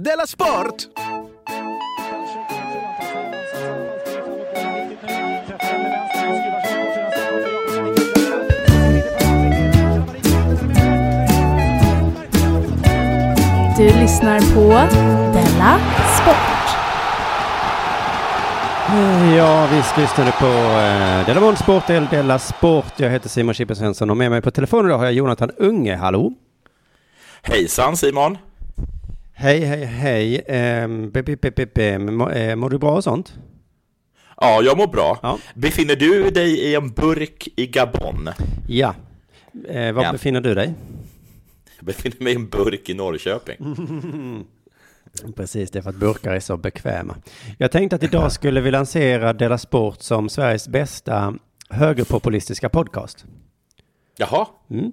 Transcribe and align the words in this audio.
Della 0.00 0.26
Sport! 0.26 0.88
Du 13.76 13.84
lyssnar 13.84 14.54
på 14.54 14.68
Della 15.32 15.78
Sport. 16.16 16.36
Ja, 19.36 19.66
visst 19.72 19.96
lyssnar 19.98 20.24
du 20.24 20.32
på 20.32 20.46
eh, 20.46 21.26
Della 21.26 21.40
Mål 21.40 21.56
Sport, 21.56 21.90
eller 21.90 22.08
Della 22.10 22.38
Sport. 22.38 22.92
Jag 22.96 23.10
heter 23.10 23.28
Simon 23.28 23.54
Chippen 23.54 23.76
Svensson 23.76 24.10
och 24.10 24.16
med 24.16 24.30
mig 24.30 24.42
på 24.42 24.50
telefon 24.50 24.86
idag 24.86 24.98
har 24.98 25.04
jag 25.04 25.14
Jonathan 25.14 25.50
Unge. 25.50 25.96
Hallå! 25.96 26.32
Hejsan 27.42 27.96
Simon! 27.96 28.38
Hej, 29.44 29.60
hej, 29.60 29.84
hej. 29.84 30.36
Eh, 30.38 30.88
Mår 32.56 32.70
du 32.70 32.78
bra 32.78 32.90
och 32.96 33.04
sånt? 33.04 33.38
Ja, 34.40 34.62
jag 34.62 34.78
mår 34.78 34.86
bra. 34.86 35.18
Ja. 35.22 35.38
Befinner 35.54 35.96
du 35.96 36.30
dig 36.30 36.58
i 36.58 36.74
en 36.74 36.90
burk 36.90 37.48
i 37.56 37.66
Gabon? 37.66 38.28
Ja. 38.68 38.94
Eh, 39.68 39.92
var 39.92 40.04
Ja. 40.04 40.12
befinner 40.12 40.40
du 40.40 40.54
dig? 40.54 40.74
Jag 41.76 41.86
befinner 41.86 42.22
mig 42.22 42.32
i 42.32 42.36
en 42.36 42.48
burk 42.48 42.88
i 42.88 42.94
Norrköping. 42.94 43.56
Precis, 45.36 45.70
det 45.70 45.78
är 45.78 45.82
för 45.82 45.90
att 45.90 45.96
burkar 45.96 46.32
är 46.34 46.40
så 46.40 46.56
bekväma. 46.56 47.16
Jag 47.58 47.70
tänkte 47.72 47.96
att 47.96 48.02
idag 48.02 48.32
skulle 48.32 48.60
vi 48.60 48.70
lansera 48.70 49.32
Della 49.32 49.58
Sport 49.58 50.02
som 50.02 50.28
Sveriges 50.28 50.68
bästa 50.68 51.34
högerpopulistiska 51.70 52.68
podcast. 52.68 53.24
Jaha, 54.16 54.46
Mm. 54.70 54.92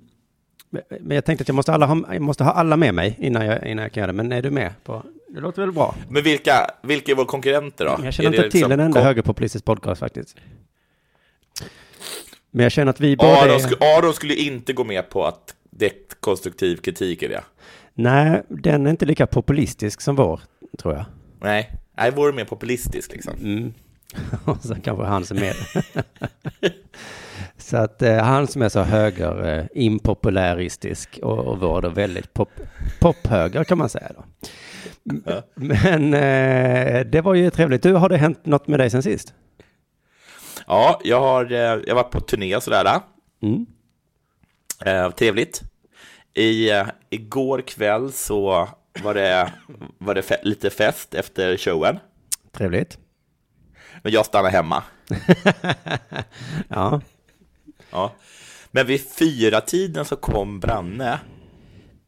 Men- 0.72 1.16
jag 1.16 1.26
tänkte 1.26 1.42
att 1.42 1.48
jag 1.48 1.56
måste, 1.56 1.74
alla 1.74 1.86
ha, 1.86 2.14
jag 2.14 2.22
måste 2.22 2.44
ha 2.44 2.52
alla 2.52 2.78
med 2.78 2.94
mig 2.94 3.16
innan 3.20 3.46
jag, 3.46 3.68
innan 3.68 3.84
jag 3.84 3.92
kan 3.92 4.02
göra 4.02 4.12
det. 4.12 4.18
Men 4.18 4.32
är 4.32 4.42
du 4.42 4.52
med 4.52 4.74
på? 4.84 5.04
Det 5.28 5.40
låter 5.40 5.62
väl 5.62 5.72
bra? 5.72 5.96
men 6.10 6.24
vilka, 6.24 6.72
vilka 6.84 7.12
är 7.12 7.16
våra 7.16 7.26
konkurrenter 7.26 7.86
då? 7.86 8.00
Jag 8.04 8.14
känner 8.14 8.30
Är 8.30 8.34
inte 8.34 8.50
till 8.50 8.60
liksom 8.60 8.72
en 8.72 8.80
enda 8.80 9.02
högerpopulistisk 9.02 9.66
podcast 9.66 10.00
faktiskt. 10.00 10.38
Men 12.52 12.64
jag 12.64 12.72
känner 12.72 12.90
att 12.90 13.00
vi 13.00 13.16
båda 13.16 13.38
Aron, 13.38 13.56
är... 13.56 13.60
sku, 13.60 13.76
Aron 13.80 14.14
skulle 14.14 14.36
inte 14.36 14.74
gå 14.74 14.84
med 14.84 15.10
på 15.10 15.26
att 15.26 15.56
det 15.70 15.86
är 15.86 15.92
konstruktiv 16.20 16.76
kritik 16.76 17.24
i 17.24 17.28
det. 17.28 17.44
Nej, 17.94 18.42
den 18.48 18.86
är 18.86 18.90
inte 18.90 19.06
lika 19.06 19.28
populistisk 19.28 20.02
som 20.02 20.16
vår, 20.16 20.42
tror 20.78 20.94
jag. 20.94 21.06
Nej, 21.42 21.72
nej 21.98 22.12
vore 22.12 22.34
mer 22.34 22.46
populistisk 22.46 23.12
liksom. 23.12 23.34
Mm. 23.42 23.74
Och 24.46 24.58
så 24.62 24.76
kanske 24.76 25.06
han 25.06 25.26
som 25.26 25.38
är 25.38 25.56
Så 27.62 27.78
att 27.78 28.02
eh, 28.02 28.18
han 28.18 28.48
som 28.48 28.62
är 28.62 28.70
så 28.70 28.82
höger, 28.82 29.58
eh, 29.60 29.66
impopuläristisk 29.74 31.20
och, 31.24 31.40
och 31.40 31.60
vår 31.60 31.82
då 31.82 31.90
väldigt 31.90 32.34
pop, 32.34 32.50
pophöger 33.00 33.64
kan 33.64 33.78
man 33.78 33.90
säga 33.90 34.12
då. 34.16 34.24
Men 35.56 36.14
eh, 36.14 37.06
det 37.06 37.22
var 37.22 37.34
ju 37.34 37.50
trevligt. 37.50 37.84
Du, 37.84 37.94
har 37.94 38.10
det 38.10 38.18
hänt 38.18 38.46
något 38.46 38.68
med 38.68 38.80
dig 38.80 38.90
sen 38.90 39.04
sist? 39.04 39.34
Ja, 40.68 41.02
jag 41.04 41.20
har, 41.20 41.52
eh, 41.52 41.58
jag 41.60 41.88
har 41.88 41.96
varit 41.96 42.12
på 42.12 42.20
turné 42.20 42.56
och 42.56 42.64
sådär. 42.64 43.00
Mm. 43.42 43.66
Eh, 44.86 45.12
trevligt. 45.12 45.62
I, 46.34 46.72
eh, 46.72 46.88
igår 47.10 47.62
kväll 47.62 48.12
så 48.12 48.70
var 49.04 49.14
det, 49.14 49.52
var 49.98 50.16
det 50.16 50.22
fe- 50.22 50.44
lite 50.44 50.70
fest 50.70 51.14
efter 51.14 51.58
showen. 51.58 52.00
Trevligt. 52.52 52.98
Men 54.04 54.12
jag 54.12 54.26
stannade 54.26 54.50
hemma. 54.50 54.84
Ja, 56.68 57.02
Ja. 57.92 58.12
Men 58.72 58.88
vid 58.88 59.12
fyra 59.12 59.62
tiden 59.62 60.06
så 60.06 60.16
kom 60.16 60.60
Branne 60.60 61.20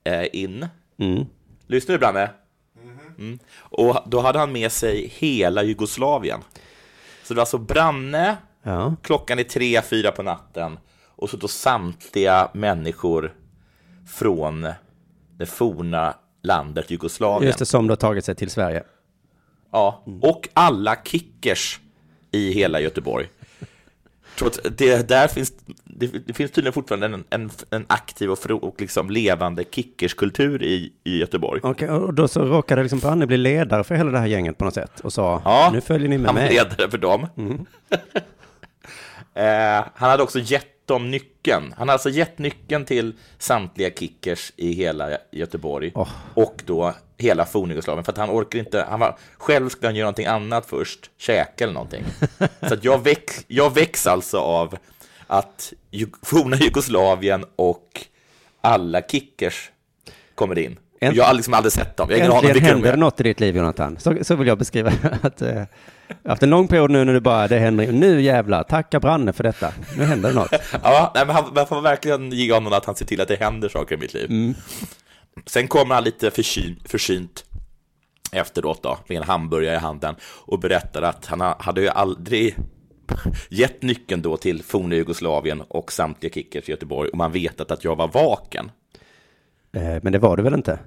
eh, 0.04 0.26
in. 0.34 0.68
mm. 0.98 1.26
Lyssnar 1.68 1.94
du 1.94 2.00
Branne? 2.00 2.30
Mm. 3.18 3.40
Och 3.58 3.98
då 4.06 4.20
hade 4.20 4.40
han 4.40 4.52
med 4.52 4.72
sig 4.72 5.08
hela 5.08 5.64
Jugoslavien. 5.64 6.40
Så 7.24 7.34
det 7.34 7.38
var 7.38 7.42
alltså 7.42 7.58
Branne, 7.58 8.38
ja. 8.64 8.96
klockan 9.02 9.40
är 9.40 9.44
tre, 9.44 9.82
fyra 9.82 10.12
på 10.12 10.24
natten 10.24 10.78
och 11.16 11.30
så 11.30 11.38
då 11.38 11.48
samtliga 11.48 12.50
människor 12.54 13.34
från 14.08 14.68
det 15.38 15.46
forna 15.46 16.16
landet 16.42 16.92
Jugoslavien. 16.92 17.48
Just 17.48 17.60
det, 17.60 17.66
som 17.66 17.88
då 17.88 17.96
tagit 17.96 18.26
sig 18.26 18.36
till 18.36 18.50
Sverige. 18.50 18.84
Ja, 19.72 20.04
och 20.22 20.50
alla 20.54 20.96
kickers 21.04 21.80
i 22.32 22.52
hela 22.52 22.80
Göteborg. 22.80 23.30
Trots 24.38 24.60
det, 24.78 25.08
där 25.08 25.28
finns, 25.28 25.54
det, 25.84 26.08
det 26.28 26.34
finns 26.34 26.52
tydligen 26.52 26.74
fortfarande 26.74 27.06
en, 27.06 27.24
en, 27.30 27.50
en 27.70 27.86
aktiv 27.90 28.32
och, 28.32 28.40
fro, 28.40 28.58
och 28.58 28.82
liksom 28.82 29.10
levande 29.10 29.64
kickerskultur 29.72 30.64
i, 30.64 30.92
i 31.04 31.20
Göteborg. 31.20 31.60
Okej, 31.64 31.90
och 31.90 32.14
då 32.14 32.28
så 32.28 32.46
råkade 32.46 32.84
liksom 32.84 33.00
Branne 33.00 33.28
bli 33.28 33.38
ledare 33.38 33.84
för 33.84 33.96
hela 33.96 34.12
det 34.12 34.20
här 34.20 34.26
gänget 34.28 34.58
på 34.58 34.66
något 34.66 34.74
sätt 34.74 35.00
och 35.00 35.14
sa 35.14 35.42
Ja, 35.46 35.70
nu 35.74 35.82
följer 35.82 36.10
ni 36.10 36.18
med 36.18 36.28
han 36.28 36.36
var 36.36 36.42
mig. 36.42 36.54
ledare 36.54 36.92
för 36.92 36.98
dem. 36.98 37.24
eh, 39.34 39.86
han 39.96 40.10
hade 40.10 40.24
också 40.24 40.40
gett 40.40 40.68
dem 40.86 41.12
nyckeln. 41.12 41.64
Han 41.64 41.80
hade 41.80 41.94
alltså 41.94 42.10
gett 42.10 42.38
nyckeln 42.38 42.86
till 42.86 43.14
samtliga 43.38 43.90
kickers 43.90 44.54
i 44.56 44.74
hela 44.74 45.18
Göteborg 45.32 45.92
Åh. 45.96 46.10
och 46.34 46.62
då 46.66 46.94
hela 47.18 47.46
forna-Jugoslavien 47.46 48.04
för 48.04 48.12
att 48.12 48.18
han 48.18 48.30
orkar 48.30 48.60
inte, 48.60 48.86
han 48.90 49.00
var, 49.00 49.18
själv 49.38 49.70
skulle 49.70 49.88
han 49.88 49.96
göra 49.96 50.06
någonting 50.06 50.26
annat 50.26 50.66
först, 50.66 51.10
käka 51.18 51.64
eller 51.64 51.74
någonting. 51.74 52.04
Så 52.68 52.74
att 52.74 52.84
jag, 52.84 53.04
väx, 53.04 53.46
jag 53.48 53.74
väcks 53.74 54.08
alltså 54.08 54.38
av 54.38 54.78
att 55.28 55.74
forna 56.22 56.58
Jugoslavien 56.58 57.46
och 57.56 58.06
alla 58.62 59.02
kickers 59.02 59.72
kommer 60.36 60.60
in. 60.60 60.80
Änt- 61.04 61.14
Jag 61.16 61.24
har 61.24 61.34
liksom 61.34 61.54
aldrig 61.54 61.72
sett 61.72 61.98
dem. 61.98 62.08
Jag 62.12 62.18
har 62.20 62.36
Äntligen 62.36 62.54
de 62.56 62.60
händer 62.70 62.92
det 62.92 62.98
något 62.98 63.20
i 63.20 63.24
ditt 63.24 63.40
liv, 63.40 63.56
Jonathan. 63.58 63.98
Så, 64.00 64.18
så 64.22 64.36
vill 64.36 64.48
jag 64.48 64.58
beskriva 64.58 64.92
att 65.22 65.42
eh, 65.42 65.64
efter 66.24 66.44
en 66.48 66.50
lång 66.50 66.68
period 66.68 66.92
nu 66.92 67.04
när 67.06 67.14
du 67.14 67.20
bara, 67.20 67.48
det 67.48 67.60
händer, 67.60 67.92
nu 67.92 68.22
jävlar, 68.22 68.64
tacka 68.64 69.00
Branne 69.00 69.34
för 69.34 69.44
detta. 69.44 69.74
Nu 69.98 70.04
händer 70.04 70.30
det 70.30 70.36
något. 70.36 70.52
Ja, 70.84 71.12
nej, 71.16 71.26
men 71.26 71.36
han, 71.36 71.46
man 71.56 71.68
får 71.68 71.82
verkligen 71.82 72.32
ge 72.32 72.54
honom 72.54 72.74
att 72.74 72.86
han 72.86 72.96
ser 72.96 73.06
till 73.06 73.22
att 73.22 73.28
det 73.28 73.40
händer 73.40 73.70
saker 73.70 73.96
i 73.96 73.98
mitt 73.98 74.14
liv. 74.14 74.54
Sen 75.46 75.68
kommer 75.68 75.96
han 75.96 76.04
lite 76.04 76.32
försyn, 76.32 76.80
försynt 76.86 77.46
efteråt 78.32 78.84
då, 78.84 78.98
med 79.08 79.18
en 79.18 79.24
hamburgare 79.24 79.76
i 79.76 79.80
handen 79.80 80.16
och 80.46 80.60
berättar 80.60 81.02
att 81.02 81.26
han 81.26 81.42
ha- 81.42 81.58
hade 81.60 81.82
ju 81.82 81.90
aldrig 81.90 82.56
gett 83.50 83.82
nyckeln 83.82 84.22
då 84.22 84.38
till 84.38 84.64
forna 84.64 84.96
Jugoslavien 84.96 85.62
och 85.68 85.92
samtliga 85.92 86.34
kickers 86.34 86.68
i 86.70 86.72
Göteborg 86.72 87.10
och 87.10 87.18
man 87.18 87.32
vetat 87.32 87.72
att 87.72 87.84
jag 87.84 87.96
var 87.96 88.08
vaken. 88.08 88.72
Eh, 89.74 89.96
men 90.02 90.14
det 90.14 90.20
var 90.20 90.38
du 90.38 90.44
väl 90.44 90.54
inte? 90.54 90.80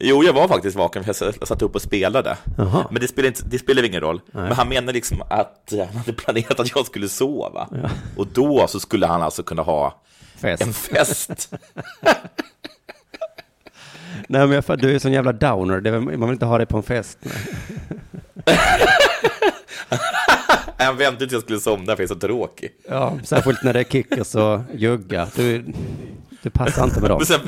Jo, 0.00 0.24
jag 0.24 0.32
var 0.32 0.48
faktiskt 0.48 0.76
vaken 0.76 1.04
för 1.04 1.14
jag 1.40 1.48
satt 1.48 1.62
upp 1.62 1.74
och 1.74 1.82
spelade. 1.82 2.36
Jaha. 2.58 2.86
Men 2.90 3.00
det 3.02 3.08
spelar, 3.08 3.28
inte, 3.28 3.42
det 3.44 3.58
spelar 3.58 3.82
ingen 3.82 4.00
roll. 4.00 4.20
Men 4.32 4.52
han 4.52 4.68
menar 4.68 4.92
liksom 4.92 5.22
att 5.30 5.72
han 5.88 5.96
hade 5.96 6.12
planerat 6.12 6.60
att 6.60 6.74
jag 6.74 6.86
skulle 6.86 7.08
sova. 7.08 7.68
Och 8.16 8.26
då 8.26 8.66
så 8.66 8.80
skulle 8.80 9.06
han 9.06 9.22
alltså 9.22 9.42
kunna 9.42 9.62
ha 9.62 10.02
Fest. 10.36 10.62
en 10.62 10.72
fest. 10.72 11.52
Nej, 14.28 14.46
men 14.46 14.62
jag, 14.66 14.78
du 14.78 14.94
är 14.94 14.98
sån 14.98 15.12
jävla 15.12 15.32
downer. 15.32 15.80
Det, 15.80 16.00
man 16.00 16.20
vill 16.20 16.30
inte 16.32 16.46
ha 16.46 16.58
dig 16.58 16.66
på 16.66 16.76
en 16.76 16.82
fest. 16.82 17.18
Han 20.78 20.96
väntade 20.96 21.18
tills 21.18 21.32
jag 21.32 21.42
skulle 21.42 21.60
somna 21.60 21.96
för 21.96 22.02
jag 22.02 22.10
är 22.10 22.14
så 22.14 22.20
tråkig. 22.20 22.70
Ja, 22.88 23.18
särskilt 23.24 23.62
när 23.62 23.72
det 23.72 23.80
är 23.80 23.84
kickers 23.84 24.34
och 24.34 24.60
juggar. 24.74 25.28
Du, 25.36 25.64
du 26.42 26.50
passar 26.50 26.84
inte 26.84 27.00
med 27.00 27.10
dem. 27.10 27.18
Men, 27.18 27.26
sen, 27.26 27.40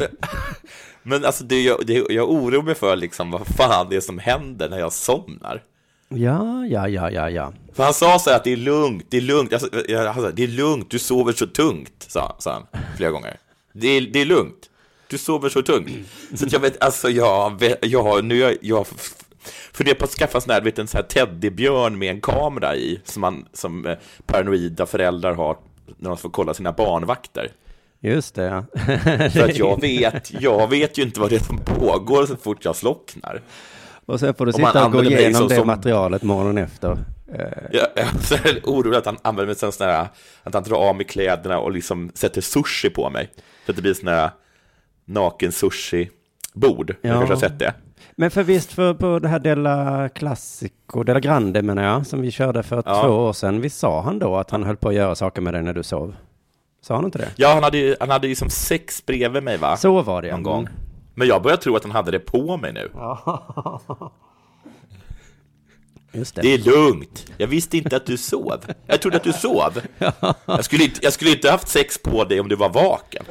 men 1.02 1.24
alltså, 1.24 1.44
det, 1.44 1.62
jag, 1.62 1.86
det, 1.86 2.06
jag 2.08 2.30
oroar 2.30 2.62
mig 2.62 2.74
för 2.74 2.96
liksom 2.96 3.30
vad 3.30 3.46
fan 3.46 3.86
det 3.90 3.96
är 3.96 4.00
som 4.00 4.18
händer 4.18 4.68
när 4.68 4.78
jag 4.78 4.92
somnar. 4.92 5.62
Ja, 6.08 6.66
ja, 6.66 6.88
ja, 6.88 7.10
ja, 7.10 7.30
ja. 7.30 7.52
För 7.74 7.84
han 7.84 7.94
sa 7.94 8.18
så 8.18 8.30
här 8.30 8.36
att 8.36 8.44
det 8.44 8.52
är 8.52 8.56
lugnt, 8.56 9.06
det 9.08 9.16
är 9.16 9.20
lugnt, 9.20 9.52
alltså, 9.52 9.68
det 10.32 10.42
är 10.42 10.46
lugnt, 10.48 10.90
du 10.90 10.98
sover 10.98 11.32
så 11.32 11.46
tungt, 11.46 12.06
sa, 12.08 12.36
sa 12.38 12.52
han 12.52 12.66
flera 12.96 13.10
gånger. 13.10 13.36
Det 13.72 13.88
är, 13.88 14.00
det 14.00 14.20
är 14.20 14.24
lugnt, 14.24 14.70
du 15.08 15.18
sover 15.18 15.48
så 15.48 15.62
tungt. 15.62 15.90
Så 16.34 16.46
jag 16.50 16.60
vet, 16.60 16.84
alltså 16.84 17.10
jag, 17.10 17.60
vet- 17.60 17.78
jag 17.86 18.24
nu 18.24 18.38
jag, 18.38 18.56
jag 18.60 18.86
funderar 19.72 19.96
på 19.98 20.04
att 20.04 20.10
skaffa 20.10 20.40
sån 20.40 20.50
här, 20.50 20.60
vet, 20.60 20.78
en 20.78 20.86
sån 20.86 20.98
här 20.98 21.04
teddybjörn 21.08 21.98
med 21.98 22.10
en 22.10 22.20
kamera 22.20 22.76
i, 22.76 23.00
som, 23.04 23.20
man, 23.20 23.44
som 23.52 23.86
eh, 23.86 23.96
paranoida 24.26 24.86
föräldrar 24.86 25.34
har 25.34 25.56
när 25.98 26.08
de 26.08 26.16
får 26.18 26.30
kolla 26.30 26.54
sina 26.54 26.72
barnvakter. 26.72 27.52
Just 28.04 28.34
det, 28.34 28.42
ja. 28.44 28.64
För 29.30 29.44
att 29.44 29.56
jag 29.58 29.80
vet, 29.80 30.40
jag 30.42 30.70
vet 30.70 30.98
ju 30.98 31.02
inte 31.02 31.20
vad 31.20 31.30
det 31.30 31.36
är 31.36 31.40
som 31.44 31.58
pågår 31.58 32.26
så 32.26 32.36
fort 32.36 32.64
jag 32.64 32.76
slocknar. 32.76 33.40
Och 34.06 34.20
sen 34.20 34.34
får 34.34 34.46
du 34.46 34.52
sitta 34.52 34.86
och 34.86 34.92
gå 34.92 35.04
igenom 35.04 35.34
som- 35.34 35.48
det 35.48 35.54
som- 35.56 35.66
materialet 35.66 36.22
morgonen 36.22 36.64
efter. 36.64 36.98
Jag, 37.72 37.86
jag 38.30 38.46
är 38.46 38.60
orolig 38.64 38.96
att 38.98 39.06
han 39.06 39.16
använder 39.22 39.46
mig 39.46 39.54
som 39.56 39.72
sån 39.72 39.86
här, 39.86 40.06
att 40.42 40.54
han 40.54 40.62
drar 40.62 40.76
av 40.76 40.96
mig 40.96 41.06
kläderna 41.06 41.58
och 41.58 41.72
liksom 41.72 42.10
sätter 42.14 42.40
sushi 42.40 42.90
på 42.90 43.10
mig. 43.10 43.30
Så 43.66 43.72
att 43.72 43.76
det 43.76 43.82
blir 43.82 43.94
sån 43.94 44.08
här 44.08 44.30
naken 45.04 45.52
sushi-bord. 45.52 46.90
Ja. 47.00 47.08
Jag 47.08 47.16
kanske 47.16 47.34
har 47.34 47.40
sett 47.40 47.58
det. 47.58 47.74
Men 48.16 48.30
för 48.30 48.42
visst, 48.42 48.72
för 48.72 48.94
på 48.94 49.18
det 49.18 49.28
här 49.28 49.38
Della 49.38 50.08
Classico, 50.08 51.02
Della 51.02 51.20
Grande 51.20 51.62
menar 51.62 51.82
jag, 51.82 52.06
som 52.06 52.20
vi 52.20 52.30
körde 52.30 52.62
för 52.62 52.82
Ja. 52.86 53.02
två 53.02 53.08
år 53.08 53.32
sedan, 53.32 53.60
visst 53.60 53.78
sa 53.78 54.02
han 54.02 54.18
då 54.18 54.36
att 54.36 54.50
han 54.50 54.62
höll 54.62 54.76
på 54.76 54.88
att 54.88 54.94
göra 54.94 55.14
saker 55.14 55.42
med 55.42 55.54
dig 55.54 55.62
när 55.62 55.72
du 55.74 55.82
sov? 55.82 56.14
Sa 56.82 56.94
han 56.94 57.04
inte 57.04 57.18
det? 57.18 57.28
Ja, 57.36 57.54
han 57.54 57.62
hade 57.62 57.78
ju, 57.78 57.96
han 58.00 58.10
hade 58.10 58.28
ju 58.28 58.34
som 58.34 58.50
sex 58.50 59.06
bredvid 59.06 59.42
mig 59.42 59.56
va? 59.56 59.76
Så 59.76 60.02
var 60.02 60.22
det 60.22 60.28
ja. 60.28 60.34
Någon 60.34 60.42
gång. 60.42 60.68
Men 61.14 61.28
jag 61.28 61.42
börjar 61.42 61.56
tro 61.56 61.76
att 61.76 61.82
han 61.82 61.92
hade 61.92 62.10
det 62.10 62.18
på 62.18 62.56
mig 62.56 62.72
nu. 62.72 62.90
Just 66.12 66.34
det. 66.34 66.42
Det 66.42 66.54
är 66.54 66.58
lugnt. 66.58 67.32
Jag 67.36 67.46
visste 67.46 67.76
inte 67.76 67.96
att 67.96 68.06
du 68.06 68.16
sov. 68.16 68.64
Jag 68.86 69.00
trodde 69.00 69.16
att 69.16 69.24
du 69.24 69.32
sov. 69.32 69.80
Jag 70.46 70.64
skulle 70.64 70.84
inte, 70.84 71.00
jag 71.02 71.12
skulle 71.12 71.30
inte 71.30 71.50
haft 71.50 71.68
sex 71.68 71.98
på 71.98 72.24
dig 72.24 72.40
om 72.40 72.48
du 72.48 72.56
var 72.56 72.68
vaken. 72.68 73.24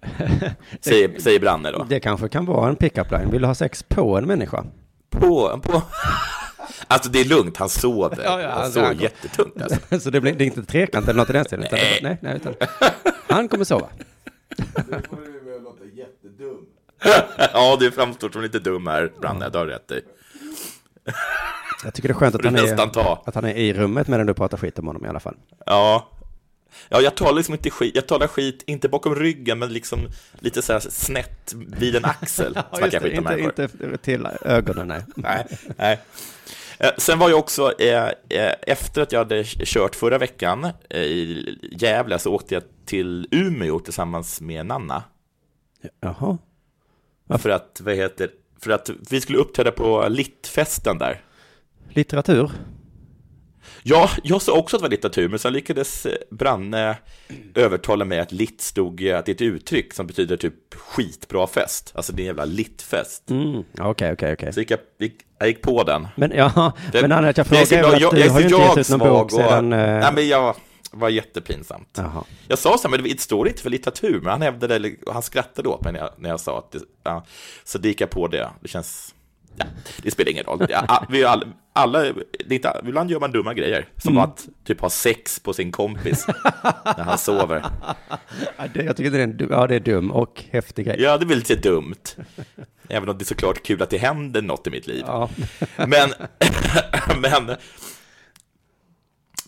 Säger, 0.80 1.20
säger 1.20 1.40
Branne 1.40 1.70
då. 1.70 1.86
Det 1.88 2.00
kanske 2.00 2.28
kan 2.28 2.46
vara 2.46 2.68
en 2.68 2.76
pick-up 2.76 3.10
line. 3.10 3.30
Vill 3.30 3.40
du 3.40 3.46
ha 3.46 3.54
sex 3.54 3.82
på 3.82 4.18
en 4.18 4.26
människa? 4.26 4.64
På, 5.10 5.60
på. 5.62 5.82
Alltså 6.88 7.10
det 7.10 7.20
är 7.20 7.24
lugnt, 7.24 7.56
han 7.56 7.68
sover. 7.68 8.20
Ja, 8.24 8.40
ja, 8.42 8.48
han 8.50 8.60
han- 8.62 8.72
sover 8.72 8.86
han- 8.86 8.98
jättetungt 8.98 9.62
alltså. 9.62 9.78
Så 10.00 10.10
det 10.10 10.20
blir 10.20 10.32
det 10.34 10.44
är 10.44 10.46
inte 10.46 10.64
trekant 10.64 11.08
eller 11.08 11.20
något 11.20 11.30
i 11.30 11.32
den 11.32 11.44
stilen? 11.44 11.66
det- 11.70 12.00
Nej, 12.02 12.18
nej, 12.20 12.36
utan 12.36 12.54
han 13.28 13.48
kommer 13.48 13.64
sova. 13.64 13.88
Ja, 17.52 17.76
du 17.80 17.90
framstår 17.90 18.30
som 18.30 18.42
lite 18.42 18.58
dum 18.58 18.86
här, 18.86 19.12
Branne. 19.20 19.48
Du 19.48 19.58
har 19.58 19.66
rätt 19.66 19.90
i. 19.90 20.00
Jag 21.84 21.94
tycker 21.94 22.08
det 22.08 22.12
är 22.12 22.14
skönt 22.14 22.34
att 22.34 22.44
han 22.44 22.56
är, 22.56 23.28
att 23.28 23.34
han 23.34 23.44
är 23.44 23.54
i 23.54 23.72
rummet 23.74 24.08
medan 24.08 24.26
du 24.26 24.34
pratar 24.34 24.58
skit 24.58 24.78
om 24.78 24.86
honom 24.86 25.04
i 25.04 25.08
alla 25.08 25.20
fall. 25.20 25.34
Ja. 25.66 26.08
Ja, 26.88 27.00
jag 27.00 27.14
talar 27.14 27.32
liksom 27.32 27.54
inte 27.54 27.70
skit, 27.70 27.94
jag 27.94 28.06
talar 28.06 28.26
skit, 28.26 28.62
inte 28.66 28.88
bakom 28.88 29.14
ryggen, 29.14 29.58
men 29.58 29.72
liksom 29.72 30.08
lite 30.38 30.62
så 30.62 30.72
här 30.72 30.80
snett 30.80 31.54
vid 31.54 31.96
en 31.96 32.04
axel. 32.04 32.58
jag 32.72 33.02
skit 33.02 33.18
om 33.18 33.38
inte, 33.38 33.40
inte 33.40 33.98
till 33.98 34.28
ögonen, 34.42 34.88
nej. 34.88 35.02
Nej, 35.16 35.46
nej. 35.76 36.00
Eh, 36.78 36.90
Sen 36.98 37.18
var 37.18 37.30
jag 37.30 37.38
också, 37.38 37.80
eh, 37.80 38.04
eh, 38.28 38.54
efter 38.62 39.02
att 39.02 39.12
jag 39.12 39.18
hade 39.18 39.44
kört 39.44 39.94
förra 39.94 40.18
veckan 40.18 40.64
eh, 40.90 41.00
i 41.00 41.58
Gävle, 41.72 42.18
så 42.18 42.34
åkte 42.34 42.54
jag 42.54 42.62
till 42.84 43.28
Umeå 43.30 43.80
tillsammans 43.80 44.40
med 44.40 44.66
Nanna. 44.66 45.02
Jaha. 46.00 46.38
För 47.38 47.50
att, 47.50 47.80
vad 47.84 47.94
heter, 47.94 48.30
för 48.60 48.70
att 48.70 48.90
vi 49.10 49.20
skulle 49.20 49.38
uppträda 49.38 49.72
på 49.72 50.08
Littfesten 50.08 50.98
där. 50.98 51.22
Litteratur? 51.88 52.50
Ja, 53.82 54.10
jag 54.22 54.42
sa 54.42 54.52
också 54.52 54.76
att 54.76 54.80
det 54.80 54.84
var 54.84 54.90
litteratur, 54.90 55.28
men 55.28 55.38
sen 55.38 55.52
lyckades 55.52 56.06
eh, 56.06 56.12
Branne 56.30 56.96
övertala 57.54 58.04
mig 58.04 58.18
att 58.20 58.32
litt 58.32 58.60
stod, 58.60 59.06
eh, 59.06 59.18
att 59.18 59.26
det 59.26 59.32
är 59.32 59.34
ett 59.34 59.40
uttryck 59.40 59.94
som 59.94 60.06
betyder 60.06 60.36
typ 60.36 60.74
skitbra 60.74 61.46
fest. 61.46 61.92
Alltså 61.94 62.12
det 62.12 62.20
är 62.20 62.24
en 62.24 62.26
jävla 62.26 62.44
littfest. 62.44 63.30
Mm. 63.30 63.64
Okej, 63.78 64.12
okej, 64.12 64.32
okej. 64.32 64.52
Så 64.52 64.60
gick 64.60 64.70
jag, 64.70 64.80
gick, 64.98 65.14
jag 65.38 65.48
gick 65.48 65.62
på 65.62 65.82
den. 65.84 66.08
Men 66.16 66.32
ja, 66.34 66.72
Det- 66.92 67.02
men 67.02 67.12
är 67.12 67.32
jag 67.36 67.46
frågar 67.46 67.82
bra, 67.82 67.90
väl 67.90 67.94
att 67.94 68.00
jag- 68.00 68.14
du 68.14 68.20
jag 68.20 68.30
har 68.32 68.40
ju 68.40 68.46
inte 68.46 68.56
gett 68.58 68.78
ut 68.78 68.88
någon 68.88 68.98
bok 68.98 69.08
svag 69.08 69.24
och- 69.24 69.50
sedan... 69.50 69.72
eh, 69.72 69.78
Nej, 69.78 70.10
men 70.14 70.28
jag 70.28 70.56
var 70.92 71.08
jättepinsamt. 71.08 71.88
Jaha. 71.96 72.24
Jag 72.48 72.58
sa 72.58 72.78
så 72.78 72.88
här, 72.88 72.96
men 72.98 73.02
det 73.08 73.20
står 73.20 73.48
inte 73.48 73.62
för 73.62 73.70
litteratur, 73.70 74.20
men 74.20 74.30
han 74.30 74.42
hävdade, 74.42 74.74
eller 74.74 74.92
han 75.12 75.22
skrattade 75.22 75.68
åt 75.68 75.84
mig 75.84 75.92
när 75.92 76.00
jag, 76.00 76.10
när 76.18 76.30
jag 76.30 76.40
sa 76.40 76.58
att 76.58 76.72
det, 76.72 76.78
ja, 77.04 77.24
så 77.64 77.78
det 77.78 77.88
gick 77.88 78.00
jag 78.00 78.10
på 78.10 78.28
det. 78.28 78.48
Det 78.60 78.68
känns, 78.68 79.14
ja, 79.56 79.64
det 80.02 80.10
spelar 80.10 80.30
ingen 80.30 80.44
roll. 80.44 80.66
Ja, 80.68 80.84
a- 80.88 81.06
vi 81.10 81.22
är 81.22 81.42
alla, 81.72 82.04
inte, 82.50 82.80
ibland 82.84 83.10
gör 83.10 83.20
man 83.20 83.32
dumma 83.32 83.54
grejer, 83.54 83.88
som 83.96 84.12
Mm. 84.12 84.24
att 84.24 84.48
typ 84.64 84.80
ha 84.80 84.90
sex 84.90 85.40
på 85.40 85.52
sin 85.52 85.72
kompis 85.72 86.26
när 86.84 87.04
han 87.04 87.18
sover. 87.18 87.64
Jag 88.74 88.96
tycker 88.96 89.10
det 89.10 89.18
är, 89.18 89.22
en, 89.22 89.46
ja, 89.50 89.66
det 89.66 89.74
är 89.74 89.80
dum 89.80 90.10
och 90.10 90.44
häftig 90.50 90.86
grej. 90.86 90.96
Ja, 91.00 91.18
det 91.18 91.24
är 91.24 91.28
väl 91.28 91.38
lite 91.38 91.54
dumt. 91.56 91.94
Även 92.88 93.08
om 93.08 93.18
det 93.18 93.22
är 93.22 93.26
såklart 93.26 93.62
kul 93.62 93.82
att 93.82 93.90
det 93.90 93.98
händer 93.98 94.42
något 94.42 94.66
i 94.66 94.70
mitt 94.70 94.86
liv. 94.86 95.04
Ja. 95.06 95.30
Men, 95.86 96.10
men, 97.20 97.56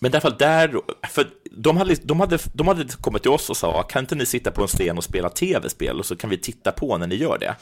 men 0.00 0.10
därför 0.10 0.34
där, 0.38 0.81
för 1.08 1.26
de 1.50 1.76
hade, 1.76 1.94
de, 2.02 2.20
hade, 2.20 2.38
de 2.55 2.69
hade 2.69 2.84
kommit 3.00 3.22
till 3.22 3.31
oss 3.31 3.50
och 3.50 3.56
sa, 3.56 3.82
kan 3.82 4.00
inte 4.02 4.14
ni 4.14 4.26
sitta 4.26 4.50
på 4.50 4.62
en 4.62 4.69
scen 4.69 4.99
och 4.99 5.05
spela 5.05 5.28
tv-spel 5.28 5.99
och 5.99 6.06
så 6.06 6.16
kan 6.16 6.31
vi 6.31 6.38
titta 6.38 6.72
på 6.72 6.99
när 6.99 7.06
ni 7.06 7.14
gör 7.14 7.38
det? 7.38 7.56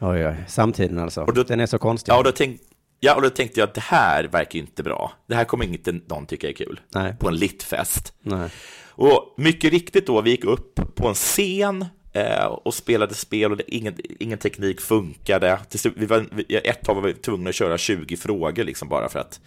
Oj, 0.00 0.26
oj. 0.26 0.44
Samtiden 0.48 0.98
alltså. 0.98 1.24
då- 1.24 1.42
Den 1.42 1.60
är 1.60 1.66
så 1.66 1.78
konstig. 1.78 2.12
Ja, 2.12 2.18
och 2.18 2.24
då, 2.24 2.32
tänk, 2.32 2.60
ja, 3.00 3.14
och 3.14 3.22
då 3.22 3.30
tänkte 3.30 3.60
jag 3.60 3.68
att 3.68 3.74
det 3.74 3.80
här 3.80 4.24
verkar 4.24 4.58
inte 4.58 4.82
bra. 4.82 5.12
Det 5.28 5.34
här 5.34 5.44
kommer 5.44 5.64
inte 5.64 5.92
någon 5.92 6.26
tycka 6.26 6.48
är 6.48 6.52
kul. 6.52 6.80
Nej. 6.94 7.14
På 7.20 7.28
en 7.28 7.36
littfest. 7.36 8.12
Nej. 8.22 8.48
Och 8.96 9.34
mycket 9.36 9.72
riktigt 9.72 10.06
då, 10.06 10.20
vi 10.20 10.30
gick 10.30 10.44
upp 10.44 10.80
på 10.94 11.08
en 11.08 11.14
scen 11.14 11.84
eh, 12.12 12.44
och 12.44 12.74
spelade 12.74 13.14
spel 13.14 13.50
och 13.50 13.56
det, 13.56 13.74
ingen, 13.74 13.94
ingen 14.20 14.38
teknik 14.38 14.80
funkade. 14.80 15.58
Vi 15.96 16.06
var, 16.06 16.26
ett 16.48 16.82
tag 16.84 16.94
var 16.94 17.02
vi 17.02 17.12
tvungna 17.14 17.48
att 17.50 17.54
köra 17.56 17.78
20 17.78 18.16
frågor 18.16 18.64
liksom 18.64 18.88
bara 18.88 19.08
för 19.08 19.18
att 19.18 19.40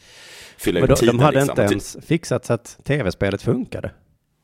fylla 0.58 0.80
Men 0.80 0.84
ut 0.84 0.90
de, 0.90 1.00
tiden. 1.00 1.18
de 1.18 1.24
hade 1.24 1.38
liksom. 1.40 1.52
inte 1.52 1.64
Och 1.66 1.72
ens 1.72 1.98
fixat 2.06 2.46
så 2.46 2.54
att 2.54 2.78
tv-spelet 2.84 3.42
funkade. 3.42 3.92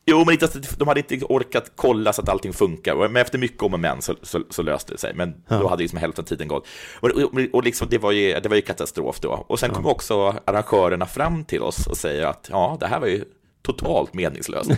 Jo, 0.05 0.25
men 0.25 0.37
de 0.77 0.87
hade 0.87 0.99
inte 0.99 1.25
orkat 1.25 1.71
kolla 1.75 2.13
så 2.13 2.21
att 2.21 2.29
allting 2.29 2.53
funkar. 2.53 2.95
Men 2.95 3.15
efter 3.15 3.37
mycket 3.37 3.63
om 3.63 3.73
och 3.73 3.79
men 3.79 4.01
så, 4.01 4.15
så, 4.21 4.41
så 4.49 4.61
löste 4.61 4.91
det 4.93 4.97
sig. 4.97 5.13
Men 5.15 5.33
då 5.47 5.67
hade 5.67 5.81
liksom 5.81 5.99
hälften 5.99 6.23
av 6.23 6.27
tiden 6.27 6.47
gått. 6.47 6.67
Och, 6.99 7.09
och, 7.09 7.39
och 7.53 7.63
liksom, 7.63 7.87
det, 7.91 7.97
var 7.97 8.11
ju, 8.11 8.39
det 8.39 8.49
var 8.49 8.55
ju 8.55 8.61
katastrof 8.61 9.19
då. 9.19 9.45
Och 9.47 9.59
sen 9.59 9.69
kom 9.69 9.85
också 9.85 10.35
arrangörerna 10.45 11.05
fram 11.05 11.45
till 11.45 11.61
oss 11.61 11.87
och 11.87 11.97
säger 11.97 12.25
att 12.25 12.47
ja, 12.51 12.77
det 12.79 12.87
här 12.87 12.99
var 12.99 13.07
ju 13.07 13.25
totalt 13.61 14.13
meningslöst. 14.13 14.71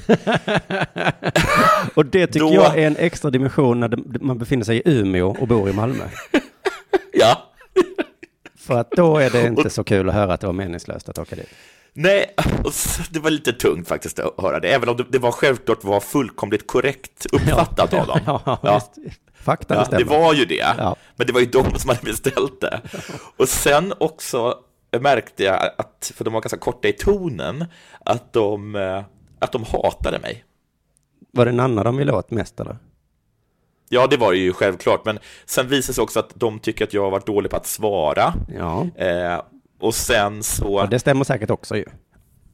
Och 1.93 2.05
det 2.05 2.27
tycker 2.27 2.39
Då- 2.39 2.53
jag 2.53 2.77
är 2.77 2.87
en 2.87 2.97
extra 2.97 3.31
dimension 3.31 3.79
när 3.79 3.99
man 4.21 4.37
befinner 4.37 4.63
sig 4.63 4.77
i 4.77 4.81
Umeå 4.85 5.35
och 5.39 5.47
bor 5.47 5.69
i 5.69 5.73
Malmö. 5.73 6.03
ja. 7.13 7.51
För 8.57 8.79
att 8.79 8.91
då 8.91 9.17
är 9.17 9.29
det 9.29 9.47
inte 9.47 9.69
så 9.69 9.83
kul 9.83 10.09
att 10.09 10.15
höra 10.15 10.33
att 10.33 10.41
det 10.41 10.47
var 10.47 10.53
meningslöst 10.53 11.09
att 11.09 11.17
åka 11.17 11.35
dit. 11.35 11.49
Nej, 11.97 12.35
det 13.09 13.19
var 13.19 13.29
lite 13.29 13.53
tungt 13.53 13.87
faktiskt 13.87 14.19
att 14.19 14.41
höra 14.41 14.59
det, 14.59 14.73
även 14.73 14.89
om 14.89 14.97
det, 14.97 15.05
det 15.09 15.19
var 15.19 15.31
självklart 15.31 15.83
var 15.83 15.99
fullkomligt 15.99 16.67
korrekt 16.67 17.25
uppfattat 17.31 17.93
av 17.93 18.07
dem. 18.07 18.19
Ja, 18.45 18.59
Ja. 18.63 18.81
Fakta 19.33 19.75
Ja, 19.91 19.97
det 19.97 20.03
var 20.03 20.33
ju 20.33 20.45
det, 20.45 20.55
Ja. 20.77 20.95
men 21.15 21.27
det 21.27 21.33
var 21.33 21.39
ju 21.39 21.45
de 21.45 21.79
som 21.79 21.89
hade 21.89 22.01
beställt 22.03 22.61
det. 22.61 22.81
Och 23.37 23.49
sen 23.49 23.93
också 23.97 24.55
märkte 24.99 25.43
jag 25.43 25.71
att, 25.77 26.11
för 26.15 26.23
de 26.23 26.33
var 26.33 26.41
ganska 26.41 26.57
korta 26.57 26.87
i 26.87 26.93
tonen, 26.93 27.65
att 28.05 28.33
de, 28.33 28.75
eh, 28.75 29.03
att 29.39 29.51
de 29.51 29.63
hatade 29.63 30.19
mig. 30.19 30.43
Var 31.31 31.45
det 31.45 31.51
Nanna 31.51 31.83
de 31.83 31.97
ville 31.97 32.11
åt 32.13 32.31
mest 32.31 32.59
eller? 32.59 32.77
Ja, 33.89 34.07
det 34.07 34.17
var 34.17 34.33
ju 34.33 34.53
självklart, 34.53 35.05
men 35.05 35.19
sen 35.45 35.67
visade 35.67 35.89
det 35.91 35.93
sig 35.95 36.01
också 36.01 36.19
att 36.19 36.31
de 36.35 36.59
tycker 36.59 36.85
att 36.85 36.93
jag 36.93 37.03
har 37.03 37.11
varit 37.11 37.25
dålig 37.27 37.51
på 37.51 37.57
att 37.57 37.65
svara. 37.67 38.33
Ja, 38.57 38.87
Eh, 38.95 39.41
och 39.85 39.95
sen 39.95 40.43
så... 40.43 40.79
och 40.81 40.89
det 40.89 40.99
stämmer 40.99 41.23
säkert 41.23 41.49
också 41.49 41.75
ju. 41.75 41.85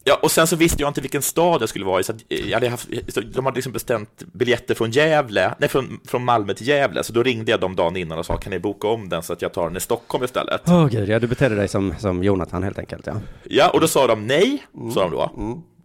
Ja, 0.03 0.19
och 0.23 0.31
sen 0.31 0.47
så 0.47 0.55
visste 0.55 0.81
jag 0.81 0.89
inte 0.89 1.01
vilken 1.01 1.21
stad 1.21 1.61
jag 1.61 1.69
skulle 1.69 1.85
vara 1.85 1.99
i, 1.99 2.03
så 2.03 2.11
att 2.11 2.17
jag 2.27 2.53
hade 2.53 2.69
haft, 2.69 2.89
de 3.33 3.45
hade 3.45 3.55
liksom 3.55 3.73
bestämt 3.73 4.23
biljetter 4.33 4.75
från 4.75 4.91
Gävle, 4.91 5.53
nej, 5.59 5.69
från, 5.69 5.99
från 6.07 6.25
Malmö 6.25 6.53
till 6.53 6.67
Gävle, 6.67 7.03
så 7.03 7.13
då 7.13 7.23
ringde 7.23 7.51
jag 7.51 7.59
dem 7.59 7.75
dagen 7.75 7.97
innan 7.97 8.19
och 8.19 8.25
sa, 8.25 8.37
kan 8.37 8.51
ni 8.51 8.59
boka 8.59 8.87
om 8.87 9.09
den 9.09 9.23
så 9.23 9.33
att 9.33 9.41
jag 9.41 9.53
tar 9.53 9.67
den 9.67 9.77
i 9.77 9.79
Stockholm 9.79 10.23
istället? 10.23 10.61
Åh 10.67 10.87
gud, 10.87 11.09
ja 11.09 11.19
du 11.19 11.27
betedde 11.27 11.55
dig 11.55 11.67
som, 11.67 11.93
som 11.99 12.23
Jonathan 12.23 12.63
helt 12.63 12.79
enkelt 12.79 13.07
ja. 13.07 13.13
Ja, 13.43 13.69
och 13.69 13.81
då 13.81 13.87
sa 13.87 14.07
de 14.07 14.27
nej, 14.27 14.63
sa 14.93 15.01
de 15.01 15.11
då. 15.11 15.31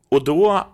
Och 0.08 0.24
då 0.24 0.66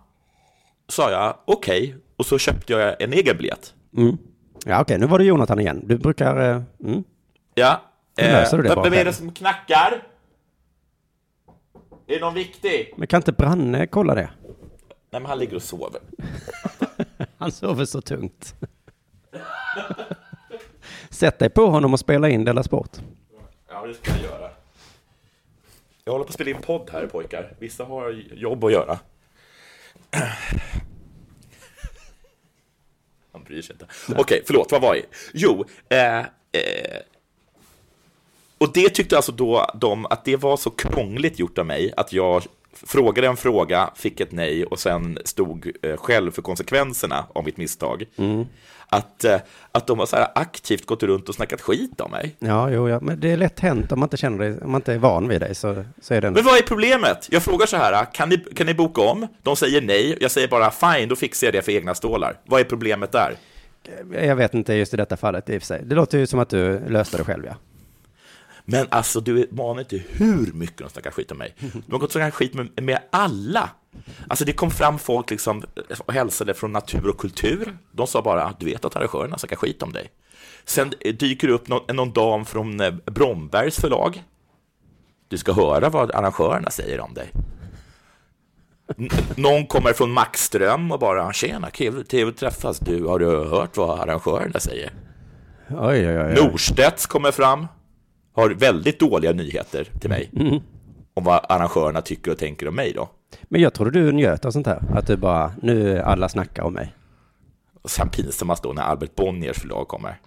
sa 0.88 1.10
jag 1.10 1.34
okej, 1.44 1.96
och 2.16 2.26
så 2.26 2.38
köpte 2.38 2.72
jag 2.72 3.02
en 3.02 3.12
egen 3.12 3.36
biljett. 3.36 3.74
Mm. 3.96 4.16
Ja 4.64 4.80
okej, 4.80 4.98
nu 4.98 5.06
var 5.06 5.18
det 5.18 5.24
Jonathan 5.24 5.60
igen. 5.60 5.82
Du 5.86 5.98
brukar... 5.98 6.50
eh, 6.50 6.62
Mm. 6.84 7.04
Ja. 7.54 7.82
Då 8.16 8.22
löser 8.24 8.56
du 8.56 8.62
det 8.62 8.74
vem- 8.74 8.92
är 8.92 9.04
det 9.04 9.12
som 9.12 9.32
knackar? 9.32 10.02
Är 12.12 12.16
det 12.16 12.24
någon 12.24 12.34
viktig? 12.34 12.94
Men 12.96 13.06
kan 13.06 13.18
inte 13.18 13.32
Branne 13.32 13.86
kolla 13.86 14.14
det? 14.14 14.30
Nej, 15.10 15.20
men 15.20 15.26
han 15.26 15.38
ligger 15.38 15.56
och 15.56 15.62
sover. 15.62 16.00
Han 17.38 17.52
sover 17.52 17.84
så 17.84 18.00
tungt. 18.00 18.54
Sätt 21.10 21.38
dig 21.38 21.50
på 21.50 21.66
honom 21.66 21.92
och 21.92 22.00
spela 22.00 22.28
in 22.28 22.44
Della 22.44 22.62
Sport. 22.62 22.90
Ja, 23.68 23.86
det 23.86 23.94
ska 23.94 24.10
jag 24.10 24.22
göra. 24.22 24.50
Jag 26.04 26.12
håller 26.12 26.24
på 26.24 26.28
att 26.28 26.34
spela 26.34 26.50
in 26.50 26.56
podd 26.62 26.90
här, 26.92 27.06
pojkar. 27.06 27.54
Vissa 27.58 27.84
har 27.84 28.10
jobb 28.32 28.64
att 28.64 28.72
göra. 28.72 28.98
Han 33.32 33.44
bryr 33.44 33.62
sig 33.62 33.74
inte. 33.74 33.86
Okej, 34.20 34.42
förlåt, 34.46 34.72
vad 34.72 34.82
var 34.82 34.94
jag? 34.94 35.04
Jo, 35.34 35.64
eh, 35.88 36.18
eh, 36.18 36.24
och 38.62 38.72
det 38.74 38.88
tyckte 38.88 39.16
alltså 39.16 39.32
då 39.32 39.66
de 39.74 40.06
att 40.06 40.24
det 40.24 40.36
var 40.36 40.56
så 40.56 40.70
krångligt 40.70 41.38
gjort 41.38 41.58
av 41.58 41.66
mig 41.66 41.92
att 41.96 42.12
jag 42.12 42.42
frågade 42.86 43.28
en 43.28 43.36
fråga, 43.36 43.90
fick 43.94 44.20
ett 44.20 44.32
nej 44.32 44.64
och 44.64 44.78
sen 44.78 45.18
stod 45.24 45.72
eh, 45.82 45.96
själv 45.96 46.30
för 46.30 46.42
konsekvenserna 46.42 47.26
av 47.32 47.44
mitt 47.44 47.56
misstag. 47.56 48.04
Att, 48.86 49.24
eh, 49.24 49.40
att 49.72 49.86
de 49.86 49.98
har 49.98 50.06
så 50.06 50.16
här 50.16 50.26
aktivt 50.34 50.86
gått 50.86 51.02
runt 51.02 51.28
och 51.28 51.34
snackat 51.34 51.60
skit 51.60 52.00
om 52.00 52.10
mig. 52.10 52.36
Ja, 52.38 52.70
jo, 52.70 52.88
ja, 52.88 52.98
men 53.00 53.20
det 53.20 53.30
är 53.30 53.36
lätt 53.36 53.60
hänt 53.60 53.92
om 53.92 54.00
man 54.00 54.06
inte 54.06 54.16
känner 54.16 54.38
dig, 54.38 54.58
om 54.62 54.70
man 54.70 54.78
inte 54.78 54.92
är 54.92 54.98
van 54.98 55.28
vid 55.28 55.40
dig 55.40 55.54
så, 55.54 55.84
så 56.00 56.14
är 56.14 56.20
det 56.20 56.26
en... 56.26 56.34
Men 56.34 56.44
vad 56.44 56.58
är 56.58 56.62
problemet? 56.62 57.28
Jag 57.30 57.42
frågar 57.42 57.66
så 57.66 57.76
här, 57.76 58.04
kan 58.04 58.28
ni, 58.28 58.36
kan 58.36 58.66
ni 58.66 58.74
boka 58.74 59.00
om? 59.00 59.26
De 59.42 59.56
säger 59.56 59.80
nej, 59.80 60.18
jag 60.20 60.30
säger 60.30 60.48
bara 60.48 60.70
fine, 60.70 61.08
då 61.08 61.16
fixar 61.16 61.46
jag 61.46 61.54
det 61.54 61.62
för 61.62 61.72
egna 61.72 61.94
stålar. 61.94 62.40
Vad 62.44 62.60
är 62.60 62.64
problemet 62.64 63.12
där? 63.12 63.36
Jag 64.12 64.36
vet 64.36 64.54
inte 64.54 64.74
just 64.74 64.94
i 64.94 64.96
detta 64.96 65.16
fallet 65.16 65.50
i 65.50 65.58
och 65.58 65.62
för 65.62 65.66
sig. 65.66 65.82
Det 65.84 65.94
låter 65.94 66.18
ju 66.18 66.26
som 66.26 66.40
att 66.40 66.48
du 66.48 66.88
löste 66.88 67.16
det 67.16 67.24
själv, 67.24 67.44
ja. 67.46 67.54
Men 68.64 68.86
alltså, 68.90 69.20
du 69.20 69.48
manar 69.50 69.80
inte 69.80 70.02
hur 70.08 70.52
mycket 70.52 70.78
de 70.78 70.88
snackar 70.88 71.10
skit 71.10 71.30
om 71.32 71.38
mig. 71.38 71.54
De 71.58 71.92
har 71.92 71.98
gått 71.98 72.02
och 72.08 72.12
snackat 72.12 72.34
skit 72.34 72.54
med, 72.54 72.82
med 72.82 72.98
alla. 73.12 73.70
Alltså 74.28 74.44
det 74.44 74.52
kom 74.52 74.70
fram 74.70 74.98
folk 74.98 75.30
liksom 75.30 75.62
och 76.06 76.12
hälsade 76.12 76.54
från 76.54 76.72
natur 76.72 77.08
och 77.08 77.18
kultur. 77.18 77.76
De 77.92 78.06
sa 78.06 78.22
bara 78.22 78.54
du 78.58 78.66
vet 78.66 78.84
att 78.84 78.96
arrangörerna 78.96 79.38
snackar 79.38 79.56
skit 79.56 79.82
om 79.82 79.92
dig. 79.92 80.10
Sen 80.64 80.92
dyker 81.18 81.48
det 81.48 81.54
upp 81.54 81.68
någon, 81.68 81.96
någon 81.96 82.12
dam 82.12 82.44
från 82.44 82.80
eh, 82.80 82.90
Brombergs 83.06 83.76
förlag. 83.80 84.22
Du 85.28 85.38
ska 85.38 85.52
höra 85.52 85.88
vad 85.88 86.10
arrangörerna 86.10 86.70
säger 86.70 87.00
om 87.00 87.14
dig. 87.14 87.30
N- 88.98 89.08
någon 89.36 89.66
kommer 89.66 89.92
från 89.92 90.10
Maxström 90.12 90.92
och 90.92 90.98
bara 90.98 91.32
tjena, 91.32 91.70
trevligt 91.70 92.26
att 92.28 92.36
träffas. 92.36 92.78
Du, 92.78 93.04
har 93.04 93.18
du 93.18 93.26
hört 93.26 93.76
vad 93.76 94.00
arrangörerna 94.00 94.60
säger? 94.60 94.92
Oj, 95.68 96.08
oj, 96.08 96.18
oj. 96.20 96.34
Norstedts 96.34 97.06
kommer 97.06 97.30
fram, 97.32 97.66
har 98.32 98.50
väldigt 98.50 99.00
dåliga 99.00 99.32
nyheter 99.32 99.88
till 100.00 100.10
mig. 100.10 100.30
Om 101.14 101.24
vad 101.24 101.46
arrangörerna 101.48 102.00
tycker 102.00 102.30
och 102.30 102.38
tänker 102.38 102.68
om 102.68 102.74
mig 102.74 102.92
då. 102.92 103.08
Men 103.42 103.60
jag 103.60 103.74
trodde 103.74 103.90
du 103.90 104.12
njöt 104.12 104.44
av 104.44 104.50
sånt 104.50 104.66
här. 104.66 104.82
Att 104.94 105.06
du 105.06 105.16
bara, 105.16 105.52
nu 105.62 106.00
alla 106.00 106.28
snackar 106.28 106.62
om 106.62 106.72
mig. 106.72 106.94
Och 107.82 107.90
sen 107.90 108.08
pinsammast 108.08 108.62
då 108.62 108.72
när 108.72 108.82
Albert 108.82 109.14
Bonniers 109.14 109.58
förlag 109.58 109.88
kommer 109.88 110.20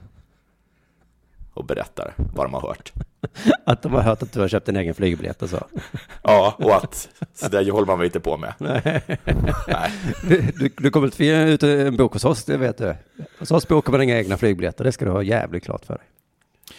och 1.53 1.65
berättar 1.65 2.13
vad 2.17 2.45
de 2.45 2.53
har 2.53 2.61
hört. 2.61 2.93
Att 3.65 3.81
de 3.81 3.93
har 3.93 4.01
hört 4.01 4.23
att 4.23 4.31
du 4.31 4.39
har 4.39 4.47
köpt 4.47 4.69
en 4.69 4.75
egen 4.75 4.93
flygbiljett 4.95 5.41
och 5.41 5.49
så. 5.49 5.67
Ja, 6.23 6.55
och 6.59 6.75
att 6.75 7.09
så 7.33 7.49
där 7.49 7.71
håller 7.71 7.87
man 7.87 7.99
väl 7.99 8.05
inte 8.05 8.19
på 8.19 8.37
med. 8.37 8.53
Nej. 8.59 9.91
Du, 10.27 10.41
du, 10.41 10.69
du 10.77 10.89
kommer 10.89 11.07
inte 11.07 11.17
få 11.17 11.23
ut 11.23 11.63
en 11.63 11.97
bok 11.97 12.13
hos 12.13 12.25
oss, 12.25 12.43
det 12.43 12.57
vet 12.57 12.77
du. 12.77 12.95
Hos 13.39 13.51
oss 13.51 13.67
bokar 13.67 13.91
man 13.91 14.01
inga 14.01 14.17
egna 14.17 14.37
flygbiljetter, 14.37 14.83
det 14.83 14.91
ska 14.91 15.05
du 15.05 15.11
ha 15.11 15.23
jävligt 15.23 15.63
klart 15.63 15.85
för 15.85 15.93
dig. 15.93 16.03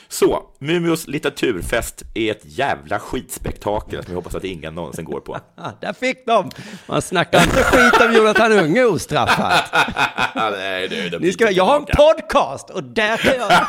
Så, 0.08 0.42
Mumios 0.58 1.06
litteraturfest 1.06 2.02
är 2.14 2.30
ett 2.30 2.42
jävla 2.42 2.98
skitspektakel 2.98 4.04
som 4.04 4.12
jag 4.12 4.16
hoppas 4.16 4.34
att 4.34 4.44
ingen 4.44 4.74
någonsin 4.74 5.04
går 5.04 5.20
på. 5.20 5.38
Där 5.80 5.92
fick 5.92 6.26
de! 6.26 6.50
Man 6.86 7.02
snackar 7.02 7.42
inte 7.42 7.62
skit 7.62 8.00
om 8.00 8.12
Jonathan 8.14 8.52
Unge 8.52 8.84
ostraffat. 8.84 9.64
Nej, 10.34 10.88
du, 10.88 11.08
de 11.08 11.18
Ni 11.18 11.32
ska, 11.32 11.50
jag 11.50 11.64
har 11.64 11.76
en 11.76 11.84
podcast 11.84 12.70
och 12.70 12.82
där 12.82 13.16
kan 13.16 13.34
jag... 13.36 13.66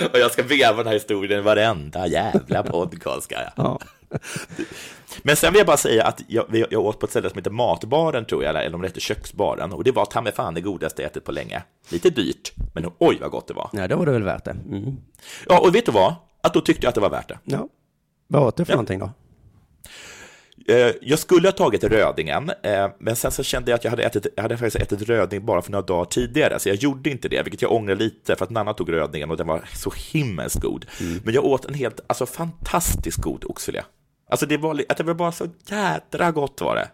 Och 0.12 0.18
jag 0.18 0.30
ska 0.30 0.42
veva 0.42 0.76
den 0.76 0.86
här 0.86 0.92
historien 0.92 1.40
i 1.40 1.42
varenda 1.42 2.06
jävla 2.06 2.62
podcast. 2.62 3.22
Ska 3.22 3.34
jag. 3.34 3.52
Ja. 3.56 3.78
Men 5.22 5.36
sen 5.36 5.52
vill 5.52 5.58
jag 5.58 5.66
bara 5.66 5.76
säga 5.76 6.04
att 6.04 6.22
jag, 6.28 6.66
jag 6.70 6.84
åt 6.84 7.00
på 7.00 7.06
ett 7.06 7.10
ställe 7.10 7.30
som 7.30 7.38
heter 7.38 7.50
Matbaren, 7.50 8.24
tror 8.24 8.44
jag, 8.44 8.64
eller 8.64 8.74
om 8.74 8.82
det 8.82 8.88
heter 8.88 9.00
Köksbaren, 9.00 9.72
och 9.72 9.84
det 9.84 9.92
var 9.92 10.04
ta 10.04 10.20
mig 10.20 10.32
fan 10.32 10.54
det 10.54 10.60
godaste 10.60 11.02
jag 11.02 11.10
ätit 11.10 11.24
på 11.24 11.32
länge. 11.32 11.62
Lite 11.88 12.10
dyrt, 12.10 12.52
men 12.74 12.90
oj 12.98 13.18
vad 13.20 13.30
gott 13.30 13.48
det 13.48 13.54
var. 13.54 13.70
ja, 13.72 13.88
då 13.88 13.96
var 13.96 14.06
det 14.06 14.12
väl 14.12 14.22
värt 14.22 14.44
det. 14.44 14.50
Mm. 14.50 14.96
Ja, 15.48 15.58
och 15.60 15.74
vet 15.74 15.86
du 15.86 15.92
vad? 15.92 16.14
Att 16.42 16.54
då 16.54 16.60
tyckte 16.60 16.84
jag 16.84 16.88
att 16.88 16.94
det 16.94 17.00
var 17.00 17.10
värt 17.10 17.28
det. 17.28 17.38
Ja. 17.44 17.68
Vad 18.28 18.42
åt 18.42 18.56
du 18.56 18.64
för 18.64 18.72
Ja. 18.72 18.76
någonting 18.76 18.98
då? 18.98 19.10
Eh, 20.68 20.92
Jag 21.02 21.18
skulle 21.18 21.48
ha 21.48 21.52
tagit 21.52 21.84
rödingen, 21.84 22.50
eh, 22.62 22.88
men 22.98 23.16
sen 23.16 23.30
så 23.30 23.42
kände 23.42 23.70
jag 23.70 23.78
att 23.78 23.84
jag 23.84 23.90
hade, 23.90 24.02
ätit, 24.02 24.26
jag 24.36 24.42
hade 24.42 24.56
faktiskt 24.56 24.92
ätit 24.92 25.08
röding 25.08 25.46
bara 25.46 25.62
för 25.62 25.72
några 25.72 25.86
dagar 25.86 26.04
tidigare, 26.04 26.58
så 26.58 26.68
jag 26.68 26.76
gjorde 26.76 27.10
inte 27.10 27.28
det, 27.28 27.42
vilket 27.42 27.62
jag 27.62 27.72
ångrar 27.72 27.96
lite, 27.96 28.36
för 28.36 28.44
att 28.44 28.50
Nanna 28.50 28.74
tog 28.74 28.92
rödingen 28.92 29.30
och 29.30 29.36
den 29.36 29.46
var 29.46 29.64
så 29.74 29.92
himmelskt 30.12 30.60
god. 30.62 30.86
Men 31.24 31.34
jag 31.34 31.44
åt 31.44 31.64
en 31.64 31.74
helt, 31.74 32.00
alltså 32.06 32.26
fantastiskt 32.26 33.18
god 33.22 33.44
oxfilé. 33.44 33.82
Alltså 34.28 34.46
det 34.46 34.56
var, 34.56 34.82
att 34.88 34.96
det 34.96 35.04
var 35.04 35.14
bara 35.14 35.32
så 35.32 35.46
jädra 35.70 36.30
gott 36.30 36.60
var 36.60 36.74
det. 36.76 36.88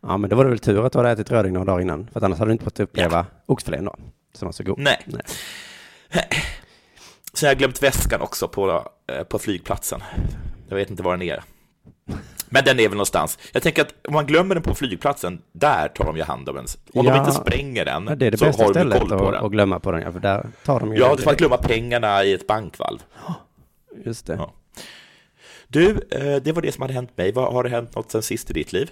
Ja, 0.00 0.16
men 0.16 0.30
då 0.30 0.36
var 0.36 0.44
det 0.44 0.50
väl 0.50 0.58
tur 0.58 0.86
att 0.86 0.92
du 0.92 0.98
hade 0.98 1.10
ätit 1.10 1.30
röding 1.30 1.52
några 1.52 1.64
dagar 1.64 1.80
innan. 1.80 2.08
För 2.12 2.24
annars 2.24 2.38
hade 2.38 2.48
du 2.48 2.52
inte 2.52 2.64
fått 2.64 2.80
uppleva 2.80 3.26
oxfilén 3.46 3.84
då. 3.84 3.94
Som 4.34 4.46
var 4.46 4.52
så 4.52 4.62
god. 4.62 4.78
Nej. 4.78 4.98
Nej. 5.06 5.22
Så 7.32 7.46
jag 7.46 7.50
har 7.50 7.56
glömt 7.56 7.82
väskan 7.82 8.20
också 8.20 8.48
på, 8.48 8.88
eh, 9.06 9.22
på 9.24 9.38
flygplatsen. 9.38 10.02
Jag 10.68 10.76
vet 10.76 10.90
inte 10.90 11.02
var 11.02 11.16
den 11.16 11.22
är. 11.28 11.42
Men 12.48 12.64
den 12.64 12.80
är 12.80 12.88
väl 12.88 12.96
någonstans. 12.96 13.38
Jag 13.52 13.62
tänker 13.62 13.82
att 13.82 13.94
om 14.08 14.14
man 14.14 14.26
glömmer 14.26 14.54
den 14.54 14.64
på 14.64 14.74
flygplatsen, 14.74 15.42
där 15.52 15.88
tar 15.88 16.04
de 16.04 16.16
ju 16.16 16.22
hand 16.22 16.48
om 16.48 16.54
den. 16.56 16.64
Om 16.94 17.06
Ja. 17.06 17.12
de 17.12 17.18
inte 17.18 17.32
spränger 17.32 17.84
den, 17.84 18.06
Ja, 18.08 18.14
det 18.14 18.26
är 18.26 18.30
det 18.30 18.38
så 18.38 18.44
bästa 18.44 18.62
har 18.62 18.68
de 18.68 18.74
stället 18.74 18.98
koll 18.98 19.08
på 19.08 19.26
att, 19.26 19.32
den. 19.32 19.44
att 19.44 19.52
glömma 19.52 19.80
på 19.80 19.92
den. 19.92 20.02
Ja, 20.02 20.12
för 20.12 20.20
där 20.20 20.46
tar 20.64 20.80
de 20.80 20.92
ju... 20.94 21.00
Ja, 21.00 21.14
det 21.16 21.26
är 21.26 21.30
att 21.30 21.38
glömma 21.38 21.56
pengarna 21.56 22.24
i 22.24 22.32
ett 22.32 22.46
bankvalv. 22.46 22.98
Just 24.04 24.26
det. 24.26 24.34
Ja. 24.34 24.52
Du, 25.70 25.90
eh, 26.10 26.36
det 26.42 26.52
var 26.52 26.62
det 26.62 26.72
som 26.72 26.82
hade 26.82 26.94
hänt 26.94 27.16
mig. 27.16 27.32
Har 27.34 27.62
det 27.62 27.68
hänt 27.68 27.96
något 27.96 28.10
sen 28.10 28.22
sist 28.22 28.50
i 28.50 28.52
ditt 28.52 28.72
liv? 28.72 28.90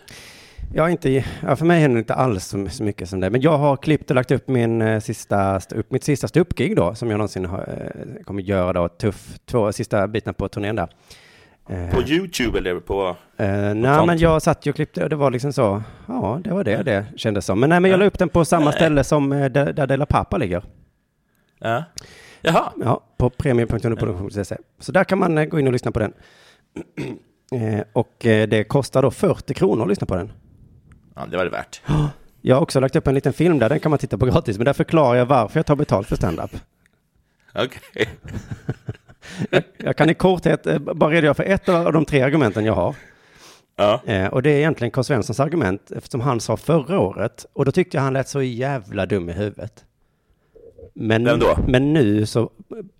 Ja, 0.75 0.91
inte, 0.91 1.25
ja, 1.43 1.57
för 1.57 1.65
mig 1.65 1.81
händer 1.81 1.95
det 1.97 1.99
inte 1.99 2.15
alls 2.15 2.45
så, 2.45 2.83
mycket 2.83 3.09
som 3.09 3.21
det. 3.21 3.31
Men 3.31 3.41
jag 3.41 3.59
har 3.59 3.77
klippt 3.77 4.11
och 4.11 4.15
lagt 4.15 4.31
upp 4.31 4.49
min 4.49 4.83
eh, 4.83 5.01
sista, 5.01 5.61
upp, 5.75 5.91
mitt 5.91 6.05
sista 6.05 6.29
ståuppgig 6.29 6.77
då, 6.77 6.95
som 6.95 7.11
jag 7.11 7.19
någonsin 7.19 7.45
har, 7.45 7.59
eh, 7.59 8.25
kommer 8.25 8.43
göra 8.43 8.73
då, 8.73 8.89
tuff, 8.89 9.39
två 9.45 9.73
sista 9.73 10.09
bitarna 10.09 10.33
på 10.33 10.49
turnén 10.49 10.77
där. 10.77 10.89
På 11.93 12.03
YouTube 12.03 12.59
eller 12.59 12.81
på... 12.81 13.17
eh, 13.37 13.47
nej, 13.47 13.95
sånt? 13.97 14.07
men 14.07 14.19
jag 14.19 14.43
satt 14.43 14.67
ju 14.67 14.71
och 14.71 14.77
klippte 14.77 15.03
och 15.03 15.11
det 15.11 15.17
var 15.17 15.31
liksom 15.31 15.53
så, 15.53 15.83
ja, 16.09 16.41
det 16.45 16.51
var 16.51 16.65
det 16.65 16.83
det 16.83 17.07
kändes 17.17 17.47
som. 17.47 17.61
Men 17.61 17.71
nej, 17.71 17.81
men 17.81 17.91
jag 17.91 18.01
la 18.01 18.07
upp 18.07 18.19
den 18.19 18.29
på 18.29 18.45
samma 18.45 18.73
ställe 18.73 19.05
som 19.05 19.31
där, 19.31 19.73
där 19.73 19.87
Dela 19.87 20.07
Pappa 20.07 20.37
ligger. 20.37 20.63
Ja. 21.59 21.85
Jaha, 22.41 22.73
Ja, 22.85 23.01
på 23.17 23.31
premium.underproduktion.se. 23.31 24.57
Så 24.79 24.93
där 24.93 25.05
kan 25.05 25.19
man 25.19 25.49
gå 25.49 25.59
in 25.61 25.67
och 25.67 25.73
lyssna 25.73 25.91
på 25.91 25.99
den. 25.99 26.13
Eh, 27.53 27.85
och 27.93 28.27
eh, 28.27 28.49
det 28.49 28.65
kostar 28.65 29.03
då 29.03 29.11
40 29.11 29.55
kronor 29.55 29.83
att 29.83 29.89
lyssna 29.89 30.07
på 30.07 30.17
den. 30.17 30.33
ja, 31.15 31.27
det 31.31 31.37
var 31.37 31.45
det 31.45 31.51
värt. 31.51 31.83
Jag 32.41 32.57
har 32.57 32.63
också 32.63 32.81
lagt 32.81 32.97
upp 32.97 33.07
en 33.07 33.15
liten 33.15 33.33
film 33.33 33.59
där, 33.59 33.69
den 33.69 33.81
kan 33.81 33.91
man 33.91 33.99
titta 33.99 34.19
på 34.19 34.27
gratis, 34.27 34.59
men 34.59 34.65
där 34.65 34.73
förklarar 34.73 35.19
jag 35.19 35.27
varför 35.27 35.59
jag 35.59 35.67
tar 35.67 35.77
betalt 35.77 36.09
för 36.09 36.17
standup. 36.17 36.51
Okej. 37.55 38.09
Jag 39.77 39.97
kan 39.97 40.11
i 40.11 40.15
korthet 40.15 40.67
eh, 40.67 40.79
bara 40.79 41.11
redogöra 41.11 41.35
för 41.35 41.45
ett 41.45 41.69
av 41.69 41.93
de 41.93 42.05
tre 42.05 42.23
argumenten 42.23 42.65
jag 42.65 42.75
har. 42.75 42.95
Ja. 43.77 44.29
Och 44.31 44.43
det 44.43 44.51
är 44.51 44.57
egentligen 44.57 44.91
Karl 44.91 45.05
Svenssons 45.05 45.41
argument, 45.41 45.91
eftersom 45.91 46.21
han 46.21 46.41
sa 46.41 46.57
förra 46.57 47.01
året, 47.01 47.47
och 47.53 47.65
då 47.65 47.73
tyckte 47.73 47.97
jag 47.97 48.03
han 48.03 48.13
lät 48.13 48.29
så 48.29 48.43
jävla 48.43 49.07
dum 49.07 49.29
i 49.29 49.33
huvudet. 49.33 49.85
Men, 50.99 51.43
men 51.67 51.93
nu 51.93 52.27
så 52.27 52.51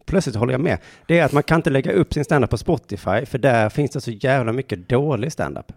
plötsligt 0.07 0.37
håller 0.37 0.53
jag 0.55 0.61
med. 0.61 0.79
Det 1.07 1.19
är 1.19 1.25
att 1.25 1.33
man 1.33 1.43
kan 1.43 1.57
inte 1.57 1.71
lägga 1.71 1.93
upp 1.93 2.15
sin 2.15 2.25
standup 2.25 2.51
på 2.51 2.59
Spotify, 2.59 3.27
för 3.27 3.39
där 3.39 3.69
finns 3.69 3.91
det 3.91 4.01
så 4.01 4.11
jävla 4.11 4.53
mycket 4.53 4.89
dålig 4.89 5.33
standup. 5.33 5.73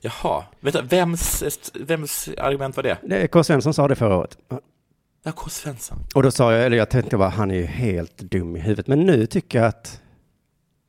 Jaha, 0.00 0.44
vänta, 0.60 0.82
vems, 0.82 1.42
vems 1.74 2.28
argument 2.38 2.76
var 2.76 2.82
det? 2.82 2.98
Det 3.02 3.28
Karl 3.28 3.42
Svensson 3.42 3.74
sa 3.74 3.88
det 3.88 3.94
förra 3.94 4.16
året. 4.16 4.38
Ja, 5.22 5.32
K. 5.32 5.50
Svensson. 5.50 5.98
Och 6.14 6.22
då 6.22 6.30
sa 6.30 6.52
jag, 6.52 6.66
eller 6.66 6.76
jag 6.76 6.90
tänkte 6.90 7.16
bara, 7.16 7.28
han 7.28 7.50
är 7.50 7.54
ju 7.54 7.64
helt 7.64 8.18
dum 8.18 8.56
i 8.56 8.60
huvudet. 8.60 8.86
Men 8.86 9.00
nu 9.00 9.26
tycker 9.26 9.58
jag 9.58 9.68
att, 9.68 10.02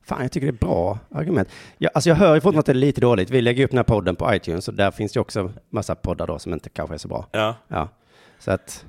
fan 0.04 0.22
jag 0.22 0.32
tycker 0.32 0.46
det 0.46 0.50
är 0.50 0.66
bra 0.66 0.98
argument. 1.10 1.48
Jag, 1.78 1.90
alltså 1.94 2.10
jag 2.10 2.16
hör 2.16 2.34
ju 2.34 2.40
fortfarande 2.40 2.60
att 2.60 2.66
det 2.66 2.72
är 2.72 2.74
lite 2.74 3.00
dåligt. 3.00 3.30
Vi 3.30 3.40
lägger 3.40 3.64
upp 3.64 3.70
den 3.70 3.78
här 3.78 3.84
podden 3.84 4.16
på 4.16 4.34
iTunes 4.34 4.68
och 4.68 4.74
där 4.74 4.90
finns 4.90 5.12
det 5.12 5.20
också 5.20 5.52
massa 5.70 5.94
poddar 5.94 6.26
då 6.26 6.38
som 6.38 6.52
inte 6.52 6.70
kanske 6.70 6.94
är 6.94 6.98
så 6.98 7.08
bra. 7.08 7.26
Ja. 7.32 7.54
Ja, 7.68 7.88
så 8.38 8.50
att, 8.50 8.84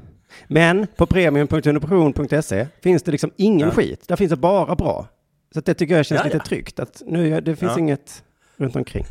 men 0.47 0.87
på 0.95 1.05
premium.underproduktion.se 1.05 2.67
finns 2.81 3.03
det 3.03 3.11
liksom 3.11 3.31
ingen 3.37 3.67
Ja. 3.67 3.73
skit. 3.73 4.07
Där 4.07 4.15
finns 4.15 4.29
det 4.29 4.35
bara 4.37 4.75
bra. 4.75 5.07
Så 5.53 5.61
det 5.61 5.73
tycker 5.73 5.95
jag 5.97 6.05
känns 6.05 6.19
Ja, 6.19 6.25
lite 6.25 6.37
ja. 6.37 6.43
tryggt. 6.43 6.79
Att 6.79 7.01
nu, 7.05 7.41
det 7.41 7.55
finns 7.55 7.71
Ja. 7.71 7.79
inget 7.79 8.23
runt 8.57 8.75
omkring. 8.75 9.05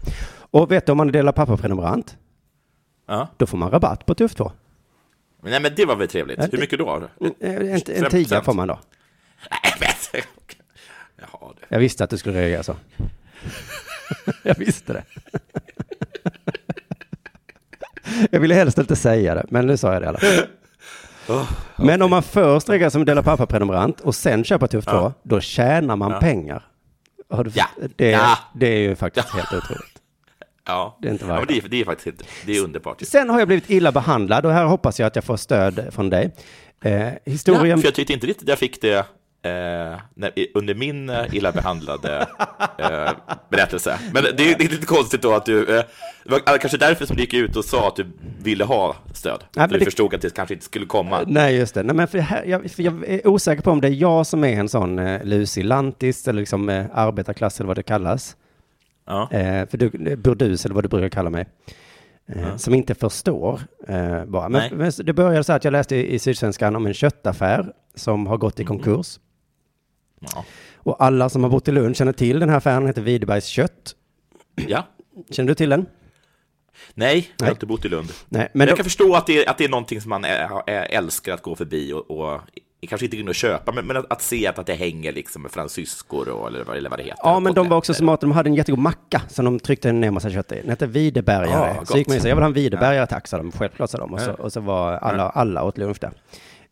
Och 0.50 0.72
vet 0.72 0.86
du, 0.86 0.92
om 0.92 0.98
man 0.98 1.08
är 1.08 1.12
delar 1.12 1.32
pappa-prenumerant, 1.32 2.16
ja. 3.06 3.28
då 3.36 3.46
får 3.46 3.58
man 3.58 3.70
rabatt 3.70 4.06
på 4.06 4.14
Tuff 4.14 4.34
2. 4.34 4.52
Men 5.42 5.50
Nej, 5.50 5.60
men 5.60 5.72
det 5.76 5.84
var 5.84 5.96
väl 5.96 6.08
trevligt. 6.08 6.38
Hur 6.42 6.48
det- 6.48 6.58
mycket 6.58 6.78
då? 6.78 6.90
En, 7.20 7.32
en, 7.40 7.68
en 7.68 7.78
25%. 7.78 8.10
tia 8.10 8.42
får 8.42 8.52
man 8.54 8.68
då. 8.68 8.78
Nej, 9.50 9.72
men... 9.80 10.22
Jaha, 11.20 11.52
du. 11.60 11.66
Jag 11.68 11.78
visste 11.78 12.04
att 12.04 12.10
du 12.10 12.18
skulle 12.18 12.38
reagera 12.40 12.62
så. 12.62 12.76
jag 14.42 14.58
visste 14.58 14.92
det. 14.92 15.04
jag 18.30 18.40
ville 18.40 18.54
helst 18.54 18.78
inte 18.78 18.96
säga 18.96 19.34
det, 19.34 19.46
men 19.48 19.66
nu 19.66 19.76
sa 19.76 19.92
jag 19.92 20.02
det 20.02 20.06
i 20.06 20.08
alla 20.08 20.18
fall. 20.18 20.46
Oh, 21.28 21.50
Men 21.76 22.02
om 22.02 22.10
man 22.10 22.22
först 22.22 22.68
reagerar 22.68 22.90
som 22.90 23.04
Dela 23.04 23.22
Pappa-prenumerant 23.22 24.00
och 24.00 24.14
sen 24.14 24.44
köper 24.44 24.66
Tuff 24.66 24.84
2, 24.84 24.90
Ja. 24.92 25.12
då 25.22 25.40
tjänar 25.40 25.96
man 25.96 26.10
Ja. 26.10 26.20
pengar. 26.20 26.62
Du, 27.44 27.50
Ja. 27.54 27.66
Det, 27.96 28.10
Ja. 28.10 28.38
det 28.54 28.66
är 28.66 28.78
ju 28.78 28.96
faktiskt 28.96 29.28
helt 29.30 29.52
otroligt. 29.52 29.84
Ja, 30.66 30.98
Det 31.02 31.08
är 31.08 31.12
inte 31.12 31.24
ja 31.24 31.28
varje 31.28 31.40
men 31.40 31.54
det, 31.54 31.66
är, 31.66 31.68
det 31.68 31.80
är 31.80 31.84
faktiskt 31.84 32.06
helt, 32.06 32.24
det 32.46 32.56
är 32.56 32.64
underbart. 32.64 33.00
Sen 33.02 33.30
har 33.30 33.38
jag 33.38 33.48
blivit 33.48 33.70
illa 33.70 33.92
behandlad 33.92 34.46
och 34.46 34.52
här 34.52 34.64
hoppas 34.64 35.00
jag 35.00 35.06
att 35.06 35.14
jag 35.16 35.24
får 35.24 35.36
stöd 35.36 35.88
från 35.94 36.10
dig. 36.10 36.34
Eh, 36.84 36.92
Ja, 37.02 37.10
historien... 37.24 37.78
för 37.80 37.86
jag 37.86 37.94
tyckte 37.94 38.12
inte 38.12 38.26
riktigt 38.26 38.48
jag 38.48 38.58
fick 38.58 38.80
det 38.80 39.06
eh, 39.42 40.00
när, 40.14 40.32
under 40.54 40.74
min 40.74 41.10
eh, 41.10 41.34
illa 41.34 41.52
behandlade 41.52 42.26
eh, 42.78 43.10
berättelse. 43.50 43.98
Men 44.12 44.22
det, 44.24 44.32
det 44.32 44.52
är 44.52 44.58
lite 44.68 44.86
konstigt 44.86 45.22
då 45.22 45.34
att 45.34 45.46
du, 45.46 45.78
eh, 45.78 45.84
det 46.24 46.30
var 46.30 46.58
kanske 46.58 46.78
därför 46.78 47.06
som 47.06 47.16
du 47.16 47.22
gick 47.22 47.34
ut 47.34 47.56
och 47.56 47.64
sa 47.64 47.88
att 47.88 47.96
du 47.96 48.06
ville 48.42 48.64
ha 48.64 48.96
stöd. 49.12 49.44
men 49.56 49.68
för 49.68 49.78
du 49.78 49.84
förstod 49.84 50.14
att 50.14 50.20
det 50.20 50.34
kanske 50.34 50.54
inte 50.54 50.64
skulle 50.66 50.86
komma. 50.86 51.20
Nej, 51.26 51.56
just 51.56 51.74
det. 51.74 51.82
Nej, 51.82 51.96
men 51.96 52.08
för 52.08 52.18
här, 52.18 52.44
jag, 52.44 52.70
för 52.70 52.82
jag 52.82 53.04
är 53.08 53.26
osäker 53.26 53.62
på 53.62 53.70
om 53.70 53.80
det 53.80 53.88
är 53.88 53.92
jag 53.92 54.26
som 54.26 54.44
är 54.44 54.60
en 54.60 54.68
sån 54.68 54.98
eh, 54.98 55.24
lusig 55.24 55.64
lantis 55.64 56.28
eller 56.28 56.40
liksom 56.40 56.68
eh, 56.68 56.84
arbetarklass 56.92 57.60
eller 57.60 57.66
vad 57.68 57.76
det 57.76 57.82
kallas. 57.82 58.36
Ja. 59.06 59.28
Eh, 59.32 59.68
för 59.68 59.78
du, 59.78 59.86
eh, 60.10 60.16
burdus 60.16 60.64
eller 60.64 60.74
vad 60.74 60.84
du 60.84 60.88
brukar 60.88 61.08
kalla 61.08 61.30
mig. 61.30 61.46
Eh, 62.28 62.56
Som 62.56 62.74
inte 62.74 62.94
förstår 62.94 63.60
eh, 63.88 64.24
bara. 64.24 64.48
Nej. 64.48 64.68
Men, 64.70 64.78
men 64.78 64.92
det 65.06 65.12
började 65.12 65.44
så 65.44 65.52
att 65.52 65.64
jag 65.64 65.72
läste 65.72 65.96
i, 65.96 66.14
i 66.14 66.18
Sydsvenskan 66.18 66.76
om 66.76 66.86
en 66.86 66.94
köttaffär 66.94 67.72
som 67.94 68.26
har 68.26 68.36
gått 68.36 68.60
i 68.60 68.64
konkurs. 68.64 69.18
Ja. 70.20 70.44
Och 70.76 71.02
alla 71.04 71.28
som 71.28 71.42
har 71.42 71.50
bott 71.50 71.68
i 71.68 71.72
Lund 71.72 71.96
känner 71.96 72.12
till 72.12 72.38
den 72.40 72.48
här 72.48 72.56
affären, 72.56 72.86
heter 72.86 73.02
Widerbergs 73.02 73.46
kött. 73.46 73.94
ja. 74.68 74.86
Känner 75.30 75.48
du 75.48 75.54
till 75.54 75.68
den? 75.70 75.86
Nej, 76.94 77.16
jag 77.16 77.24
Nej. 77.40 77.48
har 77.48 77.50
inte 77.50 77.66
bott 77.66 77.84
i 77.84 77.88
Lund. 77.88 78.08
Nej, 78.28 78.48
Men 78.52 78.60
jag 78.68 78.72
då, 78.72 78.76
kan 78.76 78.84
förstå 78.84 79.14
att 79.14 79.26
det, 79.26 79.44
är, 79.44 79.50
att 79.50 79.58
det 79.58 79.64
är 79.64 79.68
någonting 79.68 80.00
som 80.00 80.08
man 80.08 80.24
älskar 80.66 81.34
att 81.34 81.42
gå 81.42 81.56
förbi 81.56 81.92
och, 81.92 82.10
och 82.10 82.40
kanske 82.88 83.04
inte 83.06 83.16
in 83.16 83.28
och 83.28 83.34
köpa, 83.34 83.72
men, 83.72 83.86
men 83.86 83.96
att, 83.96 84.12
att 84.12 84.22
se 84.22 84.46
att, 84.46 84.58
att 84.58 84.66
det 84.66 84.74
hänger 84.74 85.12
liksom 85.12 85.42
med 85.42 85.50
fransyskor 85.50 86.28
och, 86.28 86.46
eller, 86.48 86.64
vad- 86.64 86.76
eller 86.76 86.90
vad 86.90 86.98
det 86.98 87.02
heter. 87.02 87.18
ja, 87.22 87.40
men 87.40 87.54
de 87.54 87.68
var 87.68 87.76
också 87.76 87.94
smarta. 87.94 88.20
De 88.20 88.32
hade 88.32 88.48
en 88.50 88.54
jättegod 88.54 88.78
macka 88.78 89.22
som 89.28 89.44
de 89.44 89.60
tryckte 89.60 89.92
ner 89.92 90.10
massa 90.10 90.30
kött 90.30 90.52
i. 90.52 90.60
Den 90.60 90.70
hette 90.70 90.86
Videbergare. 90.86 91.74
Ja, 91.78 91.84
så 91.84 91.98
gick 91.98 92.06
man 92.08 92.16
och 92.16 92.22
sa, 92.22 92.28
jag 92.28 92.36
vill 92.36 92.42
ha 92.42 92.48
en 92.48 92.52
Videbergare 92.54 93.06
tack, 93.06 93.26
sa 93.28 93.36
de. 93.36 93.52
Självklart 93.52 93.90
sa 93.90 93.98
de. 93.98 94.14
Och 94.14 94.20
så, 94.20 94.32
och 94.32 94.52
så 94.52 94.60
var 94.60 94.92
alla, 94.92 95.28
alla 95.30 95.62
åt 95.64 95.78
lunch 95.78 95.96
där. 96.00 96.12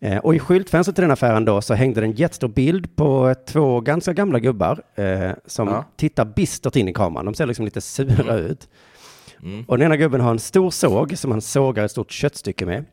Eh, 0.00 0.18
och 0.18 0.34
i 0.34 0.38
skyltfönstret 0.38 0.94
till 0.96 1.02
den 1.02 1.10
affären 1.10 1.44
då 1.44 1.60
så 1.60 1.74
hängde 1.74 2.00
det 2.00 2.06
en 2.06 2.12
jättestor 2.12 2.48
bild 2.48 2.96
på 2.96 3.34
två 3.46 3.80
ganska 3.80 4.12
gamla 4.12 4.38
gubbar 4.38 4.82
eh, 4.94 5.30
som 5.46 5.68
Ja. 5.68 5.84
tittar 5.96 6.24
bistert 6.24 6.76
in 6.76 6.88
i 6.88 6.92
kameran. 6.92 7.24
De 7.24 7.34
ser 7.34 7.46
liksom 7.46 7.64
lite 7.64 7.80
sura 7.80 8.34
ut. 8.36 8.68
Mm. 9.42 9.64
Och 9.68 9.78
den 9.78 9.86
ena 9.86 9.96
gubben 9.96 10.20
har 10.20 10.30
en 10.30 10.38
stor 10.38 10.70
såg 10.70 11.18
som 11.18 11.30
han 11.30 11.40
sågar 11.40 11.84
ett 11.84 11.90
stort 11.90 12.10
köttstycke 12.12 12.66
med. 12.66 12.84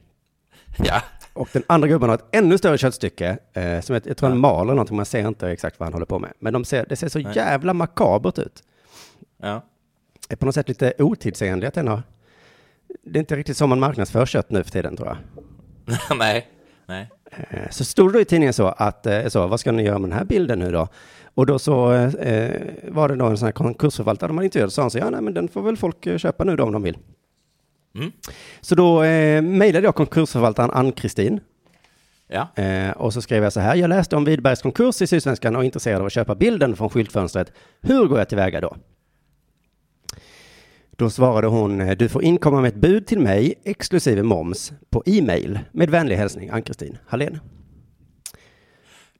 Ja, 0.78 1.02
Och 1.34 1.50
den 1.54 1.64
andra 1.68 1.88
gubben 1.88 2.10
har 2.10 2.16
ett 2.16 2.26
ännu 2.32 2.58
större 2.58 2.78
köttstycke, 2.78 3.38
eh, 3.54 3.82
som 3.82 3.96
ett, 3.96 4.06
jag 4.06 4.18
tror 4.18 4.30
han 4.30 4.38
maler 4.40 4.74
någonting, 4.74 4.96
man 4.98 5.06
ser 5.06 5.28
inte 5.28 5.50
exakt 5.50 5.80
vad 5.80 5.86
han 5.88 5.94
håller 5.94 6.06
på 6.06 6.20
med. 6.20 6.34
Men 6.40 6.54
de 6.54 6.66
ser, 6.66 6.86
det 6.90 6.96
ser 6.96 7.08
så 7.10 7.20
Nej. 7.20 7.32
jävla 7.36 7.74
makabert 7.74 8.40
ut. 8.40 8.64
ja. 9.42 9.62
Det 10.28 10.34
är 10.34 10.38
på 10.38 10.46
något 10.46 10.56
sätt 10.56 10.68
lite 10.68 10.94
otidsenligt 11.00 11.74
den 11.76 11.88
har... 11.88 12.04
Det 13.04 13.18
är 13.18 13.20
inte 13.20 13.36
riktigt 13.36 13.58
som 13.58 13.70
man 13.70 13.80
marknadsför 13.80 14.26
kött 14.26 14.50
nu 14.52 14.64
för 14.64 14.72
tiden 14.72 14.98
tror 14.98 15.08
jag. 15.08 15.18
nej, 16.18 16.48
nej. 16.86 17.10
Eh, 17.50 17.70
Så 17.72 17.86
stod 17.86 18.14
det 18.14 18.22
i 18.22 18.26
tidningen 18.26 18.54
så 18.54 18.68
att, 18.68 19.06
eh, 19.06 19.28
så, 19.28 19.48
vad 19.48 19.60
ska 19.60 19.72
ni 19.72 19.84
göra 19.84 20.00
med 20.00 20.10
den 20.10 20.18
här 20.18 20.26
bilden 20.26 20.60
nu 20.60 20.72
då? 20.72 20.88
Och 21.36 21.46
då 21.46 21.60
så 21.60 21.94
eh, 21.94 22.62
var 22.88 23.10
det 23.10 23.16
då 23.16 23.26
en 23.26 23.38
sån 23.38 23.46
här 23.46 23.52
konkursförvaltare 23.54 24.28
de 24.28 24.38
hade 24.38 24.46
intervjuat 24.46 24.68
och 24.68 24.74
sa 24.74 24.82
han 24.82 24.92
så, 24.92 24.98
ja 24.98 25.10
nej 25.10 25.22
men 25.22 25.34
den 25.34 25.48
får 25.48 25.62
väl 25.62 25.78
folk 25.78 26.06
eh, 26.08 26.18
köpa 26.18 26.44
nu 26.44 26.56
då 26.56 26.64
om 26.64 26.72
de 26.72 26.84
vill. 26.84 26.98
Mm. 27.96 28.12
Så 28.62 28.76
då 28.76 29.04
eh, 29.04 29.42
mejlade 29.42 29.86
jag 29.88 29.96
konkursförvaltaren 29.96 30.72
Ann-Kristin 30.72 31.40
Ja. 32.28 32.64
Eh, 32.64 32.92
och 32.92 33.14
så 33.14 33.22
skrev 33.22 33.44
jag 33.44 33.54
så 33.54 33.60
här, 33.60 33.76
jag 33.76 33.90
läste 33.90 34.16
om 34.16 34.26
Widbergs 34.26 34.62
konkurs 34.62 35.02
i 35.02 35.08
Sydsvenskan 35.08 35.56
och 35.56 35.62
är 35.62 35.66
intresserad 35.66 36.00
av 36.00 36.06
att 36.06 36.14
köpa 36.14 36.36
bilden 36.36 36.76
från 36.76 36.90
skyltfönstret. 36.90 37.52
Hur 37.82 38.06
går 38.08 38.18
jag 38.18 38.30
tillväga 38.30 38.62
då? 38.62 38.76
Då 40.98 41.10
svarade 41.10 41.48
hon, 41.48 41.82
eh, 41.82 41.98
du 41.98 42.10
får 42.10 42.24
inkomma 42.24 42.62
med 42.62 42.68
ett 42.70 42.82
bud 42.82 43.08
till 43.08 43.20
mig, 43.20 43.54
exklusive 43.64 44.24
moms, 44.24 44.74
på 44.90 45.04
e-mail. 45.06 45.60
Med 45.72 45.90
vänlig 45.90 46.16
hälsning, 46.16 46.50
Ann-Kristin 46.50 46.98
Hallén. 47.08 47.40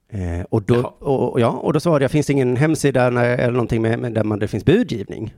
Eh, 0.10 0.46
och, 0.50 0.64
då, 0.64 0.96
och, 1.00 1.32
och 1.32 1.40
ja, 1.40 1.50
och 1.50 1.74
då 1.74 1.80
svarade 1.80 2.04
jag, 2.04 2.12
finns 2.12 2.28
det 2.28 2.34
ingen 2.34 2.58
hemsida 2.58 3.10
när, 3.10 3.38
eller 3.38 3.52
någonting 3.52 3.82
med, 3.82 4.00
med, 4.00 4.14
där 4.14 4.24
man, 4.24 4.40
det 4.40 4.48
finns 4.48 4.66
budgivning? 4.66 5.34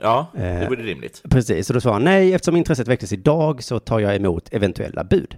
Ja, 0.00 0.26
det 0.34 0.42
Eh, 0.42 0.68
vore 0.68 0.82
rimligt. 0.82 1.22
Precis, 1.30 1.70
och 1.70 1.74
då 1.74 1.80
sa 1.80 1.92
han 1.92 2.04
nej, 2.04 2.34
eftersom 2.34 2.56
intresset 2.56 2.88
väcktes 2.88 3.12
idag 3.12 3.62
så 3.62 3.78
tar 3.78 4.00
jag 4.00 4.16
emot 4.16 4.48
eventuella 4.52 5.04
bud. 5.04 5.36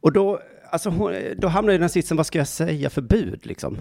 Och 0.00 0.12
då, 0.12 0.40
alltså, 0.70 0.90
hon, 0.90 1.14
då 1.36 1.48
hamnar 1.48 1.72
jag 1.72 1.78
i 1.78 1.80
den 1.80 1.88
sitsen, 1.88 2.16
vad 2.16 2.26
ska 2.26 2.38
jag 2.38 2.48
säga 2.48 2.90
för 2.90 3.02
bud 3.02 3.46
liksom? 3.46 3.78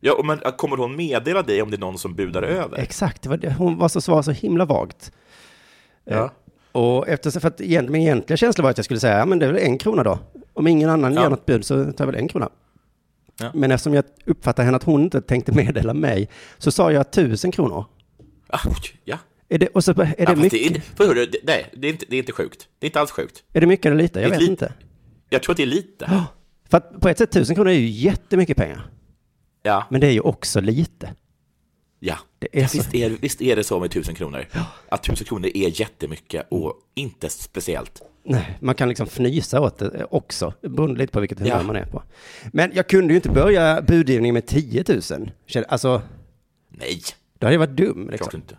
Ja, 0.00 0.20
men 0.24 0.38
kommer 0.56 0.76
hon 0.76 0.96
meddela 0.96 1.42
dig 1.42 1.62
om 1.62 1.70
det 1.70 1.76
är 1.76 1.80
någon 1.80 1.98
som 1.98 2.14
budar 2.14 2.42
över? 2.42 2.78
Exakt, 2.78 3.26
hon 3.58 3.78
var 3.78 3.88
så 3.88 4.00
svar 4.00 4.22
så 4.22 4.30
himla 4.30 4.64
vagt. 4.64 5.12
Ja. 6.04 6.24
Eh, 6.24 6.30
Och 6.72 7.08
eftersom, 7.08 7.40
för 7.40 7.48
att 7.48 7.60
egent- 7.60 7.90
min 7.90 8.02
egentliga 8.02 8.36
känsla 8.36 8.62
var 8.62 8.70
att 8.70 8.78
jag 8.78 8.84
skulle 8.84 9.00
säga, 9.00 9.18
ja 9.18 9.24
men 9.26 9.38
det 9.38 9.46
är 9.46 9.52
väl 9.52 9.62
en 9.62 9.78
krona 9.78 10.02
då. 10.02 10.18
Om 10.52 10.66
ingen 10.66 10.90
annan 10.90 11.14
Ja. 11.14 11.22
gör 11.22 11.30
något 11.30 11.46
bud 11.46 11.64
så 11.64 11.84
tar 11.84 12.04
jag 12.04 12.06
väl 12.06 12.14
en 12.20 12.28
krona. 12.28 12.48
Ja. 13.40 13.50
Men 13.54 13.70
eftersom 13.70 13.94
jag 13.94 14.04
uppfattar 14.26 14.64
henne 14.64 14.76
att 14.76 14.82
hon 14.84 15.02
inte 15.02 15.20
tänkte 15.20 15.52
meddela 15.52 15.94
mig, 15.94 16.28
så 16.58 16.70
sa 16.70 16.92
jag 16.92 17.10
tusen 17.10 17.52
kronor. 17.52 17.84
Ah, 18.48 18.58
ja. 19.04 19.18
Är 19.48 19.58
det, 19.58 19.68
och 19.68 19.84
så, 19.84 19.90
är, 19.90 19.96
ja, 19.96 20.04
det 20.16 20.26
fast 20.26 20.36
mycket, 20.42 20.50
det 20.50 20.64
är, 20.64 20.66
inte- 20.66 20.80
för 20.80 21.14
det, 21.14 21.28
nej, 21.44 21.70
det 21.76 21.86
är, 21.88 21.90
inte, 21.92 22.06
det 22.08 22.16
är 22.16 22.18
inte 22.18 22.32
sjukt. 22.32 22.68
Det 22.78 22.86
är 22.86 22.88
inte 22.88 23.00
alls 23.00 23.10
sjukt. 23.10 23.44
är 23.52 23.60
det 23.60 23.66
mycket 23.66 23.86
eller 23.86 23.96
lite? 23.96 24.20
Jag 24.20 24.30
vet 24.30 24.40
lite. 24.40 24.50
inte. 24.52 24.72
Jag 25.30 25.42
tror 25.42 25.52
att 25.52 25.56
det 25.56 25.62
är 25.62 25.66
lite. 25.66 26.10
För 26.70 26.76
att 26.76 27.00
på 27.00 27.08
ett 27.08 27.18
sätt 27.18 27.30
tusen 27.30 27.56
kronor 27.56 27.70
är 27.70 27.74
ju 27.74 27.86
jättemycket 27.88 28.56
pengar. 28.56 28.90
Ja, 29.68 29.84
Men 29.90 30.00
det 30.00 30.06
är 30.06 30.10
ju 30.12 30.20
också 30.20 30.60
lite. 30.60 31.14
ja. 32.00 32.18
Det 32.38 32.48
är 32.58 32.62
ja 32.62 32.68
så- 32.68 32.78
visst, 32.78 32.94
är, 32.94 33.10
visst 33.10 33.42
är 33.42 33.56
det 33.56 33.64
så 33.64 33.80
med 33.80 33.90
tusen 33.90 34.14
kronor? 34.14 34.44
Att 34.88 35.02
tusen 35.02 35.26
kronor 35.26 35.50
är 35.54 35.80
jättemycket 35.80 36.46
och 36.50 36.74
inte 36.94 37.28
speciellt. 37.28 38.02
Nej, 38.24 38.58
man 38.60 38.74
kan 38.74 38.88
liksom 38.88 39.06
fnysa 39.06 39.60
åt 39.60 39.78
det 39.78 40.06
också, 40.10 40.52
beroende 40.62 40.98
lite 41.00 41.12
på 41.12 41.20
vilket 41.20 41.38
humör 41.38 41.56
Ja. 41.56 41.62
man 41.62 41.76
är 41.76 41.84
på. 41.86 42.02
Men 42.52 42.70
jag 42.74 42.86
kunde 42.88 43.12
ju 43.12 43.16
inte 43.16 43.28
börja 43.30 43.82
budgivning 43.82 44.32
med 44.34 44.46
10 44.46 44.84
000. 44.88 45.02
Kände- 45.46 45.68
Alltså, 45.68 46.02
Nej, 46.68 47.00
då 47.38 47.46
hade 47.46 47.54
jag 47.54 47.58
varit 47.58 47.76
dum. 47.76 47.94
klart 48.08 48.12
Liksom. 48.12 48.40
inte. 48.40 48.56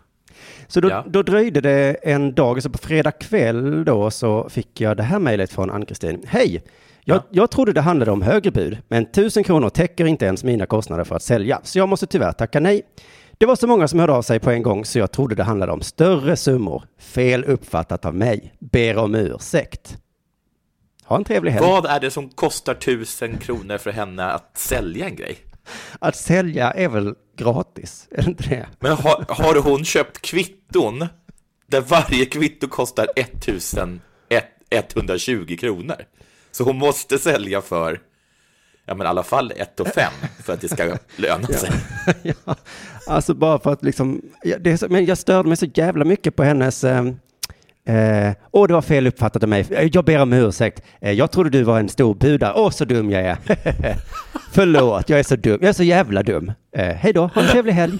Så 0.68 0.80
då, 0.80 0.88
Ja. 0.90 1.04
då 1.08 1.22
dröjde 1.22 1.60
det 1.60 1.96
en 2.02 2.34
dag, 2.34 2.62
så 2.62 2.70
på 2.70 2.78
fredag 2.78 3.10
kväll 3.12 3.84
då 3.84 4.10
så 4.10 4.48
fick 4.48 4.80
jag 4.80 4.96
det 4.96 5.02
här 5.02 5.18
mejlet 5.18 5.52
från 5.52 5.70
Ann-Kristin. 5.70 6.22
Hej! 6.26 6.62
Jag, 7.04 7.16
Ja. 7.16 7.22
jag 7.30 7.50
trodde 7.50 7.72
det 7.72 7.80
handlade 7.80 8.10
om 8.10 8.22
högre 8.22 8.50
bud, 8.50 8.78
men 8.88 9.02
1000 9.02 9.44
kronor 9.44 9.68
täcker 9.68 10.06
inte 10.06 10.24
ens 10.26 10.44
mina 10.44 10.66
kostnader 10.66 11.04
för 11.04 11.16
att 11.16 11.22
sälja, 11.22 11.60
så 11.62 11.78
jag 11.78 11.88
måste 11.88 12.06
tyvärr 12.06 12.32
tacka 12.32 12.60
nej. 12.60 12.82
Det 13.38 13.46
var 13.46 13.56
så 13.56 13.66
många 13.66 13.88
som 13.88 14.00
hörde 14.00 14.12
av 14.12 14.22
sig 14.22 14.40
på 14.40 14.50
en 14.50 14.62
gång 14.62 14.84
så 14.84 14.98
jag 14.98 15.12
trodde 15.12 15.34
det 15.34 15.42
handlade 15.44 15.72
om 15.72 15.80
större 15.80 16.36
summor. 16.36 16.84
Fel 16.98 17.44
uppfattat 17.44 18.04
av 18.04 18.14
mig. 18.14 18.54
Ber 18.58 18.96
om 18.96 19.14
ursäkt. 19.14 19.96
Ha 21.04 21.16
en 21.16 21.24
trevlig 21.24 21.52
helg. 21.52 21.66
Vad 21.66 21.86
är 21.86 22.00
det 22.00 22.10
som 22.10 22.28
kostar 22.28 22.74
tusen 22.74 23.38
kronor 23.38 23.78
för 23.78 23.90
henne 23.90 24.24
att 24.24 24.58
sälja 24.58 25.06
en 25.06 25.16
grej? 25.16 25.36
Att 25.98 26.16
sälja 26.16 26.70
är 26.70 26.88
väl 26.88 27.14
gratis? 27.36 28.08
Är 28.10 28.22
det 28.22 28.28
inte 28.28 28.48
det? 28.48 28.66
Men 28.80 28.92
har, 28.92 29.24
har 29.28 29.62
hon 29.70 29.84
köpt 29.84 30.20
kvitton 30.20 31.06
där 31.66 31.80
varje 31.80 32.24
kvitto 32.26 32.68
kostar 32.68 33.06
1120 33.16 35.56
kronor? 35.60 35.96
Så 36.52 36.64
hon 36.64 36.76
måste 36.76 37.18
sälja 37.18 37.60
för, 37.60 38.00
ja 38.86 38.94
men 38.94 39.06
i 39.06 39.10
alla 39.10 39.22
fall 39.22 39.52
1 39.56 39.80
5 39.94 40.12
för 40.44 40.52
att 40.52 40.60
det 40.60 40.68
ska 40.68 40.96
löna 41.16 41.46
sig. 41.46 41.70
ja, 42.22 42.56
alltså 43.06 43.34
bara 43.34 43.58
för 43.58 43.72
att 43.72 43.84
liksom, 43.84 44.22
ja, 44.42 44.58
det 44.58 44.78
så, 44.78 44.88
men 44.88 45.04
jag 45.04 45.18
störde 45.18 45.48
mig 45.48 45.56
så 45.56 45.66
jävla 45.74 46.04
mycket 46.04 46.36
på 46.36 46.42
hennes, 46.42 46.84
eh, 46.84 47.04
eh, 47.84 48.32
åh 48.50 48.68
det 48.68 48.74
var 48.74 48.82
fel 48.82 49.06
uppfattat 49.06 49.42
av 49.42 49.48
mig, 49.48 49.66
Eh, 49.70 49.90
jag 49.92 50.04
ber 50.04 50.22
om 50.22 50.32
ursäkt, 50.32 50.82
eh, 51.00 51.12
jag 51.12 51.30
trodde 51.30 51.50
du 51.50 51.62
var 51.62 51.78
en 51.80 51.88
stor 51.88 52.14
budare, 52.14 52.52
åh 52.56 52.70
så 52.70 52.84
dum 52.84 53.10
jag 53.10 53.22
är, 53.22 53.36
förlåt, 54.52 55.08
jag 55.08 55.18
är 55.18 55.22
så 55.22 55.36
dum, 55.36 55.58
jag 55.60 55.68
är 55.68 55.72
så 55.72 55.82
jävla 55.82 56.22
dum, 56.22 56.52
eh, 56.76 56.94
hej 56.94 57.12
då, 57.12 57.26
ha 57.26 57.42
en 57.42 57.48
trevlig 57.48 57.72
helg. 57.72 57.98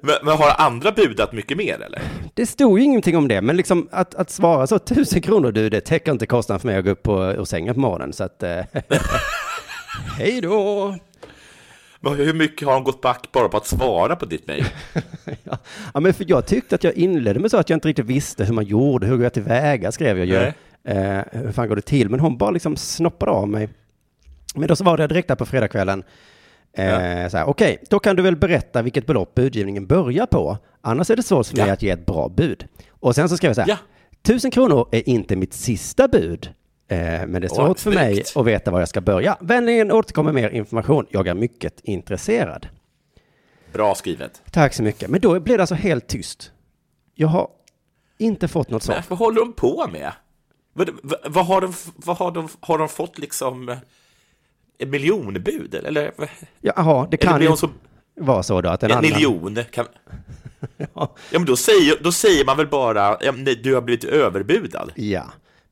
Men, 0.00 0.14
men 0.22 0.36
har 0.36 0.54
andra 0.58 0.92
budat 0.92 1.32
mycket 1.32 1.56
mer 1.56 1.80
eller? 1.80 2.02
Det 2.38 2.46
stod 2.46 2.78
ju 2.78 2.84
ingenting 2.84 3.16
om 3.16 3.28
det, 3.28 3.40
men 3.40 3.56
liksom 3.56 3.88
att, 3.90 4.14
att 4.14 4.30
svara 4.30 4.66
så, 4.66 4.78
tusen 4.78 5.22
kronor 5.22 5.52
du, 5.52 5.70
det 5.70 5.80
täcker 5.80 6.12
inte 6.12 6.26
kostnaden 6.26 6.60
för 6.60 6.68
mig 6.68 6.76
att 6.76 6.84
gå 6.84 6.90
upp 6.90 7.02
på, 7.02 7.24
ur 7.24 7.44
sängen 7.44 7.74
på 7.74 7.80
morgonen, 7.80 8.12
så 8.12 8.24
att, 8.24 8.42
eh, 8.42 8.60
hej 10.18 10.40
då. 10.40 10.96
Men 12.00 12.14
hur 12.14 12.32
mycket 12.34 12.68
har 12.68 12.74
hon 12.74 12.84
gått 12.84 13.00
back 13.00 13.28
bara 13.32 13.48
på 13.48 13.56
att 13.56 13.66
svara 13.66 14.16
på 14.16 14.26
ditt 14.26 14.46
mejl? 14.46 14.64
Ja, 15.44 15.58
ja, 15.94 16.00
men 16.00 16.14
för 16.14 16.24
jag 16.28 16.46
tyckte 16.46 16.74
att 16.74 16.84
jag 16.84 16.94
inledde 16.94 17.40
med 17.40 17.50
så 17.50 17.56
att 17.56 17.70
jag 17.70 17.76
inte 17.76 17.88
riktigt 17.88 18.06
visste 18.06 18.44
hur 18.44 18.54
man 18.54 18.64
gjorde, 18.64 19.06
hur 19.06 19.16
går 19.16 19.24
jag 19.24 19.32
tillväga, 19.32 19.92
skrev 19.92 20.18
jag 20.18 20.26
ju. 20.26 20.52
Eh, 20.92 21.22
hur 21.32 21.52
fan 21.52 21.68
går 21.68 21.76
det 21.76 21.82
till? 21.82 22.08
Men 22.08 22.20
hon 22.20 22.38
bara 22.38 22.50
liksom 22.50 22.76
snoppade 22.76 23.32
av 23.32 23.48
mig. 23.48 23.68
Men 24.54 24.68
då 24.68 24.76
så 24.76 24.84
var 24.84 24.96
det 24.96 25.06
direkt 25.06 25.28
där 25.28 25.34
på 25.34 25.46
fredagskvällen. 25.46 26.02
Eh, 26.78 26.84
här, 27.32 27.44
okej, 27.48 27.84
då 27.90 27.98
kan 27.98 28.16
du 28.16 28.22
väl 28.22 28.36
berätta 28.36 28.82
vilket 28.82 29.06
belopp 29.06 29.34
budgivningen 29.34 29.86
börjar 29.86 30.26
på. 30.26 30.58
Annars 30.80 31.10
är 31.10 31.16
det 31.16 31.22
svårt 31.22 31.46
för 31.46 31.56
mig 31.56 31.66
Ja. 31.66 31.72
att 31.72 31.82
ge 31.82 31.90
ett 31.90 32.06
bra 32.06 32.28
bud. 32.28 32.66
Och 32.90 33.14
sen 33.14 33.28
så 33.28 33.36
skrev 33.36 33.48
jag 33.48 33.56
så 33.56 33.60
här, 33.62 33.68
Ja. 33.68 33.76
tusen 34.22 34.50
kronor 34.50 34.88
är 34.92 35.08
inte 35.08 35.36
mitt 35.36 35.52
sista 35.52 36.08
bud. 36.08 36.52
Eh, 36.88 36.98
men 36.98 37.32
det 37.32 37.38
är 37.46 37.52
Åh, 37.52 37.66
svårt 37.66 37.78
för 37.80 37.90
mig 37.90 38.22
att 38.34 38.46
veta 38.46 38.70
var 38.70 38.78
jag 38.80 38.88
ska 38.88 39.00
börja. 39.00 39.36
Vänligen 39.40 39.92
återkom 39.92 40.24
med 40.24 40.34
mer 40.34 40.50
information. 40.50 41.06
Jag 41.10 41.26
är 41.28 41.34
mycket 41.34 41.80
intresserad. 41.84 42.66
Bra 43.72 43.94
skrivet. 43.94 44.42
Tack 44.50 44.74
så 44.74 44.82
mycket. 44.82 45.10
Men 45.10 45.20
då 45.20 45.40
blev 45.40 45.56
det 45.58 45.62
alltså 45.62 45.74
helt 45.74 46.06
tyst. 46.06 46.52
Jag 47.14 47.28
har 47.28 47.48
inte 48.18 48.48
fått 48.48 48.70
något 48.70 48.82
svar. 48.82 49.04
Vad 49.08 49.18
håller 49.18 49.40
de 49.40 49.52
på 49.52 49.86
med? 49.92 50.12
Vad, 50.72 50.90
vad, 51.02 51.18
vad, 51.26 51.46
har, 51.46 51.60
de, 51.60 51.74
vad 51.96 52.16
har, 52.16 52.30
de, 52.30 52.48
har 52.60 52.78
de 52.78 52.88
fått 52.88 53.18
liksom 53.18 53.76
miljonbud? 54.86 55.74
Eller, 55.74 56.12
Jaha, 56.60 57.08
det 57.10 57.16
kan 57.16 57.42
ju 57.42 57.56
så, 57.56 57.70
vara 58.20 58.42
så 58.42 58.60
då 58.60 58.68
att 58.68 58.82
en, 58.82 58.90
en 58.90 58.98
annan... 58.98 59.10
miljon? 59.10 59.58
Kan, 59.70 59.86
Ja, 60.76 60.86
ja, 61.30 61.38
men 61.38 61.44
då 61.44 61.56
säger, 61.56 61.98
då 62.02 62.12
säger 62.12 62.44
man 62.44 62.56
väl 62.56 62.66
bara 62.66 63.16
ja, 63.20 63.32
nej, 63.32 63.56
du 63.62 63.74
har 63.74 63.80
blivit 63.80 64.04
överbudad. 64.04 64.92
ja, 64.94 65.24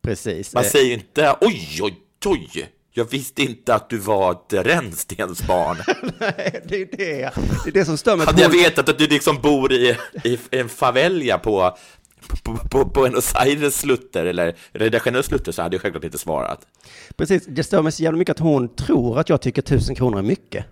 precis. 0.02 0.54
Man 0.54 0.64
Eh, 0.64 0.70
säger 0.70 0.94
inte 0.94 1.36
oj, 1.40 1.78
oj, 1.82 1.94
oj, 2.26 2.68
jag 2.92 3.10
visste 3.10 3.42
inte 3.42 3.74
att 3.74 3.90
du 3.90 3.98
var 3.98 4.32
ett 4.32 4.66
rännstensbarn. 4.66 5.76
Nej, 6.20 6.62
det 6.68 6.76
är 6.82 6.88
det. 6.96 7.30
Det 7.64 7.70
är 7.70 7.72
det 7.72 7.84
som 7.84 7.98
stör 7.98 8.16
mig. 8.16 8.26
Hade 8.26 8.42
jag 8.42 8.50
vetat 8.50 8.88
att 8.88 8.98
du 8.98 9.06
liksom 9.06 9.40
bor 9.40 9.72
i, 9.72 9.96
i 10.24 10.38
en 10.50 10.68
favela 10.68 11.38
på, 11.38 11.76
på, 12.42 12.56
på 12.56 12.84
Buenos 12.84 13.34
Aires 13.34 13.80
slutter 13.80 14.26
eller 14.26 14.54
Rio 14.72 15.00
de 15.04 15.22
slutter 15.22 15.52
så 15.52 15.62
hade 15.62 15.74
jag 15.74 15.82
självklart 15.82 16.04
inte 16.04 16.18
svarat. 16.18 16.66
Precis, 17.16 17.46
det 17.46 17.64
stör 17.64 17.82
mig 17.82 17.92
så 17.92 18.02
jävla 18.02 18.18
mycket 18.18 18.32
att 18.32 18.38
hon 18.38 18.68
tror 18.68 19.18
att 19.18 19.28
jag 19.28 19.40
tycker 19.40 19.62
tusen 19.62 19.94
kronor 19.94 20.18
är 20.18 20.22
mycket. 20.22 20.66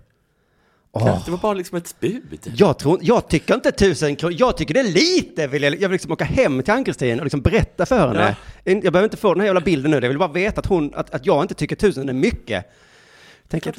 Åh. 0.91 1.25
Det 1.25 1.31
var 1.31 1.37
bara 1.37 1.53
liksom 1.53 1.77
ett 1.77 1.99
bud. 1.99 2.53
Jag, 2.55 2.79
tror, 2.79 2.99
jag 3.01 3.27
tycker 3.27 3.53
inte 3.53 3.71
tusen 3.71 4.15
kronor, 4.15 4.35
jag 4.39 4.57
tycker 4.57 4.73
det 4.73 4.79
är 4.79 4.83
lite. 4.83 5.47
Vill 5.47 5.63
jag, 5.63 5.73
jag 5.73 5.79
vill 5.79 5.91
liksom 5.91 6.11
åka 6.11 6.25
hem 6.25 6.63
till 6.63 6.73
Ann-Kristin 6.73 7.19
och 7.19 7.25
liksom 7.25 7.41
berätta 7.41 7.85
för 7.85 8.07
henne. 8.07 8.35
Jag 8.63 8.81
behöver 8.81 9.03
inte 9.03 9.17
få 9.17 9.33
den 9.33 9.39
här 9.39 9.47
jävla 9.47 9.61
bilden 9.61 9.91
nu, 9.91 9.97
jag 9.97 10.09
vill 10.09 10.17
bara 10.17 10.31
veta 10.31 10.59
att, 10.59 10.65
hon, 10.65 10.93
att, 10.95 11.13
att 11.13 11.25
jag 11.25 11.43
inte 11.43 11.53
tycker 11.53 11.75
tusen 11.75 12.09
är 12.09 12.13
mycket. 12.13 12.65
Tänk 13.47 13.67
att, 13.67 13.77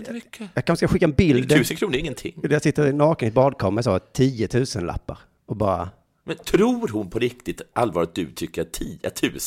jag 0.55 0.65
kanske 0.65 0.87
ska 0.87 0.93
skicka 0.93 1.05
en 1.05 1.13
bild 1.13 1.51
Tusen 1.51 1.77
kronor 1.77 1.95
är 1.95 1.99
ingenting. 1.99 2.35
jag 2.51 2.63
sitter 2.63 2.93
naken 2.93 3.27
i 3.27 3.29
ett 3.29 3.35
badkar 3.35 3.71
med 3.71 3.85
så 3.85 3.99
10 3.99 4.49
000 4.77 4.85
lappar 4.85 5.19
och 5.47 5.57
bara... 5.57 5.89
Men 6.29 6.37
tror 6.37 6.89
hon 6.89 7.11
på 7.11 7.19
riktigt 7.19 7.61
allvar 7.73 8.03
att 8.03 8.15
du 8.15 8.31
tycker 8.33 8.63
att 8.63 8.73
10 8.73 8.99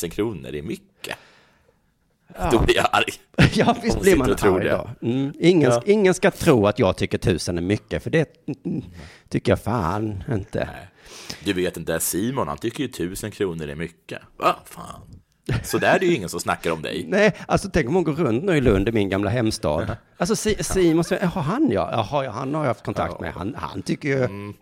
000 0.02 0.10
kronor 0.10 0.54
är 0.54 0.62
mycket? 0.62 1.16
Då 2.52 2.58
blir 2.62 2.76
jag 2.76 2.88
arg. 2.92 3.12
Ja, 3.54 3.76
visst 3.82 4.00
blir 4.00 4.16
man 4.16 4.30
arg 4.30 4.64
det. 4.64 4.70
då. 5.00 5.06
Mm. 5.08 5.32
Ingen, 5.40 5.70
Ja. 5.70 5.82
ingen 5.86 6.14
ska 6.14 6.30
tro 6.30 6.66
att 6.66 6.78
jag 6.78 6.96
tycker 6.96 7.18
tusen 7.18 7.58
är 7.58 7.62
mycket, 7.62 8.02
för 8.02 8.10
det 8.10 8.28
tycker 9.28 9.52
jag 9.52 9.60
fan 9.62 10.24
inte. 10.32 10.68
Nej. 10.72 10.88
Du 11.44 11.52
vet 11.52 11.76
inte, 11.76 12.00
Simon 12.00 12.48
han 12.48 12.58
tycker 12.58 12.80
ju 12.82 12.88
tusen 12.88 13.30
kronor 13.30 13.68
är 13.68 13.74
mycket. 13.74 14.18
Va 14.36 14.56
fan? 14.64 15.00
Så 15.64 15.78
där 15.78 15.94
är 15.94 15.98
det 15.98 16.06
ju 16.06 16.14
ingen 16.14 16.28
som 16.28 16.40
snackar 16.40 16.70
om 16.70 16.82
dig. 16.82 17.04
Nej, 17.08 17.36
alltså 17.48 17.70
tänk 17.72 17.88
om 17.88 17.94
hon 17.94 18.04
går 18.04 18.12
runt 18.12 18.44
nu 18.44 18.56
i 18.56 18.60
Lund, 18.60 18.88
i 18.88 18.92
min 18.92 19.08
gamla 19.08 19.30
hemstad. 19.30 19.96
Alltså 20.16 20.36
Si- 20.36 20.64
Simon, 20.64 21.04
Sven- 21.04 21.18
jaha 21.22 21.40
han 21.40 21.70
ja, 21.70 21.88
jaha 21.92 22.24
ja, 22.24 22.30
han 22.30 22.54
har 22.54 22.62
jag 22.62 22.68
haft 22.68 22.84
kontakt 22.84 23.20
med. 23.20 23.32
Han, 23.34 23.54
han 23.54 23.82
tycker 23.82 24.08
ju, 24.08 24.24
Mm. 24.24 24.54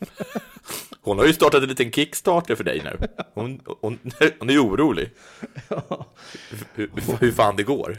Hon 1.04 1.18
har 1.18 1.26
ju 1.26 1.32
startat 1.32 1.62
en 1.62 1.68
liten 1.68 1.90
Kickstarter 1.90 2.54
för 2.54 2.64
dig 2.64 2.82
nu. 2.84 3.06
Hon, 3.34 3.60
hon, 3.80 3.98
hon 4.38 4.50
är 4.50 4.58
orolig. 4.64 5.10
Hur, 6.74 6.90
hur, 6.94 7.16
hur 7.20 7.32
fan 7.32 7.56
det 7.56 7.62
går. 7.62 7.96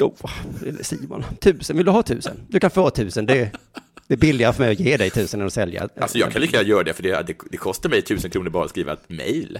Simon, 0.81 1.23
tusen, 1.39 1.77
vill 1.77 1.85
du 1.85 1.91
ha 1.91 2.03
tusen? 2.03 2.37
Du 2.47 2.59
kan 2.59 2.71
få 2.71 2.89
tusen, 2.89 3.25
det, 3.25 3.51
det 4.07 4.13
är 4.13 4.17
billigare 4.17 4.53
för 4.53 4.63
mig 4.63 4.71
att 4.71 4.79
ge 4.79 4.97
dig 4.97 5.09
tusen 5.09 5.41
än 5.41 5.47
att 5.47 5.53
sälja. 5.53 5.89
Alltså 6.01 6.17
jag 6.17 6.31
kan 6.31 6.41
lika 6.41 6.57
gärna 6.57 6.69
göra 6.69 6.83
det, 6.83 6.93
för 6.93 7.03
det, 7.03 7.23
det, 7.27 7.37
det 7.51 7.57
kostar 7.57 7.89
mig 7.89 8.01
tusen 8.01 8.31
kronor 8.31 8.49
bara 8.49 8.63
att 8.63 8.69
skriva 8.69 8.93
ett 8.93 9.09
mejl. 9.09 9.59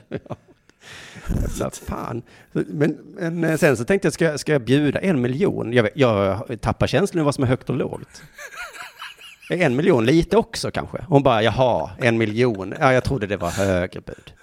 Så 1.49 1.69
fan. 1.85 2.21
Men, 2.51 2.97
men 3.15 3.43
eh, 3.43 3.57
sen 3.57 3.77
så 3.77 3.85
tänkte 3.85 4.05
jag, 4.05 4.13
ska, 4.13 4.37
ska 4.37 4.51
jag 4.51 4.61
bjuda 4.61 4.99
en 4.99 5.21
miljon? 5.21 5.73
Jag, 5.73 5.89
jag 5.95 6.47
tappar 6.61 6.87
känslan 6.87 7.19
av 7.19 7.25
vad 7.25 7.35
som 7.35 7.43
är 7.43 7.47
högt 7.47 7.69
och 7.69 7.75
lågt. 7.75 8.21
Är 9.49 9.57
En 9.65 9.75
miljon 9.75 10.05
lite 10.05 10.37
också 10.37 10.71
kanske? 10.71 11.05
Hon 11.07 11.23
bara, 11.23 11.43
jaha, 11.43 11.89
en 11.99 12.17
miljon. 12.17 12.73
Ja, 12.79 12.93
jag 12.93 13.03
trodde 13.03 13.27
det 13.27 13.37
var 13.37 13.49
högre 13.49 14.01
bud. 14.01 14.33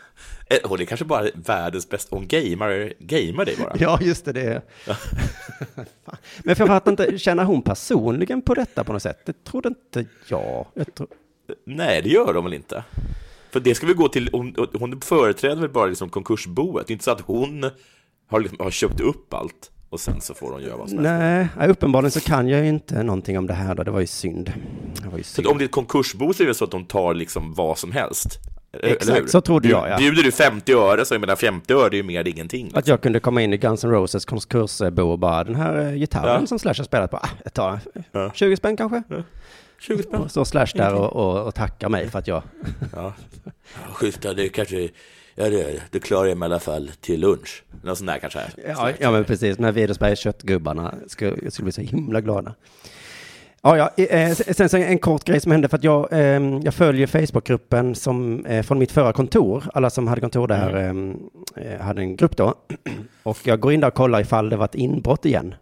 Eh, 0.51 0.59
Hon 0.65 0.81
är 0.81 0.85
kanske 0.85 1.05
bara 1.05 1.27
världens 1.35 1.89
bästa, 1.89 2.17
hon 2.17 2.27
gamer, 2.29 2.93
gamer 2.99 3.45
dig 3.45 3.57
bara. 3.59 3.73
Ja, 3.79 3.99
just 4.03 4.25
det. 4.25 4.33
det. 4.33 4.63
Men 6.45 6.57
för 6.57 6.63
jag 6.63 6.69
fattar 6.69 6.91
inte, 6.91 7.19
känner 7.19 7.45
hon 7.45 7.63
personligen 7.63 8.43
på 8.43 8.55
detta 8.55 8.85
på 8.85 8.93
något 8.93 9.03
sätt? 9.03 9.27
Det 9.27 9.45
trodde 9.45 9.69
inte 9.69 10.05
jag. 10.29 10.67
jag 10.75 10.95
tro... 10.95 11.07
Nej, 11.67 12.03
det 12.03 12.09
gör 12.09 12.35
de 12.35 12.45
väl 12.45 12.55
inte? 12.55 12.85
För 13.51 13.61
det 13.61 13.75
ska 13.75 13.87
vi 13.87 13.95
gå 13.95 14.09
till, 14.09 14.29
hon, 14.33 14.55
hon 14.75 15.01
företräder 15.01 15.61
väl 15.61 15.71
bara 15.71 15.87
liksom 15.87 16.09
konkursboet, 16.11 16.87
det 16.87 16.91
är 16.91 16.93
inte 16.93 17.05
så 17.05 17.11
att 17.11 17.21
hon 17.21 17.71
har, 18.31 18.41
liksom, 18.41 18.59
har 18.61 18.71
köpt 18.71 19.01
upp 19.01 19.35
allt 19.35 19.71
och 19.93 20.01
sen 20.01 20.21
så 20.21 20.35
får 20.35 20.53
hon 20.53 20.63
göra 20.63 20.77
vad 20.77 20.89
som 20.91 20.99
helst. 21.05 21.55
Nej, 21.59 21.69
uppenbarligen 21.69 22.11
så 22.11 22.21
kan 22.21 22.49
jag 22.49 22.61
ju 22.61 22.69
inte 22.69 23.03
någonting 23.03 23.39
om 23.39 23.47
det 23.47 23.55
här 23.55 23.75
då. 23.75 23.83
Det 23.83 23.91
var 23.91 24.01
ju 24.01 24.07
synd. 24.07 24.53
Det 25.03 25.09
var 25.09 25.19
ju 25.19 25.25
Så 25.25 25.35
synd. 25.35 25.47
att 25.47 25.53
om 25.53 25.59
det 25.59 25.65
är 25.65 25.67
ett 25.67 25.73
konkursbo 25.73 26.33
så 26.33 26.43
är 26.43 26.47
det 26.47 26.55
så 26.55 26.65
att 26.65 26.71
de 26.71 26.85
tar 26.85 27.15
liksom 27.15 27.55
vad 27.55 27.79
som 27.79 27.93
helst. 27.93 28.39
Eller 28.73 28.93
Exakt, 28.95 29.31
så 29.31 29.41
trodde 29.41 29.69
jag, 29.69 29.89
ja. 29.91 29.99
Bjuder 29.99 30.23
du 30.23 30.33
50 30.33 30.73
öre 30.73 31.05
så 31.05 31.15
jag 31.15 31.21
menar 31.21 31.37
50 31.37 31.73
öre 31.75 31.87
är 31.87 31.97
ju 31.97 32.03
mer 32.03 32.29
ingenting. 32.29 32.71
Att 32.75 32.89
jag 32.89 33.01
kunde 33.01 33.21
komma 33.21 33.43
in 33.43 33.53
i 33.53 33.57
Guns 33.57 33.85
N' 33.85 33.91
Roses 33.91 34.25
konkursbo 34.25 35.03
och 35.03 35.19
bara 35.19 35.45
den 35.45 35.55
här 35.55 35.87
eh, 35.87 35.93
gitarren 35.95 36.41
Ja. 36.41 36.47
som 36.47 36.59
Slash 36.59 36.75
har 36.77 36.85
spelat 36.85 37.11
på, 37.11 37.17
ah, 37.17 37.29
jag 37.45 37.53
tar 37.55 37.81
Ja. 38.13 38.31
20 38.35 38.57
spänn 38.57 38.77
kanske? 38.77 39.03
20 39.81 40.03
spänn. 40.03 40.21
Och 40.21 40.31
så 40.31 40.45
Slash 40.45 40.67
där 40.75 40.95
och, 40.95 41.13
och, 41.13 41.47
och 41.47 41.55
tackar 41.55 41.89
mig 41.89 42.11
för 42.11 42.19
att 42.19 42.27
jag... 42.29 42.43
Ja. 42.97 43.13
ja 43.75 43.93
schysst, 43.93 44.25
ja, 44.25 44.33
det 44.35 44.49
kanske, 44.49 44.89
ja 45.35 45.51
det, 45.51 45.83
det 45.91 46.01
klarar 46.01 46.29
jag 46.29 46.39
mig 46.39 46.47
i 46.47 46.51
alla 46.51 46.61
fall 46.61 46.91
till 47.01 47.21
lunch. 47.21 47.65
Något 47.83 47.99
sånt 47.99 48.11
där 48.11 48.19
kanske. 48.19 48.41
Ja, 48.67 48.91
ja 48.99 49.11
men 49.11 49.25
precis, 49.25 49.57
de 49.57 49.65
här 49.65 49.73
Widersbergs 49.73 50.19
köttgubbarna 50.19 50.95
skulle, 51.07 51.51
skulle 51.51 51.65
bli 51.65 51.73
så 51.73 51.81
himla 51.81 52.21
glada. 52.21 52.55
Ja, 53.65 53.77
ja, 53.77 54.05
eh, 54.05 54.35
sen 54.35 54.69
så 54.69 54.77
en 54.77 54.99
kort 54.99 55.25
grej 55.25 55.41
som 55.41 55.53
hände 55.53 55.69
för 55.69 55.77
att 55.77 55.85
jag, 55.85 56.13
eh, 56.13 56.61
jag 56.65 56.75
följer 56.75 57.07
Facebookgruppen 57.07 57.95
som, 57.95 58.47
eh, 58.47 58.63
från 58.63 58.79
mitt 58.79 58.93
förra 58.93 59.13
kontor. 59.13 59.65
Alla 59.75 59.91
som 59.91 60.09
hade 60.09 60.21
kontor 60.21 60.49
där 60.49 60.95
eh, 61.57 61.81
hade 61.81 62.03
en 62.03 62.17
grupp 62.17 62.37
då. 62.37 62.55
Och 63.23 63.39
jag 63.45 63.61
går 63.61 63.73
in 63.73 63.81
där 63.81 63.89
och 63.89 63.95
kollar 63.95 64.21
ifall 64.21 64.49
det 64.49 64.57
var 64.57 64.65
ett 64.65 64.75
inbrott 64.75 65.25
igen. 65.25 65.55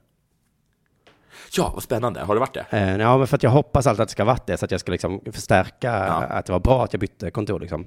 Ja, 1.57 1.71
vad 1.75 1.83
spännande. 1.83 2.21
Har 2.21 2.35
det 2.35 2.41
varit 2.41 2.55
det? 2.55 2.67
Eh, 2.71 2.97
ja, 2.97 3.19
men 3.19 3.27
för 3.27 3.37
att 3.37 3.43
jag 3.43 3.51
hoppas 3.51 3.87
alltid 3.87 4.03
att 4.03 4.09
det 4.09 4.13
ska 4.13 4.25
vara 4.25 4.39
det, 4.47 4.57
så 4.57 4.65
att 4.65 4.71
jag 4.71 4.81
ska 4.81 4.93
liksom 4.93 5.21
förstärka 5.33 5.93
att 5.93 6.47
det 6.47 6.53
var 6.53 6.61
bra 6.61 6.85
att 6.85 6.93
jag 6.93 7.01
bytte 7.01 7.31
kontor 7.31 7.61
liksom. 7.61 7.87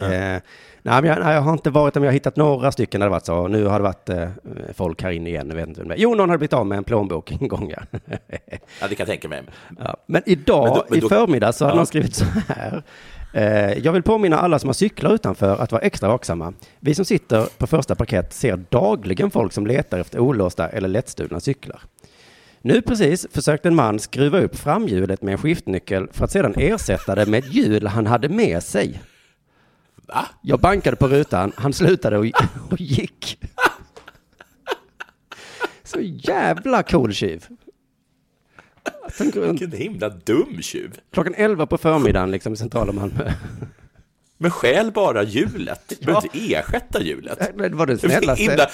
Eh, 0.00 0.08
nej, 0.08 0.42
men 0.82 1.04
jag, 1.04 1.18
nej, 1.24 1.34
jag 1.34 1.40
har 1.42 1.52
inte 1.52 1.70
varit 1.70 1.94
men 1.94 2.02
jag 2.02 2.10
har 2.10 2.14
hittat 2.14 2.36
några 2.36 2.72
stycken 2.72 3.00
där 3.00 3.06
det 3.06 3.10
varit 3.10 3.26
så. 3.26 3.48
Nu 3.48 3.64
har 3.64 3.78
det 3.78 3.82
varit 3.82 4.08
eh, 4.08 4.28
folk 4.74 5.02
här 5.02 5.10
inne 5.10 5.30
igen, 5.30 5.48
jag 5.48 5.56
vet 5.56 5.68
inte 5.68 5.80
vem. 5.82 5.92
Jo, 5.96 6.14
någon 6.14 6.30
har 6.30 6.38
blivit 6.38 6.52
av 6.52 6.66
med 6.66 6.78
en 6.78 6.84
plånbok 6.84 7.32
en 7.40 7.48
gång, 7.48 7.70
ja. 7.76 7.98
Ja, 8.80 8.88
det 8.88 8.94
kan 8.94 8.96
jag 8.98 9.06
tänka 9.06 9.28
mig. 9.28 9.42
ja. 9.78 9.96
Men 10.06 10.22
idag, 10.26 10.64
Men 10.64 10.74
då- 10.74 10.84
men 10.88 10.98
i 10.98 11.00
då- 11.00 11.08
förmiddag, 11.08 11.52
så 11.52 11.64
har 11.64 11.72
Ja. 11.72 11.76
någon 11.76 11.86
skrivit 11.86 12.14
så 12.14 12.24
här. 12.48 12.82
Eh, 13.34 13.78
jag 13.78 13.92
vill 13.92 14.02
påminna 14.02 14.38
alla 14.38 14.58
som 14.58 14.68
har 14.68 14.74
cyklar 14.74 15.14
utanför 15.14 15.56
att 15.56 15.72
vara 15.72 15.82
extra 15.82 16.08
vaksamma. 16.08 16.52
Vi 16.80 16.94
som 16.94 17.04
sitter 17.04 17.46
på 17.58 17.66
första 17.66 17.94
parkett 17.94 18.32
ser 18.32 18.56
dagligen 18.68 19.30
folk 19.30 19.52
som 19.52 19.66
letar 19.66 19.98
efter 19.98 20.18
olåsta 20.18 20.68
eller 20.68 20.88
lättstulna 20.88 21.40
cyklar. 21.40 21.80
Nu 22.62 22.82
precis 22.82 23.26
försökte 23.32 23.68
en 23.68 23.74
man 23.74 23.98
skruva 23.98 24.40
upp 24.40 24.56
framhjulet 24.56 25.22
med 25.22 25.32
en 25.32 25.38
skiftnyckel 25.38 26.08
för 26.12 26.24
att 26.24 26.30
sedan 26.30 26.54
ersätta 26.56 27.14
det 27.14 27.26
med 27.26 27.38
ett 27.44 27.54
hjul 27.54 27.86
han 27.86 28.06
hade 28.06 28.28
med 28.28 28.62
sig. 28.62 29.00
Va? 30.08 30.26
Jag 30.42 30.60
bankade 30.60 30.96
på 30.96 31.08
rutan, 31.08 31.52
han 31.56 31.72
slutade 31.72 32.18
och, 32.18 32.26
och 32.70 32.80
gick. 32.80 33.38
Så 35.84 36.00
jävla 36.00 36.82
cool 36.82 37.12
tjuv. 37.12 37.46
Vilken 39.34 39.72
himla 39.72 40.08
dum 40.08 40.62
tjuv. 40.62 40.98
Klockan 41.12 41.34
11 41.34 41.66
på 41.66 41.78
förmiddagen 41.78 42.30
liksom 42.30 42.52
i 42.52 42.56
centrala 42.56 42.92
Malmö. 42.92 43.32
Men 44.38 44.50
stjäl 44.50 44.92
bara 44.92 45.22
hjulet. 45.22 45.92
Du 46.00 46.06
behöver 46.06 46.36
inte 46.36 46.54
ersätta 46.54 47.02
hjulet. 47.02 47.38
Det 47.56 47.68
var 47.68 47.86
det 47.86 48.02
himla- 48.02 48.36
snällaste. 48.36 48.68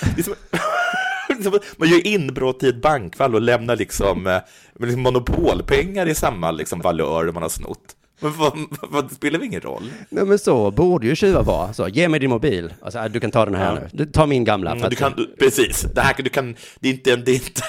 att 1.56 1.78
Man 1.78 1.88
gör 1.88 2.06
inbrott 2.06 2.62
i 2.62 2.68
ett 2.68 2.82
bankvalv 2.82 3.34
och 3.34 3.40
lämnar 3.40 3.76
liksom, 3.76 4.26
eh, 4.26 4.40
liksom 4.80 5.02
monopolpengar 5.02 6.06
i 6.08 6.14
samma 6.14 6.50
liksom 6.50 6.80
valör 6.80 7.32
man 7.32 7.42
har 7.42 7.50
snott. 7.50 7.96
Men 8.20 8.32
vad, 8.32 8.52
vad, 8.90 9.08
det 9.08 9.14
spelar 9.14 9.44
ingen 9.44 9.60
roll? 9.60 9.82
Nej 10.08 10.24
men 10.24 10.38
så 10.38 10.70
borde 10.70 11.06
ju 11.06 11.16
tjuvar 11.16 11.42
vara. 11.42 11.72
Så, 11.72 11.88
ge 11.88 12.08
mig 12.08 12.20
din 12.20 12.30
mobil. 12.30 12.74
Alltså, 12.82 13.08
du 13.08 13.20
kan 13.20 13.30
ta 13.30 13.44
den 13.44 13.54
här 13.54 13.74
Ja. 13.74 13.80
nu. 13.80 13.88
Du, 14.04 14.12
ta 14.12 14.26
min 14.26 14.44
gamla. 14.44 14.70
Mm, 14.72 14.90
du 14.90 14.96
kan, 14.96 15.12
du, 15.16 15.26
precis, 15.38 15.82
det 15.94 16.00
här 16.00 16.14
du 16.22 16.30
kan, 16.30 16.56
det 16.80 16.88
är, 16.88 16.92
inte, 16.92 17.12
en- 17.12 17.24
det, 17.24 17.30
är 17.30 17.34
inte, 17.34 17.62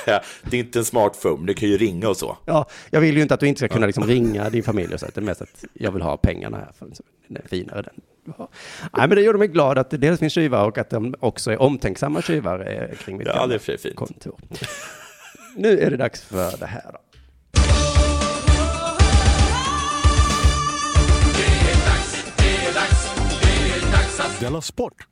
det 0.50 0.58
är 0.58 0.60
inte 0.60 0.80
en 0.80 0.86
smartphone, 0.86 1.48
du 1.48 1.54
kan 1.54 1.70
ju 1.70 1.78
ringa 1.78 2.10
och 2.10 2.18
så. 2.18 2.38
ja, 2.46 2.66
jag 2.90 3.02
vill 3.02 3.16
ju 3.16 3.22
inte 3.22 3.34
att 3.34 3.40
du 3.40 3.48
inte 3.48 3.60
ska 3.60 3.68
kunna 3.68 3.86
liksom 3.86 4.04
ringa 4.04 4.50
din 4.50 4.64
familj 4.64 4.94
och 4.94 5.00
så. 5.00 5.06
Det 5.06 5.18
är 5.18 5.22
mest 5.22 5.42
att 5.42 5.66
jag 5.74 5.92
vill 5.92 6.02
ha 6.02 6.18
pengarna 6.18 6.58
här. 6.58 6.72
För 6.80 6.88
så, 6.94 7.04
den 7.28 7.38
är 7.44 7.48
finare 7.48 7.82
den. 7.82 7.94
Ja. 8.38 8.50
Nej 8.98 9.08
men 9.08 9.10
det 9.16 9.22
gjorde 9.22 9.38
mig 9.40 9.48
glad 9.48 9.78
att 9.78 9.90
det 9.90 9.98
dels 9.98 10.20
finns 10.20 10.34
tjuvar 10.34 10.68
och 10.68 10.78
att 10.78 10.90
de 10.90 11.16
också 11.20 11.52
är 11.52 11.62
omtänksamma 11.62 12.22
tjuvar 12.22 12.60
eh, 12.92 12.98
kring 12.98 13.18
mitt 13.18 13.28
Ja, 13.28 13.34
gamla 13.48 13.60
kontor. 13.96 14.36
Nu 15.56 15.80
är 15.80 15.90
det 15.92 15.98
dags 15.98 16.22
för 16.22 16.58
det 16.60 16.66
här 16.66 16.84
då. 16.94 17.00
Della 24.40 24.62
Sport! 24.62 25.08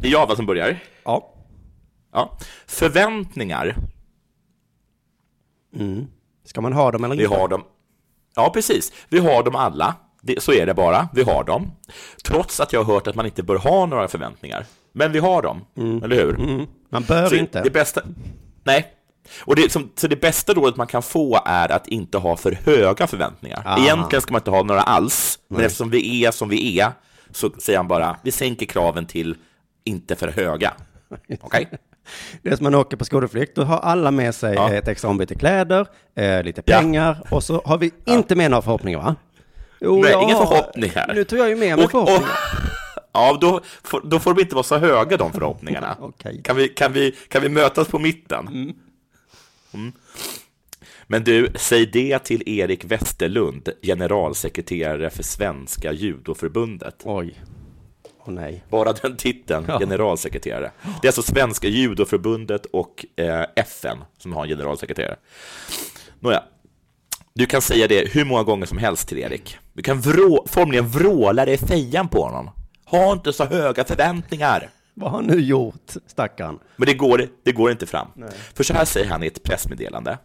Det 0.00 0.08
är 0.08 0.12
jag 0.12 0.36
som 0.36 0.46
börjar. 0.46 0.78
Ja. 1.04 1.34
Ja. 2.12 2.36
Förväntningar, 2.66 3.76
Ska 6.44 6.60
man 6.60 6.72
ha 6.72 6.90
dem 6.90 7.04
eller 7.04 7.16
vi 7.16 7.24
inte? 7.24 7.36
har 7.36 7.48
dem. 7.48 7.64
Ja, 8.34 8.50
precis. 8.54 8.92
Vi 9.08 9.18
har 9.18 9.42
dem 9.42 9.54
alla. 9.56 9.94
Så 10.38 10.52
är 10.52 10.66
det 10.66 10.74
bara. 10.74 11.08
Vi 11.14 11.22
har 11.22 11.44
dem. 11.44 11.70
Trots 12.24 12.60
att 12.60 12.72
jag 12.72 12.84
har 12.84 12.94
hört 12.94 13.06
att 13.06 13.14
man 13.14 13.26
inte 13.26 13.42
bör 13.42 13.56
ha 13.56 13.86
några 13.86 14.08
förväntningar. 14.08 14.66
Men 14.92 15.12
vi 15.12 15.18
har 15.18 15.42
dem, 15.42 15.64
eller 16.04 16.16
hur? 16.16 16.34
Mm. 16.40 16.66
Man 16.88 17.02
bör 17.02 17.28
Så 17.28 17.34
inte. 17.34 17.62
Det 17.62 17.70
bästa... 17.70 18.02
Nej. 18.64 18.94
Och 19.44 19.56
det, 19.56 19.72
som, 19.72 19.90
så 19.96 20.06
det 20.06 20.16
bästa 20.16 20.54
rådet 20.54 20.76
man 20.76 20.86
kan 20.86 21.02
få 21.02 21.40
är 21.46 21.72
att 21.72 21.88
inte 21.88 22.18
ha 22.18 22.36
för 22.36 22.52
höga 22.52 23.06
förväntningar. 23.06 23.62
Ah. 23.64 23.78
Egentligen 23.82 24.22
ska 24.22 24.32
man 24.32 24.40
inte 24.40 24.50
ha 24.50 24.62
några 24.62 24.80
alls, 24.82 25.38
men 25.48 25.60
eftersom 25.60 25.90
vi 25.90 26.24
är 26.24 26.30
som 26.30 26.48
vi 26.48 26.80
är 26.80 26.90
så 27.30 27.50
säger 27.58 27.76
han 27.78 27.88
bara, 27.88 28.16
vi 28.22 28.30
sänker 28.30 28.66
kraven 28.66 29.06
till 29.06 29.36
inte 29.84 30.16
för 30.16 30.28
höga. 30.28 30.72
Okej? 31.40 31.68
Det 32.42 32.48
är 32.50 32.56
som 32.56 32.64
man 32.64 32.74
åker 32.74 32.96
på 32.96 33.04
skolutflykt, 33.04 33.56
då 33.56 33.62
har 33.64 33.78
alla 33.78 34.10
med 34.10 34.34
sig 34.34 34.54
Ja. 34.54 34.72
ett 34.72 34.88
extra 34.88 35.10
ombyte 35.10 35.34
kläder, 35.34 35.86
eh, 36.16 36.42
lite 36.42 36.62
Ja. 36.64 36.78
pengar 36.78 37.22
och 37.30 37.44
så 37.44 37.62
har 37.64 37.78
vi 37.78 37.90
inte 38.04 38.34
med 38.34 38.50
några 38.50 38.62
förhoppningar 38.62 38.98
va? 38.98 39.16
Jo, 39.80 40.02
Nej, 40.02 40.10
jag 40.10 40.22
inga 40.22 40.36
förhoppningar. 40.36 41.12
Nu 41.14 41.24
tog 41.24 41.38
jag 41.38 41.48
ju 41.48 41.56
med 41.56 41.76
mig 41.76 41.84
Och- 41.84 41.90
förhoppningar. 41.90 42.28
Ja, 43.12 43.38
då 43.40 43.60
får, 43.82 44.00
då 44.04 44.18
får 44.18 44.34
de 44.34 44.40
inte 44.42 44.54
vara 44.54 44.62
så 44.62 44.78
höga 44.78 45.16
de 45.16 45.32
förhoppningarna. 45.32 45.96
Okej. 46.00 46.40
kan, 46.44 46.56
vi, 46.56 46.68
kan, 46.68 46.92
vi, 46.92 47.12
kan 47.28 47.42
vi 47.42 47.48
mötas 47.48 47.88
på 47.88 47.98
mitten? 47.98 48.48
Mm. 48.48 48.72
Men 51.06 51.24
du, 51.24 51.48
säg 51.54 51.86
det 51.86 52.18
till 52.18 52.42
Erik 52.46 52.84
Westerlund, 52.84 53.68
generalsekreterare 53.82 55.10
för 55.10 55.22
Svenska 55.22 55.92
judoförbundet. 55.92 56.94
Oj. 57.04 57.34
Åh 58.24 58.32
nej. 58.34 58.64
Bara 58.70 58.92
den 58.92 59.16
titeln, 59.16 59.64
Ja. 59.68 59.78
generalsekreterare. 59.78 60.70
Det 61.02 61.06
är 61.06 61.08
alltså 61.08 61.22
Svenska 61.22 61.68
judoförbundet 61.68 62.66
och 62.66 63.06
eh, 63.16 63.44
FN 63.56 63.98
som 64.18 64.32
har 64.32 64.42
en 64.42 64.48
generalsekreterare. 64.48 65.16
Nåja, 66.20 66.42
du 67.34 67.46
kan 67.46 67.62
säga 67.62 67.88
det 67.88 68.08
hur 68.12 68.24
många 68.24 68.42
gånger 68.42 68.66
som 68.66 68.78
helst 68.78 69.08
till 69.08 69.18
Erik. 69.18 69.58
Du 69.72 69.82
kan 69.82 70.00
vrå, 70.00 70.46
formligen 70.48 70.88
vråla 70.88 71.44
dig 71.44 71.54
i 71.54 71.58
fejan 71.58 72.08
på 72.08 72.22
honom. 72.22 72.50
Ha 72.84 73.12
inte 73.12 73.32
så 73.32 73.44
höga 73.44 73.84
förväntningar. 73.84 74.70
Vad 74.98 75.10
har 75.10 75.18
han 75.18 75.26
nu 75.26 75.40
gjort, 75.40 75.92
stackarn? 76.06 76.58
Men 76.76 76.86
det 76.86 76.94
går, 76.94 77.28
det 77.42 77.52
går 77.52 77.70
inte 77.70 77.86
fram. 77.86 78.08
För 78.54 78.64
så 78.64 78.74
här 78.74 78.84
säger 78.84 79.06
han 79.06 79.22
i 79.22 79.26
ett 79.26 79.42
pressmeddelande. 79.42 80.18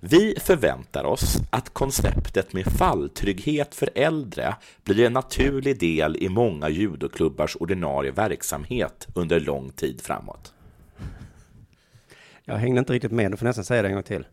Vi 0.00 0.34
förväntar 0.40 1.04
oss 1.04 1.36
att 1.50 1.74
konceptet 1.74 2.52
med 2.52 2.66
falltrygghet 2.66 3.74
för 3.74 3.90
äldre 3.94 4.54
blir 4.84 5.06
en 5.06 5.12
naturlig 5.12 5.80
del 5.80 6.16
i 6.16 6.28
många 6.28 6.68
judoklubbars 6.68 7.56
ordinarie 7.60 8.10
verksamhet 8.10 9.06
under 9.14 9.40
lång 9.40 9.70
tid 9.70 10.00
framåt. 10.00 10.52
Jag 12.44 12.56
hängde 12.56 12.78
inte 12.78 12.92
riktigt 12.92 13.12
med, 13.12 13.30
du 13.30 13.36
får 13.36 13.46
nästan 13.46 13.64
säga 13.64 13.82
det 13.82 13.88
en 13.88 13.94
gång 13.94 14.02
till. 14.02 14.26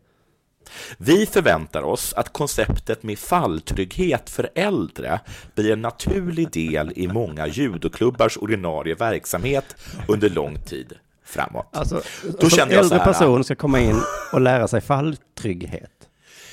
Vi 0.98 1.26
förväntar 1.26 1.84
oss 1.84 2.14
att 2.14 2.34
konceptet 2.34 3.04
med 3.04 3.20
falltrygghet 3.20 4.30
för 4.30 4.50
äldre 4.56 5.20
blir 5.56 5.74
en 5.74 5.82
naturlig 5.82 6.52
del 6.52 6.94
i 6.96 7.08
många 7.08 7.48
judoklubbars 7.48 8.38
ordinarie 8.38 8.96
verksamhet 8.96 9.76
under 10.08 10.30
lång 10.30 10.60
tid 10.60 10.94
framåt. 11.26 11.68
Alltså, 11.72 12.02
Då 12.40 12.50
som 12.50 12.60
jag 12.60 12.70
så 12.70 12.80
äldre 12.80 12.98
här, 12.98 13.06
person 13.06 13.44
ska 13.44 13.56
komma 13.56 13.80
in 13.80 14.02
och 14.34 14.42
lära 14.42 14.68
sig 14.68 14.82
falltrygghet. 14.82 15.92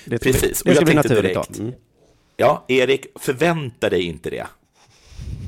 Det 0.05 0.19
Precis, 0.19 0.63
och 0.63 0.69
det 0.69 0.75
ska 0.75 0.81
jag 0.81 0.85
bli 0.85 0.95
naturligt 0.95 1.23
direkt. 1.23 1.59
Mm. 1.59 1.73
Ja, 2.37 2.65
Erik, 2.69 3.07
förvänta 3.15 3.91
dig 3.91 4.03
inte 4.03 4.31
det. 4.31 4.47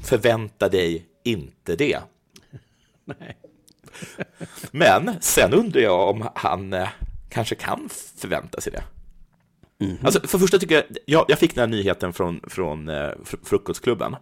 Förvänta 0.05 0.69
dig 0.69 1.07
inte 1.25 1.77
det. 1.77 1.99
Men 4.71 5.11
sen 5.21 5.55
undrar 5.55 5.81
jag 5.81 6.09
om 6.09 6.29
han 6.35 6.73
eh, 6.73 6.89
kanske 7.33 7.55
kan 7.55 7.89
förvänta 8.17 8.61
sig 8.61 8.73
det. 8.73 8.85
Alltså, 10.03 10.21
för 10.21 10.39
första 10.39 10.59
tycker 10.59 10.75
jag, 10.75 10.85
jag, 11.07 11.25
jag 11.29 11.39
fick 11.39 11.55
den 11.55 11.63
här 11.71 11.77
nyheten 11.77 12.13
från, 12.13 12.41
från 12.49 12.89
eh, 12.89 12.95
fr- 12.95 13.45
Frukostklubben. 13.45 14.17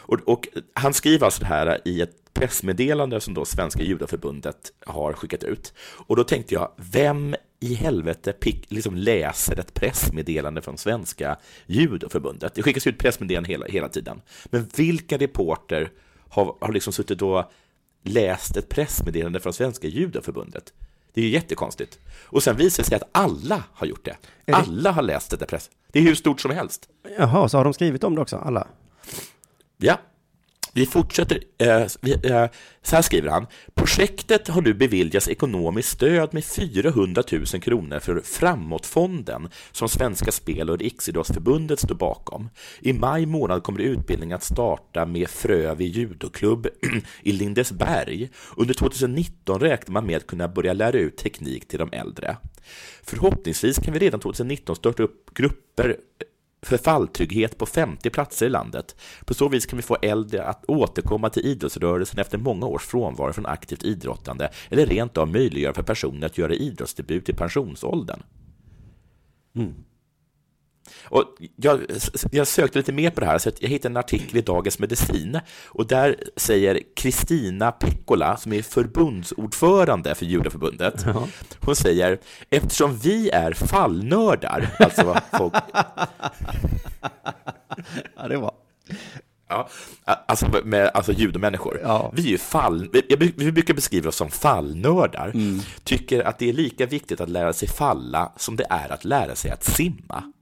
Och, 0.00 0.20
och 0.26 0.48
han 0.74 0.94
skriver 0.94 1.24
alltså 1.24 1.40
det 1.40 1.46
här 1.46 1.80
i 1.84 2.00
ett 2.00 2.34
pressmeddelande 2.34 3.20
som 3.20 3.34
då 3.34 3.44
Svenska 3.44 3.82
judaförbundet 3.82 4.72
har 4.86 5.12
skickat 5.12 5.44
ut. 5.44 5.74
Och 6.06 6.16
då 6.16 6.24
tänkte 6.24 6.54
jag, 6.54 6.72
vem 6.76 7.34
i 7.60 7.74
helvete 7.74 8.32
pick, 8.32 8.70
liksom 8.70 8.96
läser 8.96 9.60
ett 9.60 9.74
pressmeddelande 9.74 10.62
från 10.62 10.78
Svenska 10.78 11.38
judaförbundet? 11.66 12.54
Det 12.54 12.62
skickas 12.62 12.86
ut 12.86 12.98
pressmeddelanden 12.98 13.50
hela, 13.50 13.66
hela 13.66 13.88
tiden. 13.88 14.20
Men 14.44 14.68
vilka 14.76 15.18
reporter 15.18 15.90
har, 16.28 16.56
har 16.60 16.72
liksom 16.72 16.92
suttit 16.92 17.22
och 17.22 17.44
läst 18.04 18.56
ett 18.56 18.68
pressmeddelande 18.68 19.40
från 19.40 19.52
Svenska 19.52 19.88
judaförbundet? 19.88 20.72
Det 21.14 21.20
är 21.20 21.24
ju 21.24 21.30
jättekonstigt. 21.30 21.98
Och 22.24 22.42
sen 22.42 22.56
visar 22.56 22.82
det 22.82 22.88
sig 22.88 22.96
att 22.96 23.08
alla 23.12 23.64
har 23.72 23.86
gjort 23.86 24.04
det. 24.04 24.16
det- 24.44 24.52
Alla 24.52 24.90
har 24.92 25.02
läst 25.02 25.30
detta 25.30 25.46
press. 25.46 25.70
Det 25.92 25.98
är 25.98 26.02
hur 26.02 26.14
stort 26.14 26.40
som 26.40 26.50
helst. 26.50 26.88
Jaha, 27.18 27.48
så 27.48 27.56
har 27.56 27.64
de 27.64 27.72
skrivit 27.72 28.04
om 28.04 28.14
det 28.14 28.20
också, 28.20 28.36
alla? 28.36 28.66
Ja, 29.76 29.98
vi 30.72 30.86
fortsätter. 30.86 31.40
Eh, 31.58 31.86
vi, 32.00 32.12
eh, 32.12 32.46
så 32.82 32.96
här 32.96 33.02
skriver 33.02 33.30
han. 33.30 33.46
Projektet 33.74 34.48
har 34.48 34.62
nu 34.62 34.74
beviljats 34.74 35.28
ekonomiskt 35.28 35.88
stöd 35.88 36.34
med 36.34 36.44
400 36.44 37.22
000 37.32 37.46
kronor 37.46 37.98
för 37.98 38.20
Framåtfonden 38.24 39.48
som 39.72 39.88
Svenska 39.88 40.32
Spel 40.32 40.70
och 40.70 40.78
Riksidrottsförbundet 40.78 41.80
står 41.80 41.94
bakom. 41.94 42.50
I 42.80 42.92
maj 42.92 43.26
månad 43.26 43.62
kommer 43.62 43.80
utbildningen 43.80 44.36
att 44.36 44.42
starta 44.42 45.06
med 45.06 45.30
Frövi 45.30 45.84
judoklubb 45.84 46.66
i 47.22 47.32
Lindesberg. 47.32 48.28
Under 48.56 48.74
2019 48.74 49.60
räknar 49.60 49.92
man 49.92 50.06
med 50.06 50.16
att 50.16 50.26
kunna 50.26 50.48
börja 50.48 50.72
lära 50.72 50.98
ut 50.98 51.16
teknik 51.16 51.68
till 51.68 51.78
de 51.78 51.92
äldre. 51.92 52.36
Förhoppningsvis 53.02 53.78
kan 53.78 53.94
vi 53.94 54.00
redan 54.00 54.20
2019 54.20 54.76
starta 54.76 55.02
upp 55.02 55.34
grupper 55.34 55.96
Förfalltrygghet 56.62 57.58
på 57.58 57.66
50 57.66 58.10
platser 58.10 58.46
i 58.46 58.48
landet. 58.48 58.96
På 59.24 59.34
så 59.34 59.48
vis 59.48 59.66
kan 59.66 59.76
vi 59.76 59.82
få 59.82 59.96
äldre 60.02 60.44
att 60.44 60.64
återkomma 60.68 61.30
till 61.30 61.46
idrottsrörelsen 61.46 62.20
efter 62.20 62.38
många 62.38 62.66
års 62.66 62.86
frånvaro 62.86 63.32
från 63.32 63.46
aktivt 63.46 63.84
idrottande 63.84 64.50
eller 64.68 64.86
rent 64.86 65.18
av 65.18 65.28
möjliggöra 65.28 65.74
för 65.74 65.82
personer 65.82 66.26
att 66.26 66.38
göra 66.38 66.54
idrottsdebut 66.54 67.28
i 67.28 67.32
pensionsåldern. 67.32 68.22
Mm. 69.54 69.74
Och 71.04 71.24
jag, 71.56 71.80
jag 72.30 72.46
sökte 72.46 72.78
lite 72.78 72.92
mer 72.92 73.10
på 73.10 73.20
det 73.20 73.26
här, 73.26 73.38
så 73.38 73.50
jag 73.58 73.68
hittade 73.68 73.92
en 73.92 73.96
artikel 73.96 74.36
i 74.36 74.40
Dagens 74.40 74.78
Medicin 74.78 75.40
och 75.66 75.86
där 75.86 76.16
säger 76.36 76.80
Kristina 76.96 77.72
Pekkola, 77.72 78.36
som 78.36 78.52
är 78.52 78.62
förbundsordförande 78.62 80.14
för 80.14 80.26
Judaförbundet, 80.26 81.06
hon 81.60 81.76
säger 81.76 82.18
eftersom 82.50 82.96
vi 82.98 83.30
är 83.30 83.52
fallnördar, 83.52 84.76
alltså 84.78 85.04
vad 85.04 85.20
folk 85.32 85.54
Ja, 88.16 88.28
det 88.28 88.36
var. 88.36 88.52
Ja, 89.48 89.68
alltså 90.26 90.46
med 90.64 90.90
alltså 90.94 91.12
judomänniskor. 91.12 91.80
Ja. 91.82 92.12
Vi 92.14 92.34
är 92.34 92.38
fall, 92.38 92.88
vi, 92.92 93.32
vi 93.36 93.52
brukar 93.52 93.74
beskriva 93.74 94.08
oss 94.08 94.16
som 94.16 94.30
fallnördar. 94.30 95.32
Tycker 95.84 96.22
att 96.22 96.38
det 96.38 96.48
är 96.48 96.52
lika 96.52 96.86
viktigt 96.86 97.20
att 97.20 97.28
lära 97.28 97.52
sig 97.52 97.68
falla 97.68 98.32
som 98.36 98.56
det 98.56 98.66
är 98.70 98.92
att 98.92 99.04
lära 99.04 99.34
sig 99.34 99.50
att 99.50 99.64
simma. 99.64 100.32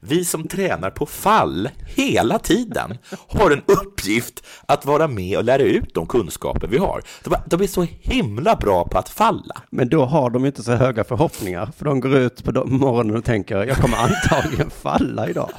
Vi 0.00 0.24
som 0.24 0.48
tränar 0.48 0.90
på 0.90 1.06
fall 1.06 1.68
hela 1.96 2.38
tiden 2.38 2.98
har 3.28 3.50
en 3.50 3.62
uppgift 3.66 4.44
att 4.66 4.86
vara 4.86 5.08
med 5.08 5.38
och 5.38 5.44
lära 5.44 5.62
ut 5.62 5.94
de 5.94 6.06
kunskaper 6.06 6.66
vi 6.66 6.78
har. 6.78 7.02
De, 7.44 7.62
är 7.62 7.66
så 7.66 7.86
himla 8.00 8.56
bra 8.56 8.88
på 8.88 8.98
att 8.98 9.08
falla. 9.08 9.62
Men 9.70 9.88
då 9.88 10.04
har 10.04 10.30
de 10.30 10.46
inte 10.46 10.62
så 10.62 10.72
höga 10.72 11.04
förhoppningar, 11.04 11.72
för 11.76 11.84
de 11.84 12.00
går 12.00 12.16
ut 12.16 12.44
på 12.44 12.64
morgonen 12.64 13.16
och 13.16 13.24
tänker, 13.24 13.64
jag 13.64 13.76
kommer 13.76 13.96
antagligen 13.96 14.70
falla 14.70 15.28
idag. 15.28 15.50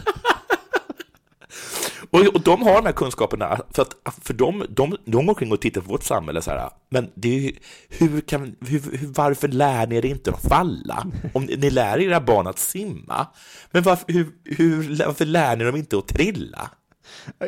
Och, 2.13 2.36
och 2.36 2.41
de 2.41 2.62
har 2.62 2.76
de 2.76 2.86
här 2.86 2.93
kunskaperna, 2.93 3.60
för, 3.73 3.82
att, 3.82 3.95
för 4.21 4.34
de, 4.34 4.65
de, 4.69 4.97
de 5.06 5.26
går 5.26 5.30
omkring 5.30 5.52
och 5.52 5.62
tittar 5.62 5.82
på 5.82 5.88
vårt 5.91 6.04
samhälle 6.04 6.41
så 6.41 6.52
här, 6.52 6.69
men 6.89 7.10
det 7.15 7.36
är 7.36 7.39
ju, 7.39 7.52
hur 7.89 8.21
kan, 8.21 8.56
hur, 8.67 8.97
hur, 8.97 9.08
varför 9.15 9.47
lär 9.47 9.88
ni 9.88 9.95
er 9.95 10.06
inte 10.06 10.32
att 10.32 10.41
falla? 10.41 11.06
Om 11.34 11.43
ni, 11.43 11.56
ni 11.56 11.69
lär 11.69 11.99
era 11.99 12.21
barn 12.21 12.47
att 12.47 12.60
simma, 12.60 13.28
men 13.71 13.84
varför, 13.84 14.13
hur, 14.13 14.28
hur, 14.43 15.04
varför 15.06 15.26
lär 15.26 15.56
ni 15.56 15.63
dem 15.63 15.76
inte 15.76 15.97
att 15.97 16.08
trilla? 16.08 16.69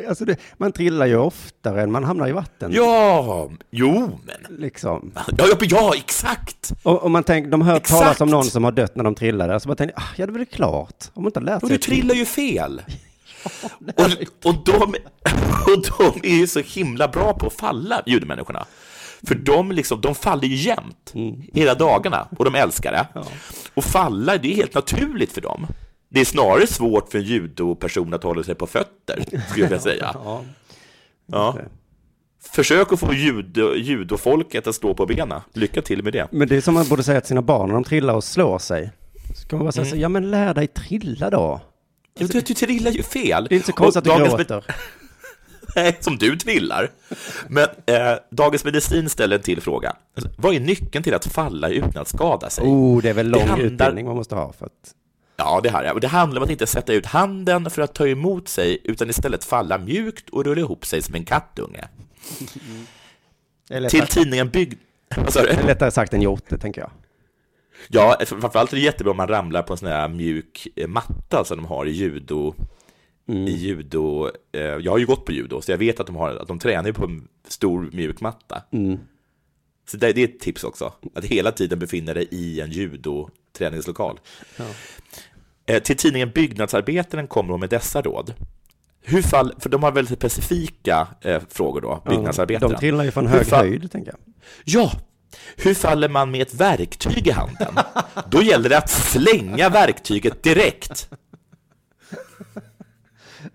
Alltså 0.08 0.24
det, 0.24 0.36
man 0.56 0.72
trillar 0.72 1.06
ju 1.06 1.16
oftare 1.16 1.82
än 1.82 1.92
man 1.92 2.04
hamnar 2.04 2.28
i 2.28 2.32
vatten. 2.32 2.70
Ja, 2.74 3.50
jo, 3.70 4.18
men, 4.24 4.56
Liksom. 4.58 5.12
ja, 5.14 5.46
ja, 5.48 5.56
ja 5.60 5.92
exakt! 5.96 6.72
Och, 6.82 7.02
och 7.02 7.10
man 7.10 7.24
tänker, 7.24 7.50
de 7.50 7.62
hör 7.62 7.76
Exakt. 7.76 8.00
talas 8.00 8.20
om 8.20 8.28
någon 8.28 8.44
som 8.44 8.64
har 8.64 8.72
dött 8.72 8.96
när 8.96 9.04
de 9.04 9.14
trillade, 9.14 9.60
så 9.60 9.68
man 9.68 9.76
tänker, 9.76 9.98
ah, 9.98 10.02
ja 10.16 10.26
det 10.26 10.30
är 10.32 10.34
väl 10.34 10.46
klart. 10.46 11.04
Om 11.14 11.22
man 11.22 11.28
inte 11.28 11.40
har 11.40 11.44
lärt 11.44 11.62
Och 11.62 11.68
sig. 11.68 11.78
du 11.78 11.82
trillar 11.82 12.14
ju 12.14 12.24
fel. 12.24 12.82
Och, 13.96 14.48
och, 14.48 14.54
de, 14.64 14.94
och 15.66 15.82
de 15.98 16.20
är 16.28 16.34
ju 16.36 16.46
så 16.46 16.60
himla 16.60 17.08
bra 17.08 17.32
på 17.34 17.46
att 17.46 17.52
falla, 17.52 18.02
judomänniskorna. 18.06 18.66
För 19.26 19.34
de, 19.34 19.72
liksom, 19.72 20.00
de 20.00 20.14
faller 20.14 20.48
ju 20.48 20.54
jämt, 20.56 21.12
hela 21.52 21.74
dagarna, 21.74 22.28
och 22.38 22.44
de 22.44 22.54
älskar 22.54 22.92
det. 22.92 23.06
Och 23.74 23.84
falla, 23.84 24.36
det 24.36 24.52
är 24.52 24.56
helt 24.56 24.74
naturligt 24.74 25.32
för 25.32 25.40
dem. 25.40 25.66
Det 26.08 26.20
är 26.20 26.24
snarare 26.24 26.66
svårt 26.66 27.10
för 27.12 27.18
en 27.18 27.24
judoperson 27.24 28.14
att 28.14 28.22
hålla 28.22 28.42
sig 28.42 28.54
på 28.54 28.66
fötter, 28.66 29.24
skulle 29.50 29.68
jag 29.70 29.80
säga. 29.82 30.10
Ja. 30.24 30.42
Ja. 31.26 31.56
Försök 32.52 32.92
att 32.92 33.00
få 33.00 33.14
judo, 33.14 33.74
judofolket 33.74 34.66
att 34.66 34.74
stå 34.74 34.94
på 34.94 35.06
benen. 35.06 35.40
Lycka 35.52 35.82
till 35.82 36.02
med 36.02 36.12
det. 36.12 36.28
Men 36.30 36.48
det 36.48 36.56
är 36.56 36.60
som 36.60 36.74
man 36.74 36.88
borde 36.88 37.02
säga 37.02 37.20
till 37.20 37.28
sina 37.28 37.42
barn 37.42 37.66
när 37.68 37.74
de 37.74 37.84
trillar 37.84 38.14
och 38.14 38.24
slår 38.24 38.58
sig. 38.58 38.90
Så 39.36 39.48
kan 39.48 39.58
man 39.58 39.66
bara 39.66 39.72
säga 39.72 39.82
Mm. 39.86 39.90
så, 39.90 40.02
ja 40.02 40.08
men 40.08 40.30
lär 40.30 40.54
dig 40.54 40.66
trilla 40.66 41.30
då. 41.30 41.60
Du, 42.18 42.26
du 42.26 42.40
trillar 42.42 42.90
ju 42.90 43.02
fel. 43.02 43.46
Det 43.48 43.54
är 43.54 43.56
inte 43.56 43.66
så 43.66 43.72
konstigt 43.72 44.06
att 44.06 44.18
du 44.18 44.24
gråter. 44.24 44.64
Nej, 45.76 45.96
som 46.00 46.18
du 46.18 46.36
trillar. 46.36 46.90
Men 47.48 47.68
eh, 47.86 48.12
Dagens 48.30 48.64
Medicin 48.64 49.08
ställer 49.08 49.36
en 49.36 49.42
till 49.42 49.60
fråga. 49.60 49.96
Alltså, 50.16 50.30
vad 50.38 50.54
är 50.54 50.60
nyckeln 50.60 51.04
till 51.04 51.14
att 51.14 51.26
falla 51.26 51.68
utan 51.68 52.02
att 52.02 52.08
skada 52.08 52.50
sig? 52.50 52.64
Oh, 52.64 53.02
det 53.02 53.10
är 53.10 53.14
väl 53.14 53.28
lång 53.28 53.40
handlar- 53.48 53.66
utbildning 53.66 54.06
man 54.06 54.16
måste 54.16 54.34
ha 54.34 54.52
för 54.52 54.66
att... 54.66 54.72
Ja, 55.36 55.60
det 55.62 55.70
här 55.70 55.84
är. 55.84 55.92
Och 55.92 56.00
det 56.00 56.08
handlar 56.08 56.40
om 56.40 56.44
att 56.44 56.50
inte 56.50 56.66
sätta 56.66 56.92
ut 56.92 57.06
handen 57.06 57.70
för 57.70 57.82
att 57.82 57.94
ta 57.94 58.06
emot 58.08 58.48
sig, 58.48 58.78
utan 58.84 59.10
istället 59.10 59.44
falla 59.44 59.78
mjukt 59.78 60.30
och 60.30 60.44
rulla 60.44 60.60
ihop 60.60 60.86
sig 60.86 61.02
som 61.02 61.14
en 61.14 61.24
kattunge. 61.24 61.84
Är 63.70 63.88
Till 63.88 64.06
tidningen 64.06 64.48
Bygg... 64.50 64.78
Vad 65.16 65.32
sa 65.32 65.42
du? 65.42 65.62
lättare 65.66 65.90
sagt 65.90 66.14
än 66.14 66.22
gjort, 66.22 66.42
det 66.48 66.58
tänker 66.58 66.80
jag. 66.80 66.90
Ja, 67.88 68.16
framförallt 68.26 68.72
är 68.72 68.76
det 68.76 68.82
jättebra 68.82 69.10
om 69.10 69.16
man 69.16 69.28
ramlar 69.28 69.62
på 69.62 69.72
en 69.72 69.76
sån 69.76 69.88
här 69.88 70.08
mjuk 70.08 70.68
eh, 70.76 70.88
matta 70.88 71.44
som 71.44 71.56
de 71.56 71.66
har 71.66 71.86
i 71.86 71.90
judo. 71.90 72.54
I 73.28 73.50
judo. 73.50 74.30
Eh, 74.52 74.60
jag 74.60 74.92
har 74.92 74.98
ju 74.98 75.06
gått 75.06 75.24
på 75.24 75.32
judo, 75.32 75.60
så 75.62 75.70
jag 75.70 75.78
vet 75.78 76.00
att 76.00 76.06
de, 76.06 76.16
har, 76.16 76.30
att 76.30 76.48
de 76.48 76.58
tränar 76.58 76.92
på 76.92 77.04
en 77.04 77.28
stor 77.48 77.90
mjuk 77.92 78.20
matta. 78.20 78.62
Mm. 78.72 78.98
Så 79.88 79.96
det, 79.96 80.12
det 80.12 80.20
är 80.20 80.28
ett 80.28 80.40
tips 80.40 80.64
också, 80.64 80.92
att 81.14 81.24
hela 81.24 81.52
tiden 81.52 81.78
befinna 81.78 82.14
dig 82.14 82.28
i 82.30 82.60
en 82.60 82.70
judoträningslokal. 82.70 84.20
Ja. 84.56 84.64
Eh, 85.66 85.82
till 85.82 85.96
tidningen 85.96 86.30
Byggnadsarbetaren 86.34 87.26
kommer 87.26 87.50
de 87.50 87.60
med 87.60 87.70
dessa 87.70 88.02
råd. 88.02 88.34
Hur 89.02 89.22
fall, 89.22 89.54
för 89.58 89.68
de 89.70 89.82
har 89.82 89.92
väldigt 89.92 90.18
specifika 90.18 91.08
eh, 91.20 91.42
frågor 91.50 91.80
då, 91.80 92.02
Byggnadsarbetaren. 92.08 92.72
De 92.72 92.78
trillar 92.78 93.04
ju 93.04 93.10
från 93.10 93.26
hög 93.26 93.46
fall- 93.46 93.66
höjd, 93.66 93.90
tänker 93.92 94.10
jag. 94.12 94.34
Ja, 94.64 94.92
hur 95.56 95.74
faller 95.74 96.08
man 96.08 96.30
med 96.30 96.42
ett 96.42 96.54
verktyg 96.54 97.26
i 97.26 97.30
handen? 97.30 97.74
Då 98.30 98.42
gäller 98.42 98.68
det 98.68 98.78
att 98.78 98.90
slänga 98.90 99.68
verktyget 99.68 100.42
direkt. 100.42 101.08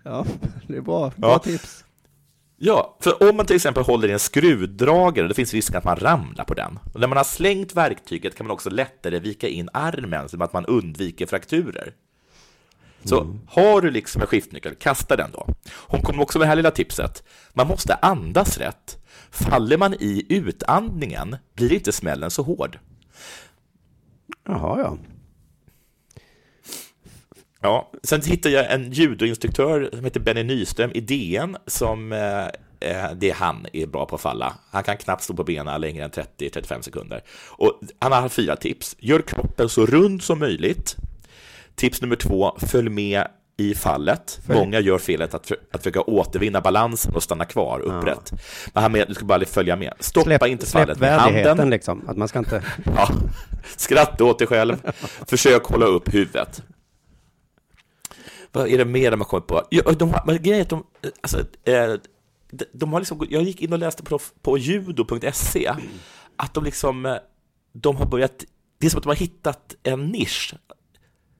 Ja, 0.02 0.26
det 0.68 0.76
är 0.76 0.80
bra. 0.80 1.12
Bra 1.16 1.30
Ja. 1.30 1.38
tips. 1.38 1.84
Ja, 2.56 2.96
för 3.00 3.30
om 3.30 3.36
man 3.36 3.46
till 3.46 3.56
exempel 3.56 3.82
håller 3.84 4.08
i 4.08 4.12
en 4.12 4.18
skruvdragare, 4.18 5.28
då 5.28 5.34
finns 5.34 5.54
risken 5.54 5.76
att 5.76 5.84
man 5.84 5.96
ramlar 5.96 6.44
på 6.44 6.54
den. 6.54 6.78
Och 6.94 7.00
när 7.00 7.06
man 7.08 7.16
har 7.16 7.24
slängt 7.24 7.74
verktyget 7.74 8.36
kan 8.36 8.46
man 8.46 8.54
också 8.54 8.70
lättare 8.70 9.18
vika 9.18 9.48
in 9.48 9.68
armen, 9.72 10.28
så 10.28 10.42
att 10.42 10.52
man 10.52 10.66
undviker 10.66 11.26
frakturer. 11.26 11.92
Så 13.04 13.38
har 13.48 13.80
du 13.80 13.90
liksom 13.90 14.20
en 14.22 14.26
skiftnyckel, 14.28 14.74
kasta 14.74 15.16
den 15.16 15.30
då. 15.32 15.46
Hon 15.74 16.02
kommer 16.02 16.22
också 16.22 16.38
med 16.38 16.46
det 16.46 16.48
här 16.48 16.56
lilla 16.56 16.70
tipset. 16.70 17.22
Man 17.52 17.66
måste 17.66 17.94
andas 17.94 18.58
rätt. 18.58 18.98
Faller 19.32 19.76
man 19.76 19.94
i 19.94 20.26
utandningen 20.28 21.36
blir 21.54 21.72
inte 21.72 21.92
smällen 21.92 22.30
så 22.30 22.42
hård. 22.42 22.78
Jaha, 24.46 24.80
ja. 24.80 24.98
Ja, 27.60 27.90
sen 28.02 28.22
hittade 28.22 28.54
jag 28.54 28.72
en 28.72 28.92
judoinstruktör 28.92 29.90
som 29.92 30.04
heter 30.04 30.20
Benny 30.20 30.42
Nyström 30.42 30.90
i 30.94 31.00
DN 31.00 31.56
som 31.66 32.12
eh, 32.12 32.44
eh, 32.80 33.10
det 33.16 33.30
är 33.30 33.34
han 33.34 33.66
är 33.72 33.86
bra 33.86 34.06
på 34.06 34.14
att 34.14 34.20
falla. 34.20 34.54
Han 34.70 34.82
kan 34.82 34.96
knappt 34.96 35.22
stå 35.22 35.34
på 35.34 35.44
benen 35.44 35.80
längre 35.80 36.04
än 36.04 36.10
30-35 36.10 36.80
sekunder. 36.80 37.22
Och 37.48 37.80
han 37.98 38.12
har 38.12 38.28
fyra 38.28 38.56
tips. 38.56 38.96
Gör 38.98 39.20
kroppen 39.20 39.68
så 39.68 39.86
rund 39.86 40.22
som 40.22 40.38
möjligt. 40.38 40.96
Tips 41.74 42.02
nummer 42.02 42.16
två, 42.16 42.56
följ 42.58 42.90
med 42.90 43.26
i 43.56 43.74
fallet. 43.74 44.40
Följ. 44.46 44.58
Många 44.58 44.80
gör 44.80 44.98
felet 44.98 45.34
att, 45.34 45.46
för, 45.46 45.56
att 45.72 45.80
försöka 45.82 46.00
återvinna 46.00 46.60
balansen 46.60 47.14
och 47.14 47.22
stanna 47.22 47.44
kvar 47.44 47.80
upprätt. 47.80 48.32
Men 48.72 48.82
han 48.82 48.92
med, 48.92 49.08
du 49.08 49.14
ska 49.14 49.24
bara 49.24 49.44
följa 49.44 49.76
med. 49.76 49.94
Stoppa 50.00 50.24
Släpp, 50.24 50.46
inte 50.46 50.66
fallet 50.66 50.98
med 51.00 51.18
handen. 51.18 51.70
liksom. 51.70 52.08
Att 52.08 52.16
man 52.16 52.28
ska 52.28 52.38
inte... 52.38 52.62
Ja. 52.96 53.08
Skratta 53.76 54.24
åt 54.24 54.38
dig 54.38 54.48
själv. 54.48 54.92
Försök 55.26 55.64
hålla 55.64 55.86
upp 55.86 56.14
huvudet. 56.14 56.62
Vad 58.52 58.68
är 58.68 58.78
det 58.78 58.84
mer 58.84 59.10
de 59.10 59.20
har 59.20 59.24
kommit 59.24 59.46
på? 59.46 59.62
Ja, 59.70 59.92
de 59.92 60.10
har, 60.12 60.22
men 60.26 60.42
grejen 60.42 60.58
är 60.58 60.62
att 60.62 60.68
de, 60.68 60.84
alltså, 61.20 61.38
eh, 61.64 61.94
de, 62.50 62.64
de 62.72 62.92
har 62.92 63.00
liksom, 63.00 63.26
jag 63.30 63.42
gick 63.42 63.62
in 63.62 63.72
och 63.72 63.78
läste 63.78 64.02
på, 64.02 64.18
på 64.42 64.58
judo.se 64.58 65.72
att 66.36 66.54
de 66.54 66.64
liksom, 66.64 67.06
eh, 67.06 67.16
de 67.72 67.96
har 67.96 68.06
börjat, 68.06 68.44
det 68.78 68.86
är 68.86 68.90
som 68.90 68.98
att 68.98 69.02
de 69.04 69.08
har 69.08 69.16
hittat 69.16 69.74
en 69.82 70.06
nisch. 70.06 70.54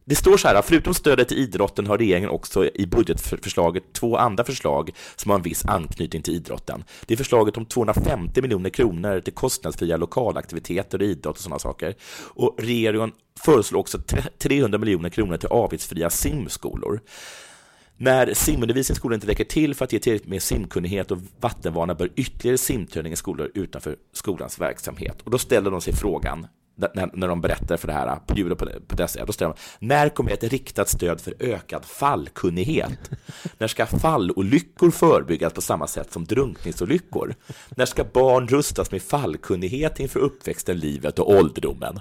Det 0.04 0.14
står 0.14 0.36
så 0.36 0.48
här, 0.48 0.62
förutom 0.62 0.94
stödet 0.94 1.28
till 1.28 1.38
idrotten 1.38 1.86
har 1.86 1.98
regeringen 1.98 2.30
också 2.30 2.66
i 2.74 2.86
budgetförslaget 2.86 3.92
två 3.92 4.16
andra 4.16 4.44
förslag 4.44 4.90
som 5.16 5.30
har 5.30 5.38
en 5.38 5.42
viss 5.42 5.64
anknytning 5.64 6.22
till 6.22 6.34
idrotten. 6.34 6.84
Det 7.06 7.14
är 7.14 7.18
förslaget 7.18 7.56
om 7.56 7.66
250 7.66 8.42
miljoner 8.42 8.70
kronor 8.70 9.20
till 9.20 9.32
kostnadsfria 9.32 9.96
lokalaktiviteter 9.96 10.98
och 10.98 11.04
idrott 11.04 11.36
och 11.36 11.42
sådana 11.42 11.58
saker. 11.58 11.94
Och 12.34 12.56
regeringen 12.58 13.12
föreslår 13.40 13.80
också 13.80 13.98
300 14.38 14.78
miljoner 14.78 15.08
kronor 15.08 15.36
till 15.36 15.48
avgiftsfria 15.48 16.10
simskolor. 16.10 17.00
När 17.96 18.34
simundervisning 18.34 18.94
i 18.94 18.96
skolan 18.96 19.14
inte 19.14 19.26
räcker 19.26 19.44
till 19.44 19.74
för 19.74 19.84
att 19.84 19.92
ge 19.92 19.98
tillräckligt 19.98 20.30
med 20.30 20.42
simkunnighet 20.42 21.10
och 21.10 21.18
vattenvana 21.40 21.94
bör 21.94 22.10
ytterligare 22.16 22.58
simträning 22.58 23.12
i 23.12 23.16
skolor 23.16 23.50
utanför 23.54 23.96
skolans 24.12 24.60
verksamhet. 24.60 25.22
Och 25.24 25.30
då 25.30 25.38
ställer 25.38 25.70
de 25.70 25.80
sig 25.80 25.94
frågan, 25.94 26.46
när, 26.76 27.10
när 27.12 27.28
de 27.28 27.40
berättar 27.40 27.76
för 27.76 27.86
det 27.86 27.92
här 27.92 28.16
på 28.26 28.34
judo 28.34 28.56
på, 28.56 28.66
på 28.86 28.96
dessa, 28.96 29.24
då 29.24 29.32
ställer 29.32 29.54
de, 29.78 29.86
när 29.86 30.08
kommer 30.08 30.30
ett 30.30 30.44
riktat 30.44 30.88
stöd 30.88 31.20
för 31.20 31.34
ökad 31.38 31.84
fallkunnighet? 31.84 33.10
När 33.58 33.66
ska 33.66 33.86
fallolyckor 33.86 34.90
förebyggas 34.90 35.52
på 35.52 35.60
samma 35.60 35.86
sätt 35.86 36.12
som 36.12 36.24
drunkningsolyckor? 36.24 37.34
När 37.76 37.86
ska 37.86 38.04
barn 38.04 38.48
rustas 38.48 38.90
med 38.90 39.02
fallkunnighet 39.02 40.00
inför 40.00 40.20
uppväxten, 40.20 40.78
livet 40.78 41.18
och 41.18 41.30
ålderdomen? 41.30 42.00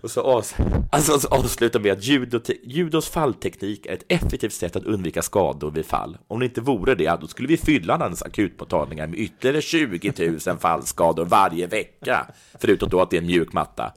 Och 0.00 0.10
så, 0.10 0.20
avs 0.20 0.54
alltså, 0.90 1.18
så 1.18 1.28
avslutar 1.28 1.80
med 1.80 1.92
att 1.92 2.04
judo 2.04 2.40
judos 2.62 3.08
fallteknik 3.08 3.86
är 3.86 3.92
ett 3.92 4.04
effektivt 4.08 4.52
sätt 4.52 4.76
att 4.76 4.84
undvika 4.84 5.22
skador 5.22 5.70
vid 5.70 5.86
fall. 5.86 6.18
Om 6.28 6.38
det 6.40 6.44
inte 6.44 6.60
vore 6.60 6.94
det, 6.94 7.20
då 7.20 7.26
skulle 7.26 7.48
vi 7.48 7.56
fylla 7.56 7.96
hans 7.96 8.22
akutmottagningar 8.22 9.06
med 9.06 9.18
ytterligare 9.18 9.62
20 9.62 10.12
000 10.46 10.58
fallskador 10.58 11.24
varje 11.24 11.66
vecka. 11.66 12.26
Förutom 12.60 12.88
då 12.88 13.00
att 13.00 13.10
det 13.10 13.16
är 13.16 13.20
en 13.20 13.26
mjuk 13.26 13.52
matta. 13.52 13.92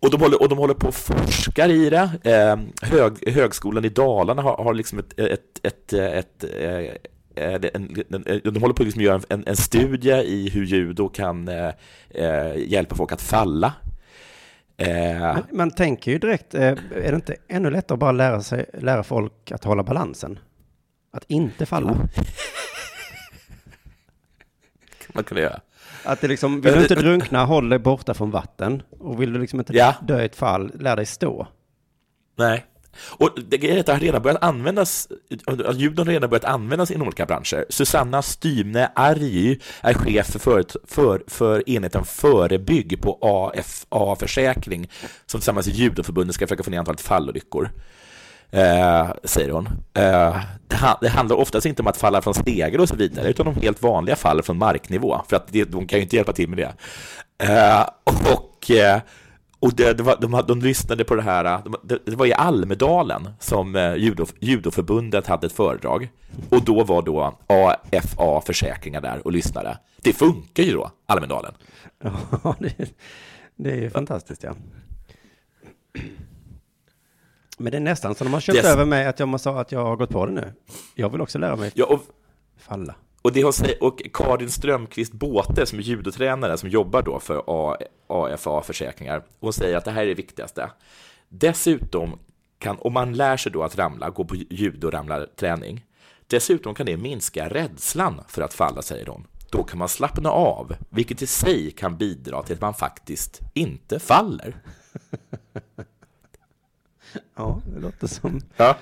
Och 0.00 0.10
de, 0.10 0.20
håller, 0.20 0.42
och 0.42 0.48
de 0.48 0.58
håller 0.58 0.74
på 0.74 0.88
och 0.88 0.94
forskar 0.94 1.68
i 1.68 1.90
det. 1.90 2.10
Eh, 2.22 2.88
hög, 2.88 3.28
högskolan 3.28 3.84
i 3.84 3.88
Dalarna 3.88 4.42
har, 4.42 4.56
har 4.56 4.74
liksom 4.74 4.98
ett, 4.98 5.18
ett, 5.18 5.60
ett, 5.62 5.92
ett, 5.92 6.44
ett 6.44 6.44
eh, 6.44 7.10
en, 7.36 8.04
en, 8.10 8.40
de 8.44 8.60
håller 8.60 8.74
på 8.74 8.82
att 8.82 8.86
liksom 8.86 9.02
göra 9.02 9.20
en, 9.28 9.44
en 9.46 9.56
studie 9.56 10.22
i 10.22 10.48
hur 10.48 10.64
judo 10.64 11.08
kan 11.08 11.48
eh, 11.48 11.70
eh 12.10 12.56
hjälpa 12.56 12.94
folk 12.94 13.12
att 13.12 13.22
falla. 13.22 13.72
Eh, 14.78 14.88
Men 15.18 15.42
man 15.52 15.70
tänker 15.70 16.10
ju 16.12 16.18
direkt, 16.18 16.54
eh, 16.54 16.62
är 16.62 16.76
det 17.10 17.14
inte 17.14 17.36
ännu 17.48 17.70
lättare 17.70 17.94
att 17.94 18.00
bara 18.00 18.12
lära, 18.12 18.42
sig, 18.42 18.66
lära 18.74 19.02
folk 19.02 19.52
att 19.52 19.64
hålla 19.64 19.82
balansen? 19.82 20.38
Att 21.12 21.24
inte 21.28 21.66
falla? 21.66 21.96
man 25.14 25.24
kunde 25.24 25.42
göra. 25.42 25.60
Att 26.04 26.20
det 26.20 26.28
liksom, 26.28 26.60
vill 26.60 26.74
du 26.74 26.82
inte 26.82 26.94
drunkna, 26.94 27.44
håll 27.44 27.68
dig 27.68 27.78
borta 27.78 28.14
från 28.14 28.30
vatten. 28.30 28.82
Och 28.98 29.22
vill 29.22 29.32
du 29.32 29.40
liksom 29.40 29.58
inte 29.58 29.76
Ja. 29.76 29.94
dö 30.02 30.22
i 30.22 30.24
ett 30.24 30.36
fall, 30.36 30.72
lär 30.80 30.96
dig 30.96 31.06
stå. 31.06 31.46
Nej. 32.38 32.64
Och 32.98 33.30
det 33.48 33.70
är 33.70 33.80
att 33.80 33.86
det 33.86 33.92
har 33.92 34.00
redan 34.00 34.22
börjat 34.22 34.42
användas, 34.42 35.08
ljuden 35.28 35.78
judon 35.78 36.06
har 36.06 36.12
redan 36.12 36.30
börjat 36.30 36.44
användas 36.44 36.90
inom 36.90 37.06
olika 37.06 37.26
branscher. 37.26 37.64
Susanna 37.68 38.22
Stymne 38.22 38.90
Argy 38.94 39.58
är 39.80 39.94
chef 39.94 40.26
för, 40.26 40.38
för, 40.38 40.64
för, 40.86 41.22
för 41.26 41.70
enheten 41.70 42.04
Förebygg 42.04 43.02
på 43.02 43.18
AFA 43.20 44.16
Försäkring, 44.16 44.90
som 45.26 45.40
tillsammans 45.40 45.66
med 45.66 45.76
Judoförbundet 45.76 46.34
ska 46.34 46.46
försöka 46.46 46.62
få 46.62 46.70
ner 46.70 46.78
antalet 46.78 47.00
fallolyckor. 47.00 47.70
Eh, 48.50 49.08
säger 49.24 49.50
hon. 49.50 49.66
Eh, 49.94 50.36
det, 50.68 50.76
ha, 50.76 50.98
det 51.00 51.08
handlar 51.08 51.36
oftast 51.36 51.66
inte 51.66 51.82
om 51.82 51.88
att 51.88 51.96
falla 51.96 52.22
från 52.22 52.34
stegar 52.34 52.78
och 52.78 52.88
så 52.88 52.96
vidare, 52.96 53.28
utan 53.28 53.46
om 53.46 53.54
helt 53.54 53.82
vanliga 53.82 54.16
fall 54.16 54.42
från 54.42 54.58
marknivå, 54.58 55.22
för 55.28 55.36
att 55.36 55.48
det, 55.48 55.64
de 55.64 55.86
kan 55.86 55.98
ju 55.98 56.02
inte 56.02 56.16
hjälpa 56.16 56.32
till 56.32 56.48
med 56.48 56.58
det. 56.58 56.74
Eh, 57.44 57.86
och 58.32 58.70
eh, 58.70 59.00
och 59.66 59.74
det, 59.74 59.92
det 59.92 60.02
var, 60.02 60.16
de, 60.20 60.42
de 60.48 60.60
lyssnade 60.62 61.04
på 61.04 61.14
det 61.14 61.22
här, 61.22 61.60
de, 61.64 61.98
det, 62.04 62.16
var 62.16 62.26
i 62.26 62.32
Almedalen 62.32 63.28
som 63.40 63.76
eh, 63.76 63.94
judo, 63.94 64.26
judoförbundet 64.40 65.26
hade 65.26 65.46
ett 65.46 65.52
föredrag. 65.52 66.08
Och 66.48 66.64
då 66.64 66.84
var 66.84 67.02
då 67.02 67.38
AFA 67.46 68.40
Försäkringar 68.40 69.00
där 69.00 69.26
och 69.26 69.32
lyssnade. 69.32 69.78
Det 70.02 70.12
funkar 70.12 70.62
ju 70.62 70.72
då, 70.72 70.90
Almedalen. 71.06 71.52
Ja, 72.02 72.54
det, 72.58 72.74
det 73.56 73.70
är 73.70 73.76
ju 73.76 73.90
fantastiskt 73.90 74.42
ja. 74.42 74.54
Men 77.58 77.70
det 77.70 77.76
är 77.76 77.80
nästan 77.80 78.14
så 78.14 78.24
de 78.24 78.32
har 78.32 78.40
köpt 78.40 78.56
Yes. 78.56 78.66
över 78.66 78.84
mig 78.84 79.06
att 79.06 79.18
jag 79.18 79.28
måste 79.28 79.44
sa 79.44 79.60
att 79.60 79.72
jag 79.72 79.84
har 79.84 79.96
gått 79.96 80.10
på 80.10 80.26
det 80.26 80.32
nu. 80.32 80.52
Jag 80.94 81.08
vill 81.08 81.20
också 81.20 81.38
lära 81.38 81.56
mig 81.56 81.70
Ja, 81.74 81.86
och, 81.86 82.00
falla. 82.58 82.94
Och, 83.26 83.32
det 83.32 83.52
säger, 83.52 83.82
och 83.82 84.02
Karin 84.12 84.50
Strömqvist 84.50 85.12
Båte 85.12 85.66
som 85.66 85.78
är 85.78 85.82
judotränare 85.82 86.58
som 86.58 86.68
jobbar 86.68 87.02
då 87.02 87.20
för 87.20 87.42
AFA 88.06 88.62
Försäkringar, 88.62 89.22
hon 89.40 89.52
säger 89.52 89.76
att 89.76 89.84
det 89.84 89.90
här 89.90 90.02
är 90.02 90.06
det 90.06 90.14
viktigaste. 90.14 90.70
Dessutom 91.28 92.18
kan, 92.58 92.78
om 92.80 92.92
man 92.92 93.12
lär 93.12 93.36
sig 93.36 93.52
då 93.52 93.62
att 93.62 93.78
ramla, 93.78 94.10
gå 94.10 94.24
på 94.24 94.34
judoramlarträning, 94.36 95.84
dessutom 96.26 96.74
kan 96.74 96.86
det 96.86 96.96
minska 96.96 97.48
rädslan 97.48 98.20
för 98.28 98.42
att 98.42 98.54
falla, 98.54 98.82
säger 98.82 99.06
hon. 99.06 99.26
Då 99.50 99.62
kan 99.62 99.78
man 99.78 99.88
slappna 99.88 100.30
av, 100.30 100.76
vilket 100.90 101.22
i 101.22 101.26
sig 101.26 101.70
kan 101.70 101.96
bidra 101.96 102.42
till 102.42 102.54
att 102.54 102.60
man 102.60 102.74
faktiskt 102.74 103.40
inte 103.54 103.98
faller. 103.98 104.56
Ja, 107.34 107.60
det 107.74 107.80
låter 107.80 108.06
som, 108.06 108.40
Ja. 108.56 108.76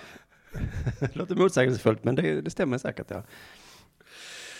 det 1.00 1.16
låter 1.16 1.35
motsägelsefullt, 1.35 2.04
men 2.04 2.14
det, 2.14 2.40
det 2.40 2.50
stämmer 2.50 2.78
säkert 2.78 3.07
ja. 3.11 3.22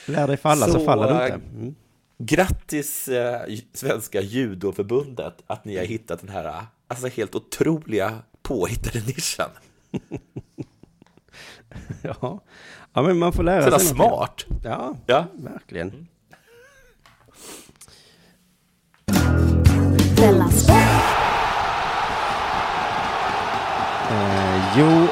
Lär 0.07 0.27
dig 0.27 0.37
falla 0.37 0.67
så, 0.67 0.73
Så, 0.73 0.85
faller 0.85 1.09
du 1.09 1.15
äh, 1.21 1.25
inte. 1.35 1.47
Mm. 1.57 1.75
Grattis 2.19 3.09
eh, 3.09 3.41
Svenska 3.73 4.21
judoförbundet 4.21 5.35
att 5.47 5.65
ni 5.65 5.77
har 5.77 5.85
hittat 5.85 6.21
den 6.21 6.29
här 6.29 6.63
alltså, 6.89 7.07
helt 7.09 7.35
otroliga 7.35 8.19
påhittade 8.43 9.01
nischen. 9.07 9.51
Ja. 12.03 12.41
ja, 12.93 13.03
men 13.03 13.19
man 13.19 13.33
får 13.33 13.43
lära 13.43 13.65
Sådär 13.65 13.79
sig 13.79 13.89
smart. 13.89 14.47
Ja, 14.65 14.97
Ja. 15.07 15.27
verkligen. 15.35 16.09
Sport. 20.53 21.05
Eh, 24.11 24.79
jo, 24.79 25.07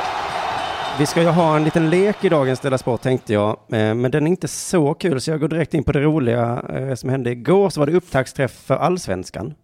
Vi 0.99 1.07
ska 1.07 1.23
ju 1.23 1.29
ha 1.29 1.57
en 1.57 1.65
liten 1.65 1.91
lek 1.91 2.25
i 2.25 2.29
dagens 2.29 2.61
Della 2.61 2.79
Sport 2.79 3.01
tänkte 3.01 3.33
jag, 3.33 3.51
eh, 3.51 3.95
men 3.95 4.11
den 4.11 4.27
är 4.27 4.31
inte 4.31 4.49
så 4.49 4.95
kul 4.95 5.21
så 5.21 5.31
jag 5.31 5.41
går 5.41 5.49
direkt 5.49 5.75
in 5.75 5.85
på 5.85 5.93
det 5.93 6.01
roliga 6.01 6.63
eh, 6.69 6.95
som 6.95 7.11
hände 7.11 7.31
igår. 7.31 7.71
Så 7.71 7.81
var 7.81 7.87
det 7.87 7.93
upptaktsträff 7.93 8.53
för 8.53 8.77
allsvenskan. 8.77 9.55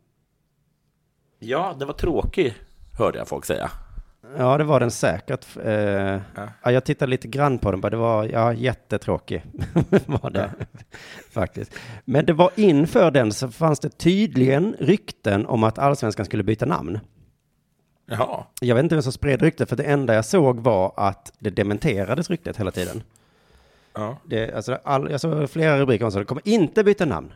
Ja, 1.38 1.76
det 1.78 1.84
var 1.84 1.92
tråkig, 1.92 2.54
hörde 2.98 3.18
jag 3.18 3.28
folk 3.28 3.44
säga. 3.44 3.70
Ja, 4.36 4.58
det 4.58 4.64
var 4.64 4.80
den 4.80 4.90
säkert. 4.90 5.46
Eh, 5.64 5.72
ja. 6.62 6.70
jag 6.72 6.84
tittade 6.84 7.10
lite 7.10 7.28
grann 7.28 7.58
på 7.58 7.70
den, 7.70 7.80
bara 7.80 7.90
det 7.90 7.96
var 7.96 8.24
ja, 8.24 8.52
jättetråkig. 8.52 9.42
var 10.06 10.30
det 10.30 10.50
faktiskt. 11.30 11.74
Men 12.04 12.26
det 12.26 12.32
var 12.32 12.50
inför 12.54 13.10
den 13.10 13.32
så 13.32 13.48
fanns 13.48 13.80
det 13.80 13.98
tydligen 13.98 14.76
rykten 14.78 15.46
om 15.46 15.64
att 15.64 15.78
allsvenskan 15.78 16.26
skulle 16.26 16.42
byta 16.42 16.66
namn. 16.66 17.00
Jaha. 18.10 18.44
Jag 18.60 18.74
vet 18.74 18.82
inte 18.82 18.94
vem 18.94 19.02
som 19.02 19.12
spred 19.12 19.42
ryktet, 19.42 19.68
för 19.68 19.76
det 19.76 19.82
enda 19.82 20.14
jag 20.14 20.24
såg 20.24 20.60
var 20.60 20.92
att 20.96 21.32
det 21.38 21.50
dementerades 21.50 22.30
ryktet 22.30 22.56
hela 22.56 22.70
tiden. 22.70 23.02
Ja. 23.94 24.18
Det, 24.24 24.54
alltså, 24.54 24.78
all, 24.84 25.10
jag 25.10 25.20
såg 25.20 25.50
flera 25.50 25.78
rubriker 25.78 26.04
om 26.04 26.12
så 26.12 26.18
det 26.18 26.24
kommer 26.24 26.48
inte 26.48 26.84
byta 26.84 27.04
namn. 27.04 27.32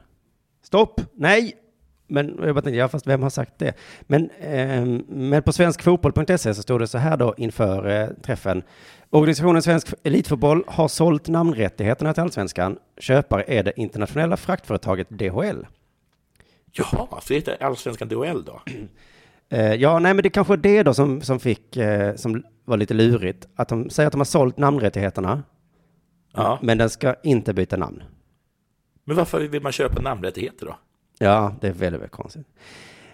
Stopp, 0.62 1.00
nej. 1.12 1.56
Men 2.06 2.38
jag 2.42 2.54
bara 2.54 2.62
tänkte, 2.62 2.78
ja 2.78 2.88
fast 2.88 3.06
vem 3.06 3.22
har 3.22 3.30
sagt 3.30 3.58
det? 3.58 3.74
Men, 4.00 4.30
eh, 4.30 4.84
men 5.08 5.42
på 5.42 5.52
svenskfotboll.se 5.52 6.54
så 6.54 6.62
stod 6.62 6.80
det 6.80 6.86
så 6.86 6.98
här 6.98 7.16
då 7.16 7.34
inför 7.36 7.88
eh, 7.88 8.08
träffen. 8.22 8.62
Organisationen 9.10 9.62
Svensk 9.62 9.94
Elitfotboll 10.02 10.64
har 10.66 10.88
sålt 10.88 11.28
namnrättigheterna 11.28 12.14
till 12.14 12.22
allsvenskan. 12.22 12.78
Köpare 12.98 13.44
är 13.46 13.62
det 13.62 13.72
internationella 13.76 14.36
fraktföretaget 14.36 15.10
DHL. 15.10 15.66
Jaha, 16.72 17.20
så 17.22 17.34
heter 17.34 17.62
allsvenskan 17.62 18.08
DHL 18.08 18.44
då? 18.44 18.62
Eh, 19.52 19.74
ja, 19.74 19.98
nej, 19.98 20.14
men 20.14 20.22
det 20.22 20.30
kanske 20.30 20.52
är 20.52 20.56
det 20.56 20.82
då 20.82 20.94
som, 20.94 21.20
som 21.20 21.40
fick, 21.40 21.76
eh, 21.76 22.14
som 22.14 22.42
var 22.64 22.76
lite 22.76 22.94
lurigt. 22.94 23.48
Att 23.56 23.68
de 23.68 23.90
säger 23.90 24.06
att 24.06 24.12
de 24.12 24.20
har 24.20 24.24
sålt 24.24 24.58
namnrättigheterna, 24.58 25.42
Ja. 26.34 26.58
men 26.62 26.78
den 26.78 26.90
ska 26.90 27.14
inte 27.22 27.54
byta 27.54 27.76
namn. 27.76 28.02
Men 29.04 29.16
varför 29.16 29.40
vill 29.40 29.62
man 29.62 29.72
köpa 29.72 30.02
namnrättigheter 30.02 30.66
då? 30.66 30.76
Ja, 31.18 31.54
det 31.60 31.68
är 31.68 31.72
väldigt, 31.72 32.00
väldigt 32.00 32.10
konstigt. 32.16 32.46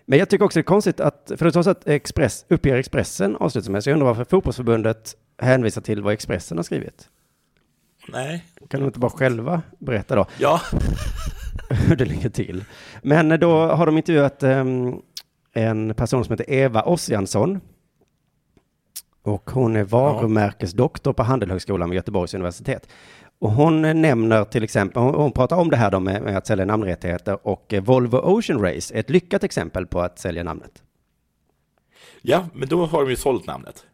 Men 0.07 0.18
jag 0.18 0.28
tycker 0.28 0.45
också 0.45 0.59
det 0.59 0.61
är 0.61 0.64
konstigt 0.64 1.01
att, 1.01 1.32
för 1.36 1.45
det 1.45 1.62
så 1.62 1.70
att 1.70 1.89
Express, 1.89 2.45
uppger 2.49 2.76
Expressen 2.76 3.36
så 3.51 3.61
jag 3.74 3.86
undrar 3.89 4.07
varför 4.07 4.24
fotbollsförbundet 4.24 5.14
hänvisar 5.39 5.80
till 5.82 6.03
vad 6.03 6.12
Expressen 6.12 6.59
har 6.59 6.62
skrivit. 6.62 7.09
Nej. 8.09 8.45
Kan 8.68 8.80
de 8.80 8.86
inte 8.86 8.99
bara 8.99 9.11
själva 9.11 9.62
berätta 9.78 10.16
då 10.16 10.26
Ja. 10.39 10.61
hur 11.70 11.97
det 11.97 12.05
ligger 12.05 12.28
till? 12.30 12.64
Men 13.03 13.41
då 13.41 13.66
har 13.66 13.86
de 13.86 13.97
intervjuat 13.97 14.43
ehm, 14.43 15.03
en 15.59 15.94
person 15.94 16.24
som 16.24 16.32
heter 16.32 16.50
Eva 16.54 16.82
Ossiansson. 16.82 17.61
Och 19.22 19.50
hon 19.50 19.76
är 19.76 19.84
varumärkesdoktor 19.84 21.12
på 21.12 21.22
Handelshögskolan 21.22 21.90
vid 21.90 21.96
Göteborgs 21.96 22.34
universitet. 22.34 22.88
Och 23.38 23.50
hon 23.50 23.82
nämner 23.82 24.44
till 24.44 24.64
exempel, 24.64 25.02
hon, 25.02 25.32
pratar 25.32 25.56
om 25.56 25.70
det 25.70 25.76
här 25.76 25.90
då 25.90 26.00
med, 26.00 26.22
med 26.22 26.36
att 26.36 26.46
sälja 26.46 26.64
namnrättigheter 26.64 27.46
och 27.46 27.74
eh, 27.74 27.82
Volvo 27.82 28.16
Ocean 28.18 28.61
Race 28.62 28.94
är 28.94 29.00
ett 29.00 29.11
lyckat 29.11 29.44
exempel 29.44 29.86
på 29.86 30.00
att 30.00 30.18
sälja 30.18 30.42
namnet. 30.42 30.82
Ja, 32.22 32.46
men 32.54 32.68
då 32.68 32.86
har 32.86 33.00
de 33.02 33.11
ju 33.11 33.16
sålt 33.16 33.46
namnet. 33.46 33.86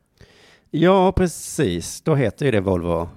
Ja, 0.70 1.12
precis. 1.12 2.00
Då 2.00 2.14
heter 2.14 2.46
ju 2.46 2.52
det 2.52 2.60
Volvo 2.60 3.08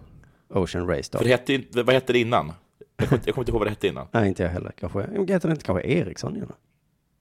Ocean 0.50 0.88
Race 0.88 1.10
då. 1.12 1.18
För 1.18 1.26
det 1.26 1.32
hette, 1.32 1.82
vad 1.84 1.94
hette 1.96 2.14
det 2.14 2.20
innan? 2.20 2.52
Jag 2.98 3.08
kommer, 3.10 3.18
inte- 3.18 3.30
jag 3.30 3.36
kommer 3.36 3.44
inte 3.44 3.52
ihåg 3.52 3.60
vad 3.60 3.68
det 3.68 3.72
hette 3.72 3.88
innan. 3.88 4.08
Nej, 4.12 4.28
inte 4.28 4.44
jag 4.44 4.50
heller. 4.50 4.72
Kanske, 4.80 5.00
heter 5.28 5.48
det 5.48 5.52
inte 5.52 5.66
kanske 5.66 5.88
Ericsson? 5.88 6.36
Igen? 6.36 6.52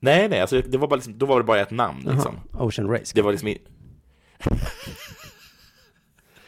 Nej, 0.01 0.29
nej, 0.29 0.41
alltså 0.41 0.61
det 0.61 0.79
var 0.79 0.89
bara 0.89 0.95
liksom, 0.97 1.19
då 1.19 1.27
var 1.27 1.39
det 1.39 1.45
bara 1.45 1.61
ett 1.61 1.71
namn 1.71 2.09
liksom. 2.13 2.35
Ocean 2.53 2.91
Race. 2.91 3.13
Det 3.15 3.23
var 3.23 3.31
liksom 3.33 3.49
i... 3.49 3.59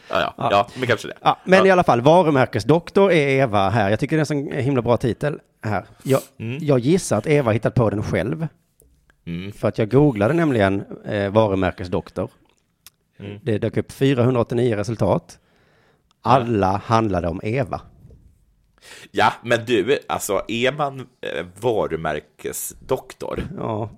ja, 0.09 0.33
ja, 0.37 0.47
ja, 0.51 0.67
men 0.77 0.87
kanske 0.87 1.07
det. 1.07 1.13
Ja, 1.21 1.37
men 1.43 1.59
Ja. 1.59 1.65
i 1.65 1.71
alla 1.71 1.83
fall, 1.83 2.01
varumärkesdoktor 2.01 3.11
är 3.11 3.27
Eva 3.29 3.69
här. 3.69 3.89
Jag 3.89 3.99
tycker 3.99 4.15
det 4.15 4.19
är 4.19 4.35
en 4.35 4.51
sån 4.51 4.51
himla 4.51 4.81
bra 4.81 4.97
titel 4.97 5.39
här. 5.61 5.85
Jag, 6.03 6.21
Mm. 6.39 6.57
jag 6.61 6.79
gissar 6.79 7.17
att 7.17 7.27
Eva 7.27 7.51
hittat 7.51 7.75
på 7.75 7.89
den 7.89 8.03
själv. 8.03 8.47
Mm. 9.25 9.51
För 9.51 9.67
att 9.67 9.77
jag 9.77 9.91
googlade 9.91 10.33
nämligen 10.33 10.83
eh, 11.05 11.29
varumärkesdoktor. 11.31 12.29
Mm. 13.19 13.39
Det 13.43 13.57
dök 13.57 13.77
upp 13.77 13.91
489 13.91 14.75
resultat. 14.75 15.39
Alla 16.21 16.81
handlade 16.85 17.27
om 17.27 17.39
Eva. 17.43 17.81
Ja, 19.11 19.33
men 19.43 19.65
du, 19.65 19.99
alltså 20.07 20.41
är 20.47 20.71
man 20.71 20.99
eh, 20.99 21.45
varumärkesdoktor, 21.61 23.43
Ja, 23.57 23.89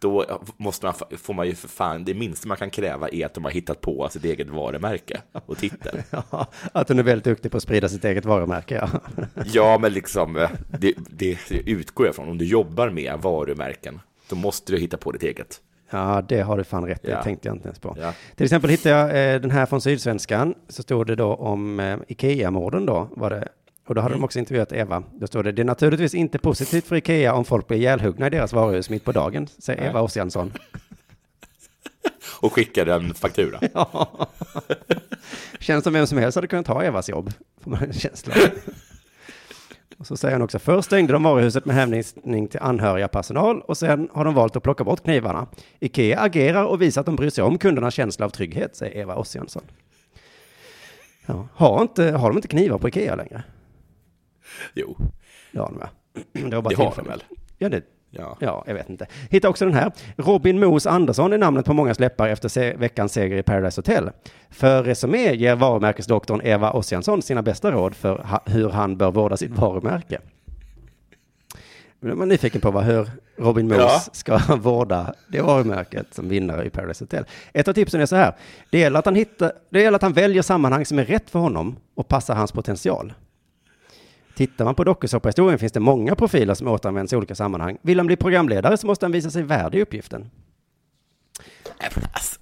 då 0.00 0.40
måste 0.56 0.86
man, 0.86 0.94
får 1.18 1.34
man 1.34 1.46
ju 1.46 1.54
för 1.54 1.68
fan, 1.68 2.04
det 2.04 2.14
minsta 2.14 2.48
man 2.48 2.56
kan 2.56 2.70
kräva 2.70 3.08
är 3.08 3.26
att 3.26 3.34
de 3.34 3.44
har 3.44 3.50
hittat 3.50 3.80
på 3.80 4.08
sitt 4.08 4.24
eget 4.24 4.48
varumärke 4.48 5.20
och 5.46 5.58
titel. 5.58 6.02
ja, 6.10 6.46
att 6.72 6.88
hon 6.88 6.98
är 6.98 7.02
väldigt 7.02 7.24
duktig 7.24 7.50
på 7.50 7.56
att 7.56 7.62
sprida 7.62 7.88
sitt 7.88 8.04
eget 8.04 8.24
varumärke. 8.24 8.74
Ja, 8.92 9.00
Ja, 9.52 9.78
men 9.78 9.92
liksom, 9.92 10.36
eh, 10.36 10.50
det, 10.78 10.94
det 11.10 11.38
utgår 11.50 12.06
jag 12.06 12.14
från. 12.14 12.28
Om 12.28 12.38
du 12.38 12.44
jobbar 12.44 12.90
med 12.90 13.18
varumärken, 13.22 14.00
då 14.28 14.36
måste 14.36 14.72
du 14.72 14.78
hitta 14.78 14.96
på 14.96 15.12
ditt 15.12 15.22
eget. 15.22 15.60
ja 15.90 16.22
det 16.28 16.40
har 16.40 16.58
du 16.58 16.64
fan 16.64 16.86
rätt 16.86 17.04
i. 17.04 17.06
Det 17.06 17.12
Ja. 17.12 17.22
tänkte 17.22 17.48
jag 17.48 17.56
inte 17.56 17.68
ens 17.68 17.78
på. 17.78 17.96
Ja. 18.00 18.12
Till 18.36 18.44
exempel 18.44 18.70
hittade 18.70 18.94
jag 18.94 19.34
eh, 19.34 19.40
den 19.40 19.50
här 19.50 19.66
från 19.66 19.80
Sydsvenskan. 19.80 20.54
Så 20.68 20.82
stod 20.82 21.06
det 21.06 21.16
då 21.16 21.34
om 21.34 21.80
eh, 21.80 21.98
Ikea-morden 22.08 22.86
då. 22.86 23.08
Var 23.16 23.30
det. 23.30 23.48
Och 23.86 23.94
då 23.94 24.00
hade 24.00 24.14
de 24.14 24.24
också 24.24 24.38
intervjuat 24.38 24.72
Eva. 24.72 25.02
Då 25.12 25.26
står 25.26 25.42
det, 25.42 25.52
det 25.52 25.62
är 25.62 25.64
naturligtvis 25.64 26.14
inte 26.14 26.38
positivt 26.38 26.86
för 26.86 26.96
Ikea 26.96 27.34
om 27.34 27.44
folk 27.44 27.66
blir 27.68 27.78
ihjälhuggna 27.78 28.26
i 28.26 28.30
deras 28.30 28.52
varuhus 28.52 28.90
mitt 28.90 29.04
på 29.04 29.12
dagen, 29.12 29.46
säger 29.58 29.88
Eva 29.88 30.00
Ossiansson. 30.00 30.52
Och 32.40 32.52
skickar 32.52 32.86
en 32.86 33.14
faktura. 33.14 33.60
Ja. 33.74 34.28
Känns 35.60 35.84
som 35.84 35.92
vem 35.92 36.06
som 36.06 36.18
helst 36.18 36.34
hade 36.34 36.46
kunnat 36.46 36.66
ta 36.66 36.82
Evas 36.82 37.08
jobb, 37.08 37.32
får 37.60 37.70
man 37.70 37.82
en 37.82 37.92
känsla. 37.92 38.34
Och 39.98 40.06
så 40.06 40.16
säger 40.16 40.32
han 40.32 40.42
också, 40.42 40.58
först 40.58 40.86
stängde 40.86 41.12
de 41.12 41.22
varuhuset 41.22 41.64
med 41.64 41.76
hänvisning 41.76 42.48
till 42.48 42.60
anhöriga 42.60 43.08
personal 43.08 43.60
och 43.60 43.78
sen 43.78 44.08
har 44.12 44.24
de 44.24 44.34
valt 44.34 44.56
att 44.56 44.62
plocka 44.62 44.84
bort 44.84 45.02
knivarna. 45.02 45.46
Ikea 45.80 46.20
agerar 46.20 46.64
och 46.64 46.82
visar 46.82 47.00
att 47.00 47.06
de 47.06 47.16
bryr 47.16 47.30
sig 47.30 47.44
om 47.44 47.58
kundernas 47.58 47.94
känsla 47.94 48.26
av 48.26 48.30
trygghet, 48.30 48.76
säger 48.76 49.00
Eva 49.00 49.14
Ossiansson. 49.14 49.62
Ja. 51.26 51.48
Har, 51.54 51.82
inte, 51.82 52.04
har 52.04 52.28
de 52.28 52.38
inte 52.38 52.48
knivar 52.48 52.78
på 52.78 52.88
Ikea 52.88 53.14
längre? 53.14 53.42
Jo, 54.74 54.96
Det 55.52 55.58
har 55.58 55.66
de 55.66 55.78
ja. 55.80 55.88
Det, 56.50 56.56
var 56.56 56.62
bara 56.62 56.68
det 56.70 56.76
har 56.76 56.94
de 56.96 57.08
väl. 57.08 57.24
Ja, 57.58 57.68
det, 57.68 57.82
Ja. 58.16 58.36
Ja, 58.40 58.64
jag 58.66 58.74
vet 58.74 58.90
inte. 58.90 59.06
Hitta 59.30 59.48
också 59.48 59.64
den 59.64 59.74
här. 59.74 59.92
Robin 60.16 60.60
Moos 60.60 60.86
Andersson 60.86 61.32
är 61.32 61.38
namnet 61.38 61.66
på 61.66 61.72
många 61.72 61.94
släppar 61.94 62.28
efter 62.28 62.48
se 62.48 62.76
veckans 62.76 63.12
seger 63.12 63.36
i 63.36 63.42
Paradise 63.42 63.78
Hotel. 63.78 64.10
För 64.50 64.82
Resumé 64.82 65.34
ger 65.34 65.54
varumärkesdoktorn 65.56 66.40
Eva 66.44 66.70
Ossiansson 66.70 67.22
sina 67.22 67.42
bästa 67.42 67.72
råd 67.72 67.94
för 67.94 68.18
ha 68.18 68.40
hur 68.46 68.70
han 68.70 68.96
bör 68.96 69.10
vårda 69.10 69.36
sitt 69.36 69.50
varumärke. 69.50 70.20
Nu 72.00 72.10
är 72.10 72.14
man 72.14 72.28
nyfiken 72.28 72.60
på 72.60 72.70
vad, 72.70 72.84
hur 72.84 73.08
Robin 73.36 73.68
Moos 73.68 73.78
Ja. 73.78 74.00
ska 74.12 74.38
vårda 74.56 75.14
det 75.28 75.40
varumärket 75.40 76.14
som 76.14 76.28
vinnare 76.28 76.64
i 76.64 76.70
Paradise 76.70 77.04
Hotel. 77.04 77.24
Ett 77.52 77.68
av 77.68 77.72
tipsen 77.72 78.00
är 78.00 78.06
så 78.06 78.16
här. 78.16 78.34
Det 78.70 78.78
gäller 78.78 78.98
att 78.98 79.04
han, 79.04 79.14
hittar, 79.14 79.52
det 79.70 79.82
gäller 79.82 79.96
att 79.96 80.02
han 80.02 80.12
väljer 80.12 80.42
sammanhang 80.42 80.86
som 80.86 80.98
är 80.98 81.04
rätt 81.04 81.30
för 81.30 81.38
honom 81.38 81.76
och 81.94 82.08
passar 82.08 82.34
hans 82.34 82.52
potential. 82.52 83.12
Tittar 84.34 84.64
man 84.64 84.74
på 84.74 84.84
dokusåpahistorien 84.84 85.58
finns 85.58 85.72
det 85.72 85.80
många 85.80 86.14
profiler 86.14 86.54
som 86.54 86.68
återanvänds 86.68 87.12
i 87.12 87.16
olika 87.16 87.34
sammanhang. 87.34 87.78
Vill 87.82 87.98
han 87.98 88.06
bli 88.06 88.16
programledare 88.16 88.76
så 88.76 88.86
måste 88.86 89.04
han 89.04 89.12
visa 89.12 89.30
sig 89.30 89.42
värdig 89.42 89.80
uppgiften. 89.80 90.30
Nej, 91.80 91.90
men 91.94 92.04
Alltså, 92.12 92.38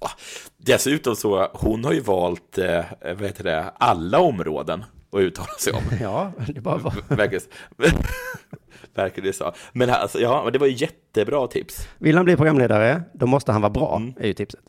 dessutom 0.57 1.15
så, 1.15 1.49
hon 1.53 1.85
har 1.85 1.93
ju 1.93 1.99
valt, 1.99 2.57
eh, 2.57 2.83
heter 3.01 3.43
det, 3.43 3.71
alla 3.77 4.19
områden 4.19 4.83
att 5.11 5.19
uttala 5.19 5.53
sig 5.59 5.73
om. 5.73 5.83
Ja, 6.01 6.31
det 6.47 6.61
bara 6.61 6.77
var. 6.77 6.93
Verkar, 7.07 7.41
verkar 8.93 9.21
det 9.21 9.33
så. 9.33 9.53
Men 9.73 9.89
alltså, 9.89 10.19
ja, 10.19 10.49
det 10.53 10.59
var 10.59 10.67
ju 10.67 10.73
jättebra 10.73 11.47
tips. 11.47 11.87
Vill 11.97 12.15
han 12.15 12.25
bli 12.25 12.35
programledare, 12.35 13.03
då 13.13 13.25
måste 13.25 13.51
han 13.51 13.61
vara 13.61 13.69
bra, 13.69 14.01
är 14.19 14.27
ju 14.27 14.33
tipset. 14.33 14.61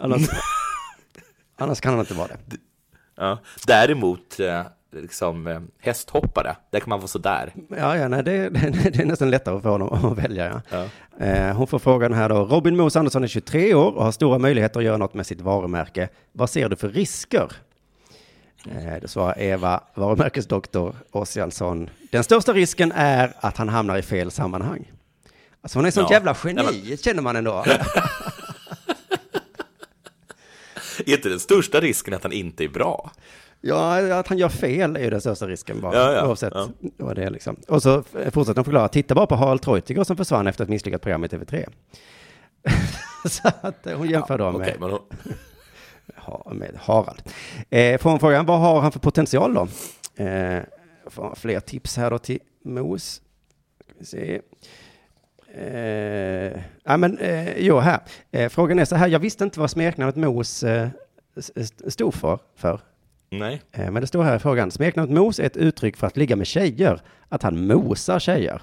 Annars, 0.00 0.22
annars 1.56 1.80
kan 1.80 1.92
han 1.92 2.00
inte 2.00 2.14
vara 2.14 2.28
det. 2.28 2.56
Ja. 3.16 3.38
Däremot, 3.66 4.40
eh, 4.40 4.62
liksom, 4.92 5.46
eh, 5.46 5.60
hästhoppare, 5.78 6.56
där 6.70 6.80
kan 6.80 6.88
man 6.88 6.98
vara 6.98 7.08
sådär. 7.08 7.52
Ja, 7.68 7.96
ja 7.96 8.08
nej, 8.08 8.22
det, 8.22 8.48
det, 8.48 8.70
det 8.92 8.98
är 9.02 9.04
nästan 9.06 9.30
lättare 9.30 9.60
för 9.60 9.68
honom 9.70 10.12
att 10.12 10.18
välja. 10.18 10.62
Ja. 10.70 10.84
Ja. 11.18 11.24
Eh, 11.26 11.56
hon 11.56 11.66
får 11.66 11.78
frågan 11.78 12.12
här 12.12 12.28
då. 12.28 12.44
Robin 12.44 12.76
Moos 12.76 12.96
Andersson 12.96 13.24
är 13.24 13.28
23 13.28 13.74
år 13.74 13.92
och 13.92 14.04
har 14.04 14.12
stora 14.12 14.38
möjligheter 14.38 14.80
att 14.80 14.86
göra 14.86 14.96
något 14.96 15.14
med 15.14 15.26
sitt 15.26 15.40
varumärke. 15.40 16.08
Vad 16.32 16.50
ser 16.50 16.68
du 16.68 16.76
för 16.76 16.88
risker? 16.88 17.52
Eh, 18.70 18.94
då 19.02 19.08
svarar 19.08 19.38
Eva, 19.38 19.80
varumärkesdoktor 19.94 20.94
Ossiansson. 21.10 21.90
Den 22.10 22.24
största 22.24 22.52
risken 22.52 22.92
är 22.96 23.32
att 23.40 23.56
han 23.56 23.68
hamnar 23.68 23.96
i 23.98 24.02
fel 24.02 24.30
sammanhang. 24.30 24.92
Alltså 25.62 25.78
hon 25.78 25.86
är 25.86 25.90
sånt 25.90 26.10
Ja. 26.10 26.16
jävla 26.16 26.36
geni, 26.44 26.62
Nej, 26.62 26.96
känner 26.98 27.22
man 27.22 27.36
ändå. 27.36 27.64
Är 31.06 31.12
inte 31.16 31.28
den 31.28 31.40
största 31.40 31.80
risken 31.80 32.14
att 32.14 32.22
han 32.22 32.32
inte 32.32 32.64
är 32.64 32.68
bra? 32.68 33.10
Ja, 33.64 34.18
att 34.18 34.28
han 34.28 34.38
gör 34.38 34.48
fel 34.48 34.96
är 34.96 35.00
ju 35.00 35.10
den 35.10 35.20
största 35.20 35.46
risken 35.46 35.80
bara, 35.80 35.96
Ja, 35.96 36.12
ja, 36.12 36.26
oavsett 36.26 36.52
ja. 36.54 36.68
vad 36.96 37.16
det 37.16 37.24
är 37.24 37.30
liksom. 37.30 37.56
Och 37.68 37.82
så 37.82 38.02
fortsätter 38.02 38.54
de 38.54 38.64
förklara, 38.64 38.88
titta 38.88 39.14
bara 39.14 39.26
på 39.26 39.34
Harald 39.34 39.62
Treutiger 39.62 40.04
som 40.04 40.16
försvann 40.16 40.46
efter 40.46 40.64
ett 40.64 40.70
misslyckat 40.70 41.02
program 41.02 41.24
i 41.24 41.26
TV3. 41.26 41.68
så 43.28 43.48
att 43.60 43.86
eh, 43.86 43.96
hon 43.96 44.08
jämför 44.10 44.38
då 44.38 44.52
med, 44.52 44.60
Okej, 44.60 44.76
men 44.80 44.90
hon, 44.90 46.56
med 46.58 46.76
Harald. 46.76 47.22
Eh, 47.70 47.98
från 47.98 48.20
frågan, 48.20 48.46
vad 48.46 48.60
har 48.60 48.80
han 48.80 48.92
för 48.92 49.00
potential 49.00 49.54
då? 49.54 49.68
Eh, 50.24 50.62
fler 51.34 51.60
tips 51.60 51.96
här 51.96 52.10
då 52.10 52.18
till 52.18 52.40
Mos. 52.64 53.22
Ska 53.84 53.94
vi 53.98 54.04
se. 54.04 54.40
Eh, 55.54 56.60
ja, 56.84 56.96
men, 56.96 57.18
eh, 57.18 57.58
jo, 57.58 57.78
här. 57.78 58.00
Eh, 58.30 58.48
frågan 58.48 58.78
är 58.78 58.84
så 58.84 58.96
här, 58.96 59.08
jag 59.08 59.18
visste 59.18 59.44
inte 59.44 59.60
vad 59.60 59.70
smeknamnet 59.70 60.16
Mos 60.16 60.62
eh, 60.62 60.88
stod 61.88 62.14
för. 62.14 62.38
för. 62.56 62.80
Nej. 63.32 63.62
Eh, 63.72 63.90
men 63.90 64.00
det 64.00 64.06
står 64.06 64.22
här 64.22 64.36
i 64.36 64.38
frågan, 64.38 64.70
smeknamnet 64.70 65.16
Mos 65.18 65.38
är 65.40 65.44
ett 65.44 65.56
uttryck 65.56 65.96
för 65.96 66.06
att 66.06 66.16
ligga 66.16 66.36
med 66.36 66.46
tjejer, 66.46 67.00
att 67.28 67.42
han 67.42 67.66
mosar 67.66 68.18
tjejer. 68.18 68.62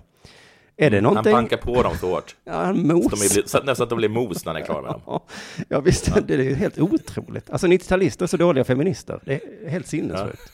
Är 0.78 0.90
det 0.90 0.98
Mm, 0.98 1.06
Han 1.06 1.14
någonting? 1.14 1.34
bankar 1.34 1.58
på 1.58 1.84
dem 1.84 1.98
så 1.98 2.10
hårt. 2.10 2.36
Ja, 2.44 2.54
han 2.54 2.88
mos. 2.88 3.34
så 3.52 3.64
nästan 3.64 3.84
att 3.84 3.90
de 3.90 3.96
blir 3.98 4.10
mos 4.10 4.46
när 4.46 4.54
han 4.54 4.62
är 4.62 4.66
klar 4.66 4.82
med 4.82 4.92
dem. 4.92 5.02
Ja, 5.08 5.24
ja 5.70 5.80
visst, 5.80 6.28
det 6.28 6.34
är 6.34 6.56
helt 6.56 6.80
otroligt. 6.80 7.50
Alltså 7.50 7.68
90-talister 7.68 8.24
är 8.24 8.28
så 8.28 8.38
dåliga 8.38 8.64
feminister. 8.64 9.20
Det 9.26 9.34
är 9.66 9.70
helt 9.70 9.88
sinnessjukt. 9.88 10.42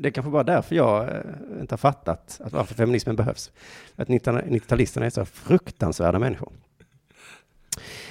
Det 0.00 0.08
är 0.08 0.12
kanske 0.12 0.30
bara 0.30 0.42
därför 0.44 0.74
jag 0.76 1.08
eh, 1.08 1.14
inte 1.60 1.72
har 1.72 1.78
fattat 1.78 2.40
att 2.44 2.52
varför 2.52 2.74
feminismen 2.74 3.16
behövs. 3.16 3.50
Att 3.96 4.08
90-talisterna 4.08 5.04
är 5.04 5.10
så 5.10 5.24
fruktansvärda 5.24 6.18
människor. 6.18 6.52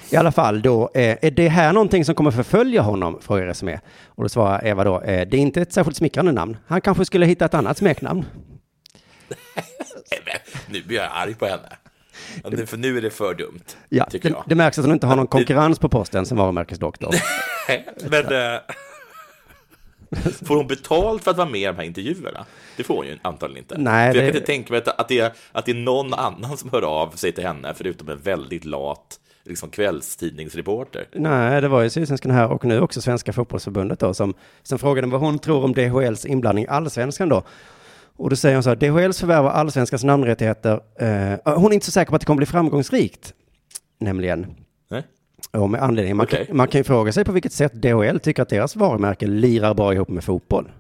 I 0.10 0.16
alla 0.16 0.32
fall 0.32 0.62
då, 0.62 0.90
eh, 0.94 1.18
är 1.22 1.32
det 1.32 1.48
här 1.48 1.74
någonting 1.74 2.06
som 2.06 2.16
kommer 2.16 2.32
förfölja 2.32 2.82
honom? 2.82 3.18
Frågar 3.22 3.46
Resumé. 3.46 3.80
Och 4.06 4.24
då 4.24 4.30
svarar 4.30 4.66
Eva 4.68 4.84
då, 4.84 5.02
eh, 5.02 5.28
det 5.28 5.38
är 5.38 5.42
inte 5.42 5.62
ett 5.62 5.74
särskilt 5.74 5.98
smickrande 5.98 6.32
namn. 6.32 6.58
Han 6.68 6.82
kanske 6.82 7.06
skulle 7.06 7.26
hitta 7.26 7.46
ett 7.46 7.54
annat 7.54 7.78
smeknamn. 7.78 8.26
Nu 10.70 10.82
blir 10.82 10.98
jag 10.98 11.08
arg 11.12 11.34
på 11.36 11.46
henne. 11.46 11.70
Nu- 12.50 12.66
För 12.66 12.78
nu 12.78 12.98
är 12.98 13.02
det 13.02 13.10
för 13.10 13.34
dumt, 13.34 13.62
Ja, 13.90 14.06
tycker 14.06 14.30
det, 14.30 14.36
jag. 14.36 14.44
det 14.48 14.56
märks 14.56 14.80
att 14.80 14.86
hon 14.86 14.94
inte 14.94 15.08
har 15.08 15.16
någon 15.16 15.28
konkurrens 15.28 15.80
på 15.80 15.90
posten 15.90 16.26
som 16.26 16.38
varumärkesdoktor. 16.38 17.16
Men... 18.10 18.54
Eh, 18.54 18.60
får 20.46 20.56
hon 20.56 20.68
betalt 20.68 21.24
för 21.24 21.32
att 21.32 21.38
vara 21.38 21.50
med 21.50 21.62
i 21.62 21.66
de 21.66 21.76
här 21.76 21.84
intervjuerna? 21.84 22.46
Det 22.78 22.84
får 22.84 22.96
hon 22.96 23.06
ju 23.08 23.18
antagligen 23.22 23.64
inte. 23.64 23.78
Nej, 23.78 24.12
för 24.14 24.16
jag 24.20 24.26
det- 24.26 24.32
kan 24.32 24.36
inte 24.38 24.48
tänka 24.48 24.74
mig 24.74 24.82
att, 24.82 25.00
att, 25.00 25.08
det 25.08 25.20
är, 25.20 25.32
att 25.52 25.66
det 25.66 25.72
är 25.72 25.76
någon 25.76 26.14
annan 26.14 26.58
som 26.58 26.70
hör 26.72 26.82
av 26.82 27.10
sig 27.12 27.32
till 27.32 27.44
henne, 27.44 27.74
förutom 27.78 28.10
en 28.10 28.18
väldigt 28.22 28.66
lat 28.66 29.20
liksom, 29.48 29.70
kvällstidningsreporter. 29.70 31.08
Nej, 31.14 31.62
det 31.62 31.68
var 31.68 31.82
ju 31.82 31.90
Sydsvenskan 31.90 32.32
här 32.32 32.48
och 32.48 32.66
nu 32.66 32.82
också 32.82 33.02
Svenska 33.02 33.34
fotbollsförbundet 33.34 34.00
då 34.00 34.14
som, 34.14 34.34
som 34.64 34.80
frågade 34.80 35.08
vad 35.08 35.22
hon 35.22 35.40
tror 35.40 35.64
om 35.64 35.74
DHLs 35.74 36.26
inblandning 36.26 36.66
i 36.66 36.68
allsvenskan 36.68 37.30
då. 37.30 37.44
Och 38.18 38.30
då 38.30 38.36
säger 38.36 38.56
hon 38.56 38.64
så 38.64 38.70
här, 38.70 38.76
DHLs 38.76 39.20
förvärv 39.20 39.46
av 39.46 39.52
allsvenskans 39.52 40.04
namnrättigheter, 40.04 40.80
eh, 40.96 41.56
hon 41.56 41.72
är 41.72 41.74
inte 41.74 41.86
så 41.86 41.92
säker 41.92 42.10
på 42.10 42.16
att 42.16 42.22
det 42.22 42.26
kommer 42.26 42.38
bli 42.38 42.46
framgångsrikt, 42.46 43.34
nämligen. 44.00 44.56
Nej? 44.90 45.04
Och 45.52 45.70
med 45.70 45.82
anledning, 45.84 46.16
man, 46.16 46.28
kan, 46.28 46.40
man 46.52 46.68
kan 46.68 46.80
ju 46.80 46.84
fråga 46.84 47.12
sig 47.12 47.26
på 47.26 47.32
vilket 47.32 47.54
sätt 47.54 47.74
DHL 47.74 48.20
tycker 48.20 48.42
att 48.42 48.50
deras 48.50 48.76
varumärke 48.76 49.28
lirar 49.28 49.74
bra 49.74 49.94
ihop 49.94 50.10
med 50.10 50.24
fotboll. 50.24 50.72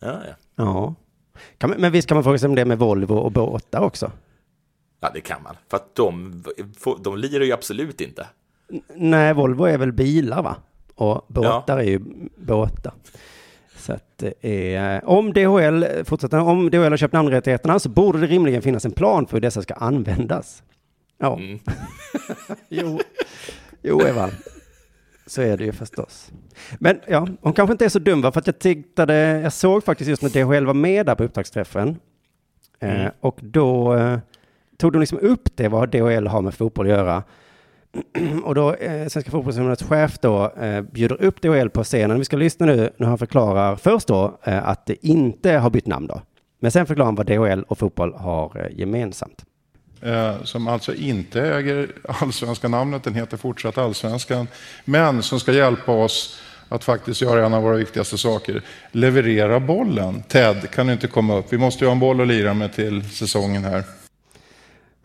Ja, 0.00 0.20
ja. 0.26 0.34
Ja. 0.56 0.94
Kan, 1.58 1.70
men 1.78 1.92
visst 1.92 2.08
kan 2.08 2.16
man 2.16 2.24
fråga 2.24 2.38
sig 2.38 2.48
om 2.48 2.54
det 2.54 2.64
med 2.64 2.78
Volvo 2.78 3.14
och 3.14 3.32
båtar 3.32 3.80
också? 3.80 4.10
Ja, 5.00 5.10
det 5.14 5.20
kan 5.20 5.42
man. 5.42 5.56
För 5.70 5.76
att 5.76 5.94
de, 5.94 6.44
de 7.00 7.16
lirar 7.18 7.44
ju 7.44 7.52
absolut 7.52 8.00
inte. 8.00 8.26
Nej, 8.96 9.34
Volvo 9.34 9.64
är 9.64 9.78
väl 9.78 9.92
bilar 9.92 10.42
va? 10.42 10.56
Och 10.94 11.24
båtar 11.28 11.78
är 11.78 11.82
ju 11.82 12.00
båtar. 12.36 12.92
Så 13.76 13.92
att 13.92 14.18
det 14.18 14.34
är, 14.74 15.04
om 15.08 15.32
DHL 15.32 15.84
fortsätter, 16.04 16.38
om 16.40 16.70
DHL 16.70 16.78
har 16.90 16.96
köpt 16.96 17.14
namnrättigheterna 17.14 17.78
så 17.78 17.88
borde 17.88 18.20
det 18.20 18.26
rimligen 18.26 18.62
finnas 18.62 18.84
en 18.84 18.90
plan 18.92 19.26
för 19.26 19.32
hur 19.36 19.40
dessa 19.40 19.62
ska 19.62 19.74
användas. 19.74 20.62
Ja, 21.18 21.36
Mm. 21.36 21.58
jo, 22.68 23.00
jo 23.82 24.02
Eva, 24.06 24.30
så 25.26 25.42
är 25.42 25.56
det 25.56 25.64
ju 25.64 25.72
förstås. 25.72 26.30
Men 26.78 27.00
ja, 27.08 27.28
hon 27.40 27.52
kanske 27.52 27.72
inte 27.72 27.84
är 27.84 27.88
så 27.88 27.98
dum 27.98 28.22
va, 28.22 28.32
för 28.32 28.40
att 28.40 28.46
jag 28.46 28.58
tittade, 28.58 29.14
jag 29.40 29.52
såg 29.52 29.84
faktiskt 29.84 30.10
just 30.10 30.22
när 30.22 30.30
DHL 30.30 30.66
var 30.66 30.74
med 30.74 31.06
där 31.06 31.14
på 31.14 31.24
upptaktsträffen. 31.24 31.88
Eh, 32.80 33.00
Mm. 33.00 33.12
och 33.20 33.38
då 33.42 33.94
eh, 33.94 34.18
tog 34.78 34.92
de 34.92 35.00
liksom 35.00 35.18
upp 35.18 35.48
det, 35.56 35.68
vad 35.68 35.88
DHL 35.90 36.26
har 36.26 36.42
med 36.42 36.54
fotboll 36.54 36.86
att 36.86 36.92
göra. 36.92 37.22
Och 38.44 38.54
då, 38.54 38.74
eh, 38.74 39.08
Svenska 39.08 39.30
fotbollsförbundets 39.30 39.82
chef 39.82 40.18
då, 40.20 40.50
eh, 40.60 40.80
bjuder 40.80 41.22
upp 41.22 41.42
DHL 41.42 41.68
på 41.70 41.84
scenen. 41.84 42.18
Vi 42.18 42.24
ska 42.24 42.36
lyssna 42.36 42.66
nu 42.66 42.90
när 42.96 43.06
han 43.06 43.18
förklarar 43.18 43.76
först 43.76 44.08
då 44.08 44.38
eh, 44.44 44.68
att 44.68 44.86
det 44.86 45.06
inte 45.06 45.52
har 45.52 45.70
bytt 45.70 45.86
namn 45.86 46.06
då. 46.06 46.22
Men 46.60 46.70
sen 46.70 46.86
förklarar 46.86 47.06
han 47.06 47.14
vad 47.14 47.26
DHL 47.26 47.62
och 47.62 47.78
fotboll 47.78 48.14
har 48.14 48.60
eh, 48.60 48.78
gemensamt. 48.78 49.44
eh, 50.02 50.42
som 50.44 50.68
alltså 50.68 50.94
inte 50.94 51.42
äger 51.42 51.88
allsvenska 52.08 52.68
namnet, 52.68 53.04
den 53.04 53.14
heter 53.14 53.36
fortsatt 53.36 53.78
allsvenskan, 53.78 54.46
men 54.84 55.22
som 55.22 55.40
ska 55.40 55.52
hjälpa 55.52 55.92
oss 55.92 56.40
att 56.68 56.84
faktiskt 56.84 57.20
göra 57.22 57.46
en 57.46 57.54
av 57.54 57.62
våra 57.62 57.76
viktigaste 57.76 58.18
saker, 58.18 58.62
leverera 58.92 59.60
bollen. 59.60 60.22
Ted 60.22 60.70
kan 60.70 60.86
du 60.86 60.92
inte 60.92 61.06
komma 61.06 61.36
upp, 61.36 61.46
vi 61.52 61.58
måste 61.58 61.84
ju 61.84 61.88
ha 61.88 61.92
en 61.92 62.00
boll 62.00 62.20
att 62.20 62.26
lira 62.28 62.54
med 62.54 62.72
till 62.72 63.04
säsongen 63.10 63.64
här. 63.64 63.84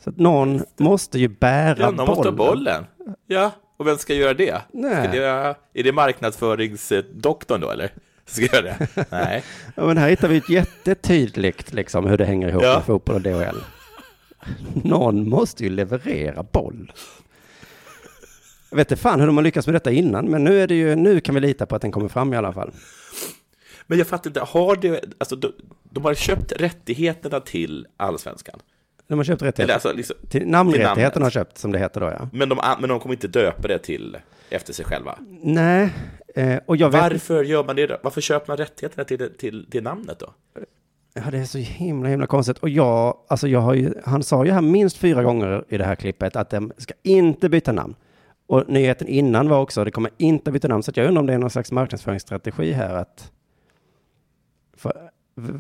Så 0.04 0.10
att 0.10 0.18
någon 0.18 0.64
måste 0.78 1.20
ju 1.20 1.28
bära 1.28 1.76
Ja, 1.80 1.91
någon 1.91 2.08
måste 2.08 2.28
ha 2.28 2.32
bollen. 2.36 2.84
bollen. 2.97 3.16
Ja, 3.28 3.51
och 3.78 3.88
vem 3.88 3.97
ska 3.97 4.14
göra 4.14 4.34
det? 4.34 4.62
Nej. 4.74 5.08
Ska 5.08 5.12
det 5.12 5.56
är 5.74 5.84
det 5.84 5.91
marknadsföringsdoktorn 5.91 7.62
då, 7.62 7.70
eller? 7.70 7.91
Ska 8.26 8.41
göra 8.41 8.62
det? 8.62 8.88
Nej. 9.10 9.43
Ja, 9.76 9.86
men 9.86 9.97
här 9.97 10.10
hittar 10.10 10.28
vi 10.28 10.38
ett 10.38 10.49
jättetydligt 10.49 11.74
liksom 11.74 12.06
hur 12.06 12.18
det 12.18 12.26
hänger 12.26 12.49
ihop 12.49 12.64
Ja. 12.64 12.76
med 12.76 12.84
fotboll 12.86 13.16
och 13.16 13.22
DHL. 13.22 13.58
Någon 14.84 15.30
måste 15.30 15.64
ju 15.64 15.70
leverera 15.70 16.43
boll. 16.43 16.91
Jag 18.70 18.78
vet 18.78 18.91
inte 18.91 19.01
fan 19.01 19.20
hur 19.20 19.28
de 19.28 19.38
har 19.38 19.43
lyckats 19.43 19.68
med 19.68 19.76
detta 19.76 19.91
innan, 19.91 20.26
men 20.26 20.43
nu 20.43 20.62
är 20.62 20.68
det 20.68 20.76
ju, 20.76 20.95
nu 20.95 21.20
kan 21.20 21.36
vi 21.36 21.41
lita 21.41 21.66
på 21.66 21.76
att 21.76 21.82
den 21.82 21.91
kommer 21.91 22.08
fram 22.08 22.34
i 22.34 22.38
alla 22.38 22.54
fall. 22.54 22.72
Men 23.88 23.97
jag 23.97 24.08
fattar 24.08 24.30
inte, 24.30 24.39
har 24.39 24.76
det, 24.76 25.04
alltså 25.18 25.36
de, 25.36 25.51
de 25.84 26.06
har 26.06 26.14
köpt 26.14 26.51
rättigheterna 26.51 27.39
till 27.39 27.88
allsvenskan? 27.97 28.60
De 29.08 29.20
har 29.20 29.24
köpt 29.24 29.41
rättigheter. 29.41 29.74
alltså, 29.74 29.93
liksom, 29.93 30.16
Till 30.30 30.47
namnrättigheterna 30.47 31.26
har 31.26 31.32
köpt, 31.32 31.58
som 31.58 31.72
det 31.72 31.80
heter 31.80 32.01
då 32.01 32.08
ja. 32.08 32.30
men, 32.34 32.49
de, 32.49 32.60
men 32.80 32.89
de 32.89 32.99
kommer 32.99 33.16
inte 33.16 33.28
döpa 33.28 33.68
det 33.68 33.80
till 33.80 34.18
efter 34.49 34.74
sig 34.74 34.86
själva. 34.86 35.18
Nej, 35.41 35.93
eh, 36.36 36.60
och 36.66 36.78
jag 36.78 36.89
vet 36.89 37.01
Varför 37.01 37.43
gör 37.43 37.64
man 37.64 37.76
det 37.76 37.88
då? 37.88 37.97
Varför 38.04 38.22
köper 38.22 38.47
man 38.47 38.58
rättigheterna 38.58 39.04
till, 39.04 39.30
till, 39.38 39.70
till 39.72 39.84
namnet 39.84 40.20
då? 40.20 40.34
Ja, 41.14 41.22
det 41.32 41.38
är 41.38 41.45
så 41.45 41.58
himla, 41.58 42.10
himla 42.10 42.28
konstigt. 42.28 42.58
Och 42.58 42.70
jag, 42.70 43.18
alltså 43.28 43.47
jag 43.47 43.60
har 43.60 43.74
ju, 43.74 43.93
han 44.06 44.24
sa 44.24 44.45
ju 44.45 44.51
här 44.51 44.62
minst 44.62 44.97
fyra 44.97 45.24
gånger 45.24 45.66
i 45.70 45.78
det 45.78 45.84
här 45.84 45.95
klippet 45.95 46.36
att 46.36 46.49
de 46.49 46.72
ska 46.78 46.93
inte 47.04 47.49
byta 47.49 47.72
namn. 47.72 47.95
Och 48.47 48.70
nyheten 48.70 49.08
innan 49.08 49.49
var 49.49 49.60
också, 49.60 49.84
det 49.84 49.91
kommer 49.91 50.12
inte 50.18 50.51
byta 50.51 50.68
namn. 50.68 50.84
Så 50.84 50.91
jag 50.95 51.08
undrar 51.08 51.20
om 51.20 51.28
det 51.28 51.34
är 51.34 51.38
någon 51.38 51.49
slags 51.49 51.72
marknadsföringsstrategi 51.72 52.72
här 52.72 52.95
att... 52.95 53.32
För, 54.78 55.10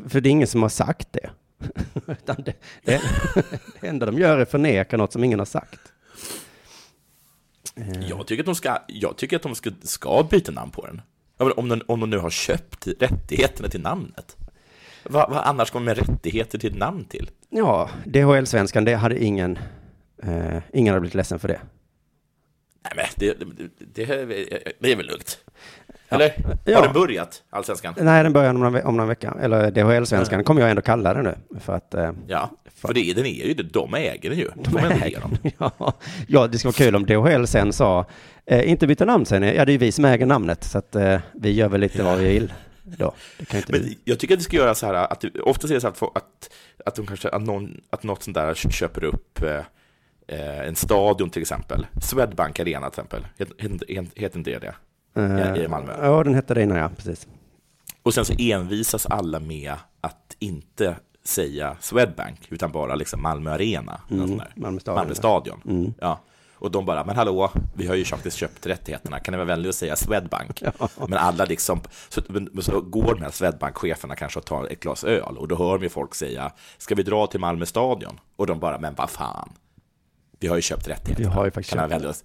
för 0.07 0.21
det 0.21 0.29
är 0.29 0.31
ingen 0.31 0.47
som 0.47 0.61
har 0.61 0.69
sagt 0.69 1.13
det. 1.13 1.29
Utan 2.07 2.35
det, 2.45 2.53
det, 2.83 3.01
det 3.81 3.87
enda 3.87 4.05
de 4.05 4.17
gör 4.19 4.37
är 4.37 4.45
förneka 4.45 4.97
något 4.97 5.13
som 5.13 5.23
ingen 5.23 5.39
har 5.39 5.45
sagt. 5.45 5.79
Eh, 7.75 8.09
Jag 8.09 8.27
tycker 8.27 8.41
att 8.41 8.45
de 8.45 8.55
ska, 8.55 8.77
jag 8.87 9.17
tycker 9.17 9.35
att 9.35 9.41
de 9.43 9.55
ska, 9.55 9.71
ska 9.83 10.27
byta 10.31 10.51
namn 10.51 10.71
på 10.71 10.85
den. 10.85 11.01
Om 11.37 11.69
de, 11.69 11.81
om 11.87 11.99
de 11.99 12.09
nu 12.09 12.17
har 12.17 12.29
köpt 12.29 12.87
rättigheterna 12.99 13.69
till 13.69 13.81
namnet. 13.81 14.37
Vad, 15.03 15.29
vad 15.29 15.39
annars 15.43 15.71
kommer 15.71 15.85
med 15.85 15.97
rättigheter 16.09 16.57
till 16.57 16.71
ett 16.71 16.77
namn 16.77 17.05
till? 17.05 17.29
Ja, 17.49 17.89
DHL-svenskan, 18.05 18.85
det 18.85 18.95
hade 18.95 19.23
ingen... 19.23 19.59
Eh, 20.23 20.57
ingen 20.73 20.91
hade 20.93 21.01
blivit 21.01 21.15
ledsen 21.15 21.39
för 21.39 21.47
det. 21.47 21.61
Nej, 22.83 22.93
men 22.95 23.05
det, 23.15 23.33
det, 23.79 24.05
det, 24.05 24.73
det 24.79 24.91
är 24.91 24.95
väl 24.95 25.05
lugnt? 25.05 25.39
Eller? 26.09 26.33
Ja. 26.65 26.75
Har 26.75 26.83
den 26.83 26.93
börjat, 26.93 27.43
Allsvenskan? 27.49 27.93
Nej, 27.97 28.23
den 28.23 28.33
börjar 28.33 28.49
om 28.49 28.59
någon, 28.59 28.81
om 28.81 28.97
någon 28.97 29.07
vecka. 29.07 29.37
Eller 29.41 29.71
DHL-svenskan 29.71 30.43
kommer 30.43 30.61
jag 30.61 30.69
ändå 30.69 30.81
kalla 30.81 31.13
den 31.13 31.23
nu. 31.23 31.59
För 31.59 31.73
att... 31.75 31.93
Eh, 31.93 32.11
Ja, 32.27 32.51
för 32.75 32.93
det, 32.93 33.13
den 33.13 33.25
är 33.25 33.45
ju 33.47 33.53
det. 33.53 33.63
De 33.63 33.93
äger 33.93 34.29
den 34.29 34.39
ju. 34.39 34.49
De 34.55 34.77
ändå 34.77 35.05
ge 35.05 35.19
dem. 35.19 35.37
ja, 35.57 35.93
ja, 36.27 36.47
det 36.47 36.57
skulle 36.57 36.69
vara 36.69 36.77
kul 36.77 36.95
om 36.95 37.05
DHL 37.05 37.45
sen 37.47 37.73
sa, 37.73 38.05
eh, 38.45 38.69
inte 38.69 38.87
byta 38.87 39.05
namn 39.05 39.25
sen, 39.25 39.43
ja 39.43 39.65
det 39.65 39.71
är 39.71 39.73
ju 39.73 39.77
vi 39.77 39.91
som 39.91 40.05
äger 40.05 40.25
namnet, 40.25 40.63
så 40.63 40.77
att 40.77 40.95
eh, 40.95 41.19
vi 41.33 41.51
gör 41.51 41.69
väl 41.69 41.81
lite 41.81 42.03
vad 42.03 42.17
vi 42.19 42.27
vill 42.27 42.53
då. 42.83 43.13
Men 43.67 43.81
vi. 43.81 43.97
jag 44.03 44.19
tycker 44.19 44.33
att 44.33 44.39
det 44.39 44.43
ska 44.43 44.57
göra 44.57 44.75
så 44.75 44.85
här 44.85 44.93
att 44.93 45.25
ofta 45.43 45.67
är 45.67 45.73
det 45.73 45.81
så 45.81 45.87
att, 45.87 45.97
få- 45.97 46.11
att, 46.15 46.49
att, 46.85 46.95
de 46.95 47.05
kanske, 47.07 47.29
att, 47.29 47.41
någon, 47.41 47.81
att 47.89 48.03
något 48.03 48.23
sånt 48.23 48.35
där 48.35 48.53
köper 48.53 49.03
upp 49.03 49.43
eh, 49.43 49.57
eh, 50.39 50.67
en 50.67 50.75
stadion 50.75 51.29
till 51.29 51.41
exempel. 51.41 51.87
Swedbank 52.01 52.59
Arena 52.59 52.89
till 52.89 52.99
exempel. 53.01 53.27
Heter, 53.37 53.55
heter, 53.59 54.19
heter 54.21 54.37
inte 54.37 54.49
det 54.51 54.59
det? 54.59 54.75
Eh, 55.15 55.63
i 55.63 55.67
Malmö. 55.67 55.93
Ja, 56.01 56.23
den 56.23 56.35
hette 56.35 56.53
det 56.53 56.63
innan, 56.63 56.77
ja, 56.77 56.89
precis. 56.95 57.27
Och 58.03 58.13
sen 58.13 58.25
så 58.25 58.33
envisas 58.39 59.05
alla 59.05 59.39
med 59.39 59.73
att 60.01 60.35
inte 60.39 60.95
säga 61.23 61.77
Swedbank, 61.79 62.47
utan 62.49 62.71
bara 62.71 62.95
liksom 62.95 63.21
Malmö 63.21 63.51
Arena. 63.51 64.01
Mm, 64.11 64.41
Malmö 64.55 64.79
stadion. 64.79 64.99
Malmö 64.99 65.15
stadion. 65.15 65.61
Mm. 65.65 65.93
Ja. 66.01 66.19
Och 66.55 66.71
de 66.71 66.85
bara, 66.85 67.05
men 67.05 67.15
hallå, 67.15 67.51
vi 67.75 67.87
har 67.87 67.95
ju 67.95 68.05
faktiskt 68.05 68.37
köpt 68.37 68.65
rättigheterna, 68.65 69.19
kan 69.19 69.31
det 69.31 69.37
vara 69.37 69.47
vänligt 69.47 69.69
att 69.69 69.75
säga 69.75 69.95
Swedbank? 69.95 70.63
Men 70.97 71.13
alla 71.13 71.45
liksom, 71.45 71.81
så, 72.09 72.21
så 72.61 72.81
går 72.81 73.15
de 73.15 73.21
här 73.21 73.31
Swedbank-cheferna 73.31 74.15
kanske 74.15 74.39
och 74.39 74.45
tar 74.45 74.65
ett 74.65 74.79
glas 74.79 75.03
öl, 75.03 75.37
och 75.37 75.47
då 75.47 75.55
hör 75.55 75.71
man 75.71 75.81
ju 75.81 75.89
folk 75.89 76.15
säga, 76.15 76.51
ska 76.77 76.95
vi 76.95 77.03
dra 77.03 77.27
till 77.27 77.39
Malmö 77.39 77.65
stadion? 77.65 78.19
Och 78.35 78.47
de 78.47 78.59
bara, 78.59 78.79
men 78.79 78.95
vad 78.95 79.09
fan, 79.09 79.49
vi 80.39 80.47
har 80.47 80.55
ju 80.55 80.61
köpt 80.61 80.87
rättigheterna. 80.87 81.29
Vi 81.29 81.35
har 81.35 81.45
ju 81.45 81.51
faktiskt 81.51 81.75
kan 81.75 81.89
köpt 81.89 82.23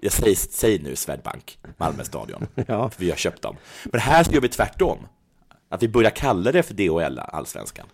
Jag 0.00 0.12
säger, 0.12 0.34
säg 0.34 0.78
nu 0.78 0.96
Swedbank, 0.96 1.58
Malmö 1.76 2.04
stadion, 2.04 2.46
Ja. 2.66 2.90
för 2.90 3.00
vi 3.00 3.10
har 3.10 3.16
köpt 3.16 3.42
dem. 3.42 3.56
Men 3.84 4.00
här 4.00 4.24
så 4.24 4.32
gör 4.32 4.40
vi 4.40 4.48
tvärtom. 4.48 4.98
Att 5.68 5.82
vi 5.82 5.88
börjar 5.88 6.10
kalla 6.10 6.52
det 6.52 6.62
för 6.62 6.74
DHL 6.74 7.18
Allsvenskan. 7.18 7.86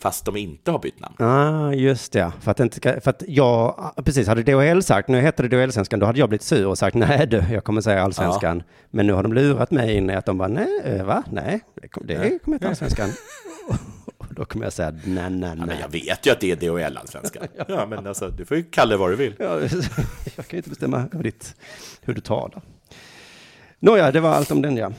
Fast 0.00 0.24
de 0.24 0.36
inte 0.36 0.70
har 0.70 0.78
bytt 0.78 1.00
namn. 1.00 1.14
Ah, 1.18 1.72
just 1.72 2.12
det. 2.12 2.32
För 2.40 2.50
att, 2.50 2.60
inte 2.60 3.00
för 3.00 3.10
att 3.10 3.22
jag, 3.28 3.90
precis, 4.04 4.28
hade 4.28 4.42
DHL 4.42 4.80
sagt, 4.82 5.08
nu 5.08 5.20
heter 5.20 5.48
det 5.48 5.56
DHL-svenskan, 5.56 5.98
då 6.00 6.06
hade 6.06 6.18
jag 6.18 6.28
blivit 6.28 6.42
sur 6.42 6.66
och 6.66 6.78
sagt, 6.78 6.96
nej 6.96 7.26
du, 7.26 7.44
jag 7.52 7.64
kommer 7.64 7.80
säga 7.80 8.02
allsvenskan. 8.02 8.62
Men 8.90 9.06
nu 9.06 9.12
har 9.12 9.22
de 9.22 9.32
lurat 9.32 9.70
mig 9.70 9.94
in 9.96 10.10
i 10.10 10.14
att 10.14 10.26
de 10.26 10.38
bara, 10.38 10.48
nej, 10.48 11.02
va? 11.04 11.22
Nej, 11.32 11.60
det 11.82 11.88
kom- 11.88 12.06
det 12.06 12.38
kommer 12.44 12.56
heta 12.56 12.68
allsvenskan. 12.68 13.10
Och 14.38 14.44
då 14.44 14.48
kommer 14.48 14.66
jag 14.66 14.72
säga, 14.72 14.90
nej, 14.90 15.30
nej, 15.30 15.48
Ja, 15.48 15.54
men 15.54 15.68
nej. 15.68 15.78
jag 15.80 15.88
vet 15.88 16.26
ju 16.26 16.30
att 16.30 16.40
det 16.40 16.50
är 16.50 16.56
DHL 16.56 16.96
Allsvenskan. 16.96 17.46
Ja, 17.68 17.86
men 17.86 18.06
alltså, 18.06 18.28
du 18.28 18.44
får 18.44 18.56
ju 18.56 18.62
kalla 18.62 18.90
det 18.90 18.96
vad 18.96 19.10
du 19.10 19.16
vill. 19.16 19.34
Ja, 19.38 19.60
jag 20.36 20.46
kan 20.46 20.50
ju 20.50 20.56
inte 20.56 20.70
bestämma 20.70 21.08
hur, 21.12 21.22
ditt, 21.22 21.54
hur 22.00 22.14
du 22.14 22.20
talar. 22.20 22.62
Nåja, 23.78 24.12
det 24.12 24.20
var 24.20 24.30
allt 24.30 24.50
om 24.50 24.62
den 24.62 24.76
ja. 24.76 24.92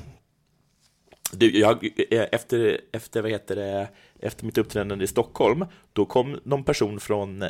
Du, 1.31 1.59
jag, 1.59 1.89
eh, 2.11 2.25
efter, 2.31 2.81
efter, 2.91 3.21
vad 3.21 3.31
heter 3.31 3.55
det, 3.55 3.87
efter 4.19 4.45
mitt 4.45 4.57
uppträdande 4.57 5.03
i 5.03 5.07
Stockholm, 5.07 5.65
då 5.93 6.05
kom 6.05 6.39
någon 6.43 6.63
person 6.63 6.99
från 6.99 7.41
eh, 7.41 7.49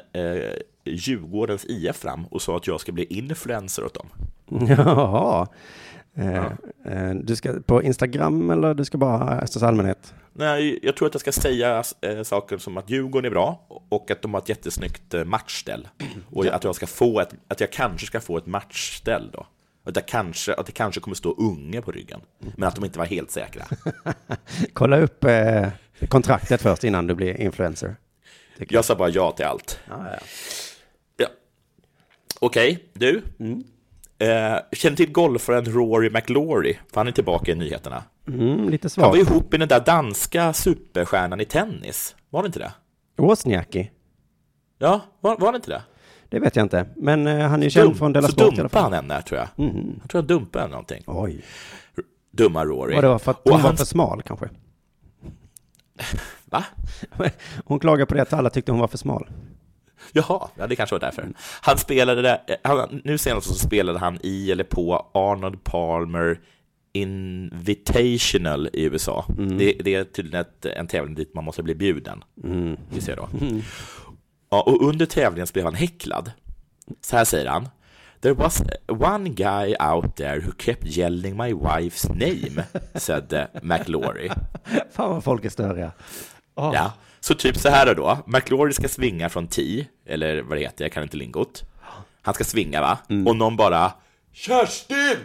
Djurgårdens 0.86 1.66
IF 1.66 1.96
fram 1.96 2.26
och 2.26 2.42
sa 2.42 2.58
att 2.58 2.68
jag 2.68 2.82
ska 2.82 2.92
bli 2.92 3.04
influencer 3.04 3.86
åt 3.86 3.94
dem. 3.94 4.08
Jaha. 4.68 5.48
Eh, 6.16 6.46
eh, 6.86 7.14
du 7.14 7.36
ska 7.36 7.54
på 7.66 7.84
Instagram 7.84 8.50
eller 8.50 8.74
du 8.74 8.86
ska 8.86 8.98
bara 8.98 9.44
i 9.44 9.48
största 9.48 9.68
allmänhet? 9.68 10.14
Nej, 10.34 10.80
jag 10.82 10.96
tror 10.96 11.08
att 11.08 11.14
jag 11.14 11.22
ska 11.22 11.32
säga 11.32 11.84
eh, 12.02 12.24
saker 12.24 12.58
som 12.58 12.78
att 12.78 12.90
Djurgården 12.90 13.26
är 13.26 13.30
bra 13.30 13.66
och 13.90 14.12
att 14.12 14.22
de 14.22 14.34
har 14.34 14.42
ett 14.42 14.50
jättesnyggt 14.50 15.14
matchställ. 15.26 15.88
Och 16.32 16.46
att 16.46 16.64
jag, 16.64 16.76
ska 16.76 16.88
få 16.88 17.20
ett, 17.20 17.34
att 17.48 17.60
jag 17.60 17.72
kanske 17.72 18.08
ska 18.08 18.20
få 18.20 18.38
ett 18.38 18.46
matchställ 18.46 19.30
då. 19.34 19.48
Att, 19.84 19.96
jag 19.96 20.08
kanske, 20.08 20.54
att 20.54 20.66
det 20.66 20.72
kanske 20.72 21.02
kommer 21.02 21.16
stå 21.16 21.34
unge 21.34 21.82
på 21.82 21.92
ryggen, 21.92 22.22
men 22.56 22.68
att 22.68 22.76
de 22.76 22.86
inte 22.86 23.00
var 23.00 23.06
helt 23.06 23.32
säkra. 23.32 23.66
Kolla 24.74 25.00
upp 25.00 25.26
kontraktet 26.08 26.62
först 26.62 26.84
innan 26.84 27.08
du 27.08 27.16
blir 27.16 27.42
influencer. 27.42 27.96
Jag 28.58 28.86
sa 28.86 28.96
bara 28.96 29.10
ja 29.10 29.32
till 29.32 29.46
allt. 29.46 29.80
Ja, 29.90 30.08
ja. 30.12 30.20
Ja. 31.18 31.28
Okej, 32.40 32.90
du. 32.94 33.22
Eh, 34.20 34.58
känner 34.72 34.98
till 34.98 35.12
golfaren 35.12 35.66
Rory 35.66 36.10
McIlroy? 36.10 36.80
För 36.94 37.00
han 37.00 37.08
är 37.08 37.12
tillbaka 37.12 37.52
i 37.52 37.56
nyheterna. 37.56 38.04
Mm, 38.28 38.70
lite 38.70 38.90
Han 38.98 39.10
var 39.10 39.16
svagt. 39.18 39.30
ihop 39.32 39.52
med 39.52 39.60
den 39.60 39.70
där 39.70 39.80
danska 39.80 40.54
superstjärnan 40.54 41.40
i 41.42 41.46
tennis. 41.46 42.16
Var 42.30 42.44
det 42.44 42.46
inte 42.48 42.60
det? 42.60 42.72
Wozniacki. 43.18 43.92
Ja, 44.78 45.02
var, 45.20 45.38
var 45.38 45.52
det 45.52 45.56
inte 45.56 45.70
det? 45.72 45.82
Det 46.30 46.40
vet 46.40 46.56
jag 46.56 46.66
inte. 46.66 46.86
Men 46.96 47.28
eh, 47.28 47.48
han 47.48 47.60
är 47.60 47.64
ju 47.64 47.70
känd 47.70 47.98
från 47.98 48.14
Della 48.14 48.28
så 48.28 48.32
Sport 48.34 48.44
alla 48.48 48.56
dumpade 48.56 48.84
han 48.84 48.94
henne, 48.94 49.22
tror 49.22 49.40
jag. 49.40 49.70
Mm. 49.70 50.00
Jag 50.02 50.10
tror 50.10 50.22
han 50.22 50.28
dumpade 50.28 50.62
henne 50.64 50.72
någonting. 50.72 51.04
Oj. 51.08 51.42
Dumma 52.32 52.66
Rory. 52.66 52.96
Var 52.96 53.02
det 53.02 53.08
var 53.08 53.20
för 53.20 53.32
att 53.32 53.38
Och 53.46 53.52
hon 53.52 53.62
var 53.62 53.70
han- 53.70 53.78
för 53.78 53.86
smal 53.86 54.22
kanske? 54.22 54.50
Va? 56.46 56.64
Hon 57.66 57.80
klagade 57.80 58.06
på 58.06 58.14
det 58.16 58.22
att 58.22 58.34
alla 58.34 58.50
tyckte 58.50 58.72
hon 58.72 58.82
var 58.82 58.88
för 58.88 58.98
smal. 58.98 59.30
Jaha, 60.14 60.50
ja, 60.56 60.68
det 60.68 60.76
kanske 60.76 60.96
var 60.96 61.00
därför. 61.00 61.28
Han 61.62 61.78
spelade 61.78 62.22
där, 62.22 62.42
eh, 62.48 62.56
han, 62.64 63.02
nu 63.04 63.18
senast 63.18 63.48
så 63.48 63.54
spelade 63.54 64.00
han 64.00 64.20
i 64.24 64.52
eller 64.52 64.64
på 64.64 65.10
Arnold 65.14 65.64
Palmer 65.64 66.40
Invitational 66.94 68.70
i 68.74 68.84
USA. 68.84 69.26
Det, 69.38 69.74
det 69.84 69.96
är 69.96 70.04
tydligen 70.04 70.42
ett, 70.42 70.66
en 70.66 70.88
tävling 70.88 71.16
dit 71.16 71.34
man 71.34 71.44
måste 71.44 71.64
bli 71.64 71.76
bjuden. 71.76 72.24
Vi 72.90 73.02
ser 73.02 73.16
då. 73.16 73.30
Ja, 74.52 74.62
och 74.62 74.88
under 74.88 75.06
tävlingen 75.06 75.48
blev 75.54 75.66
han 75.66 75.74
häcklad. 75.74 76.32
Så 77.02 77.18
här 77.18 77.26
säger 77.26 77.50
han. 77.50 77.70
There 78.22 78.34
was 78.34 78.64
one 78.88 79.30
guy 79.30 79.76
out 79.80 80.16
there 80.16 80.40
who 80.40 80.52
kept 80.58 80.98
yelling 80.98 81.38
my 81.38 81.54
wife's 81.54 82.10
name, 82.10 82.64
said 82.96 83.34
uh, 83.34 83.46
McLaury. 83.62 84.30
Fan 84.92 85.10
vad 85.10 85.24
folk 85.24 85.46
är 85.46 85.50
störiga. 85.50 85.92
Ah. 86.56 86.74
Ja, 86.74 86.94
så 87.20 87.36
typ 87.36 87.58
så 87.58 87.70
här 87.70 87.96
då. 87.96 88.18
McLaury 88.28 88.74
ska 88.74 88.88
svinga 88.88 89.30
från 89.30 89.48
10, 89.48 89.88
eller 90.06 90.42
vad 90.42 90.58
det 90.58 90.62
heter, 90.62 90.86
jag 90.86 90.92
kan 90.92 91.04
inte 91.04 91.18
lingot. 91.18 91.64
Han 92.22 92.34
ska 92.34 92.44
svinga 92.44 92.82
va? 92.82 92.98
Och 93.28 93.36
någon 93.36 93.56
bara 93.56 93.94
Kerstin! 94.34 95.18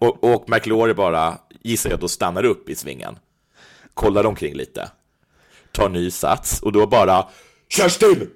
och, 0.00 0.24
och 0.24 0.48
McLaury 0.48 0.94
bara, 0.94 1.38
gissar 1.62 1.90
jag, 1.90 2.00
då 2.00 2.08
stannar 2.08 2.44
upp 2.44 2.68
i 2.68 2.74
svingen. 2.74 3.18
Kollar 3.94 4.26
omkring 4.26 4.54
lite. 4.54 4.90
Tar 5.72 5.88
ny 5.88 6.10
sats 6.10 6.62
och 6.62 6.72
då 6.72 6.86
bara 6.86 7.28
Kerstin! 7.68 8.30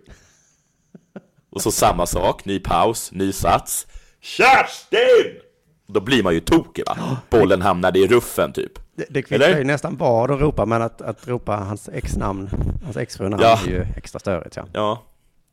Och 1.51 1.63
så 1.63 1.73
samma 1.73 2.07
sak, 2.07 2.45
ny 2.45 2.59
paus, 2.59 3.13
ny 3.13 3.33
sats. 3.33 3.87
Kerstin! 4.21 5.41
Då 5.87 6.01
blir 6.01 6.23
man 6.23 6.35
ju 6.35 6.41
tokig 6.41 6.85
va? 6.87 7.17
Bollen 7.31 7.63
hamnade 7.63 7.99
i 7.99 8.07
ruffen 8.09 8.53
typ. 8.53 8.73
Det, 8.97 9.07
det 9.11 9.23
kvittar 9.23 9.49
ju 9.59 9.65
nästan 9.65 9.97
vad 9.97 10.31
att 10.31 10.41
ropa, 10.41 10.67
men 10.67 10.83
att, 10.83 11.03
att 11.03 11.29
ropa 11.29 11.57
hans 11.57 11.89
exnamn, 11.89 12.51
hans 12.85 12.97
exfru, 12.97 13.37
Ja. 13.41 13.59
är 13.67 13.69
ju 13.71 13.87
extra 13.97 14.19
störigt. 14.19 14.57
Ja. 14.57 14.65
Ja. 14.73 15.03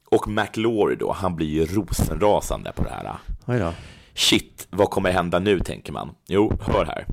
Och 0.10 0.28
McLaury 0.28 0.96
då, 0.96 1.12
han 1.12 1.36
blir 1.36 1.48
ju 1.48 1.66
rosenrasande 1.66 2.72
på 2.76 2.84
det 2.84 2.90
här. 2.90 3.14
Oj 3.46 3.60
då. 3.60 3.74
Shit, 4.14 4.68
vad 4.70 4.90
kommer 4.90 5.12
hända 5.12 5.40
nu, 5.40 5.60
tänker 5.60 5.94
man. 5.94 6.16
Jo, 6.28 6.58
hör 6.62 6.86
här. 6.86 7.06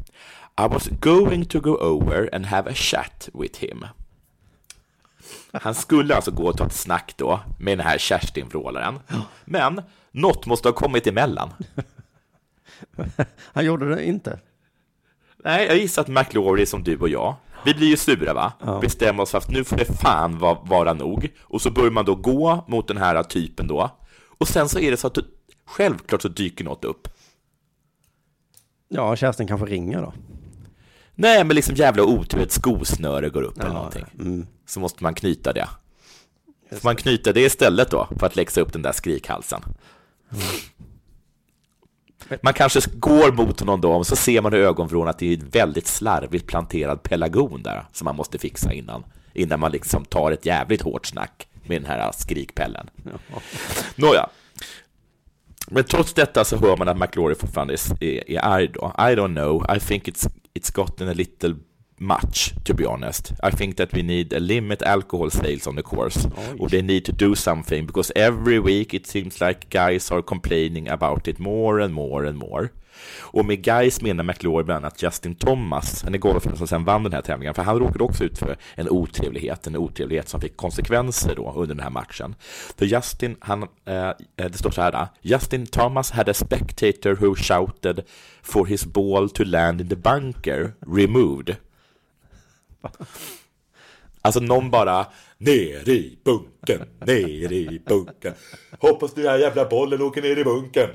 I 0.66 0.68
was 0.74 0.88
going 0.88 1.44
to 1.44 1.60
go 1.60 1.70
over 1.70 2.34
and 2.34 2.46
have 2.46 2.70
a 2.70 2.74
chat 2.74 3.28
with 3.34 3.58
him. 3.60 3.86
Han 5.52 5.74
skulle 5.74 6.14
alltså 6.14 6.30
gå 6.30 6.44
och 6.48 6.56
ta 6.56 6.66
ett 6.66 6.72
snack 6.72 7.14
då 7.16 7.40
med 7.58 7.78
den 7.78 7.86
här 7.86 7.98
Kerstin-vrålaren. 7.98 8.98
Men 9.44 9.82
något 10.10 10.46
måste 10.46 10.68
ha 10.68 10.72
kommit 10.72 11.06
emellan. 11.06 11.50
Han 13.52 13.64
gjorde 13.64 13.94
det 13.94 14.04
inte. 14.04 14.40
Nej, 15.44 15.66
jag 15.66 15.76
gissar 15.78 16.02
att 16.02 16.08
McLaury 16.08 16.62
är 16.62 16.66
som 16.66 16.82
du 16.84 16.96
och 16.98 17.08
jag. 17.08 17.34
Vi 17.64 17.74
blir 17.74 17.86
ju 17.88 17.96
sura 17.96 18.34
va? 18.34 18.52
Bestämmer 18.80 19.22
oss 19.22 19.30
för 19.30 19.38
att 19.38 19.50
nu 19.50 19.64
får 19.64 19.76
det 19.76 19.84
fan 19.84 20.38
va- 20.38 20.62
vara 20.64 20.92
nog. 20.92 21.28
Och 21.42 21.62
så 21.62 21.70
börjar 21.70 21.90
man 21.90 22.04
då 22.04 22.14
gå 22.14 22.64
mot 22.68 22.88
den 22.88 22.96
här 22.96 23.22
typen 23.22 23.66
då. 23.66 23.90
Och 24.38 24.48
sen 24.48 24.68
så 24.68 24.78
är 24.78 24.90
det 24.90 24.96
så 24.96 25.06
att 25.06 25.14
du, 25.14 25.24
självklart 25.66 26.22
så 26.22 26.28
dyker 26.28 26.64
något 26.64 26.84
upp. 26.84 27.08
Ja, 28.88 29.16
Kerstin 29.16 29.46
kanske 29.46 29.66
ringer 29.66 30.02
då. 30.02 30.12
Nej, 31.14 31.44
men 31.44 31.56
liksom 31.56 31.74
jävla 31.74 32.02
otur, 32.02 32.40
ett 32.40 32.52
skosnöre 32.52 33.28
går 33.28 33.42
upp 33.42 33.58
eller 33.58 33.68
Ja, 33.68 33.72
någonting. 33.74 34.04
mm. 34.20 34.46
Så 34.66 34.80
måste 34.80 35.02
man 35.02 35.14
knyta 35.14 35.52
det. 35.52 35.68
Får 36.70 36.88
man 36.88 36.96
knyta 36.96 37.32
det 37.32 37.40
istället 37.40 37.90
då, 37.90 38.08
för 38.18 38.26
att 38.26 38.36
läxa 38.36 38.60
upp 38.60 38.72
den 38.72 38.82
där 38.82 38.92
skrikhalsen? 38.92 39.62
Man 42.42 42.54
kanske 42.54 42.80
går 42.94 43.32
mot 43.32 43.60
honom 43.60 43.80
då, 43.80 43.92
och 43.92 44.06
så 44.06 44.16
ser 44.16 44.40
man 44.40 44.54
i 44.54 44.56
ögonvrån 44.56 45.08
att 45.08 45.18
det 45.18 45.32
är 45.32 45.36
ett 45.36 45.54
väldigt 45.54 45.86
slarvigt 45.86 46.46
planterad 46.46 47.02
pelargon 47.02 47.62
där, 47.62 47.84
som 47.92 48.04
man 48.04 48.16
måste 48.16 48.38
fixa 48.38 48.72
innan, 48.72 49.04
innan 49.32 49.60
man 49.60 49.72
liksom 49.72 50.04
tar 50.04 50.32
ett 50.32 50.46
jävligt 50.46 50.82
hårt 50.82 51.06
snack 51.06 51.48
med 51.66 51.82
den 51.82 51.90
här 51.90 52.12
skrikpellen. 52.12 52.90
Nåja. 53.96 54.28
Men 55.68 55.84
trots 55.84 56.14
detta 56.14 56.44
så 56.44 56.56
hör 56.56 56.76
man 56.76 56.88
att 56.88 56.98
McLaury 56.98 57.34
fortfarande 57.34 57.74
är, 57.74 58.04
är, 58.04 58.30
är 58.30 58.44
arg 58.44 58.68
då. 58.68 58.94
I 58.98 59.14
don't 59.14 59.34
know, 59.34 59.76
I 59.76 59.80
think 59.80 60.08
it's, 60.08 60.30
it's 60.54 60.74
gotten 60.74 61.08
a 61.08 61.12
little 61.12 61.54
much, 62.00 62.54
to 62.64 62.74
be 62.74 62.84
honest. 62.84 63.32
I 63.42 63.50
think 63.50 63.76
that 63.76 63.92
we 63.92 64.02
need 64.02 64.32
a 64.32 64.40
limit 64.40 64.82
alcohol 64.82 65.30
sales 65.30 65.66
on 65.66 65.76
the 65.76 65.82
course. 65.82 66.28
Or 66.58 66.68
they 66.68 66.82
need 66.82 67.04
to 67.04 67.12
do 67.12 67.34
something, 67.34 67.86
because 67.86 68.12
every 68.16 68.58
week 68.58 68.94
it 68.94 69.06
seems 69.06 69.40
like 69.40 69.70
guys 69.70 70.10
are 70.10 70.22
complaining 70.22 70.88
about 70.88 71.28
it 71.28 71.38
more 71.38 71.84
and 71.84 71.94
more 71.94 72.28
and 72.28 72.38
more. 72.38 72.70
Och 73.20 73.44
med 73.44 73.64
guys 73.64 74.00
menar 74.02 74.24
McLaury 74.24 74.64
bland 74.64 74.84
annat 74.84 75.02
Justin 75.02 75.34
Thomas, 75.34 76.04
en 76.04 76.20
golfare 76.20 76.56
som 76.56 76.66
sen 76.66 76.84
vann 76.84 77.02
den 77.02 77.12
här 77.12 77.22
tävlingen, 77.22 77.54
för 77.54 77.62
han 77.62 77.78
råkade 77.78 78.04
också 78.04 78.24
ut 78.24 78.38
för 78.38 78.56
en 78.74 78.88
otrevlighet, 78.88 79.66
en 79.66 79.76
otrevlighet 79.76 80.28
som 80.28 80.40
fick 80.40 80.56
konsekvenser 80.56 81.34
då 81.36 81.52
under 81.56 81.74
den 81.74 81.82
här 81.82 81.90
matchen. 81.90 82.34
För 82.78 82.86
Justin, 82.86 83.36
han, 83.40 83.62
eh, 83.62 84.10
det 84.34 84.58
står 84.58 84.70
så 84.70 84.82
här, 84.82 85.08
Justin 85.22 85.66
Thomas 85.66 86.10
had 86.10 86.28
a 86.28 86.34
spectator 86.34 87.14
who 87.14 87.34
shouted 87.34 88.04
for 88.42 88.66
his 88.66 88.86
ball 88.86 89.30
to 89.30 89.44
land 89.44 89.80
in 89.80 89.88
the 89.88 89.96
bunker, 89.96 90.72
removed. 90.86 91.56
Alltså 94.22 94.40
någon 94.40 94.70
bara 94.70 95.06
ner 95.38 95.88
i 95.88 96.18
bunken, 96.24 96.88
ner 97.06 97.52
i 97.52 97.82
bunken. 97.86 98.32
Hoppas 98.78 99.14
den 99.14 99.24
här 99.26 99.38
jävla 99.38 99.64
bollen 99.64 100.02
åker 100.02 100.22
ner 100.22 100.38
i 100.38 100.44
bunken. 100.44 100.88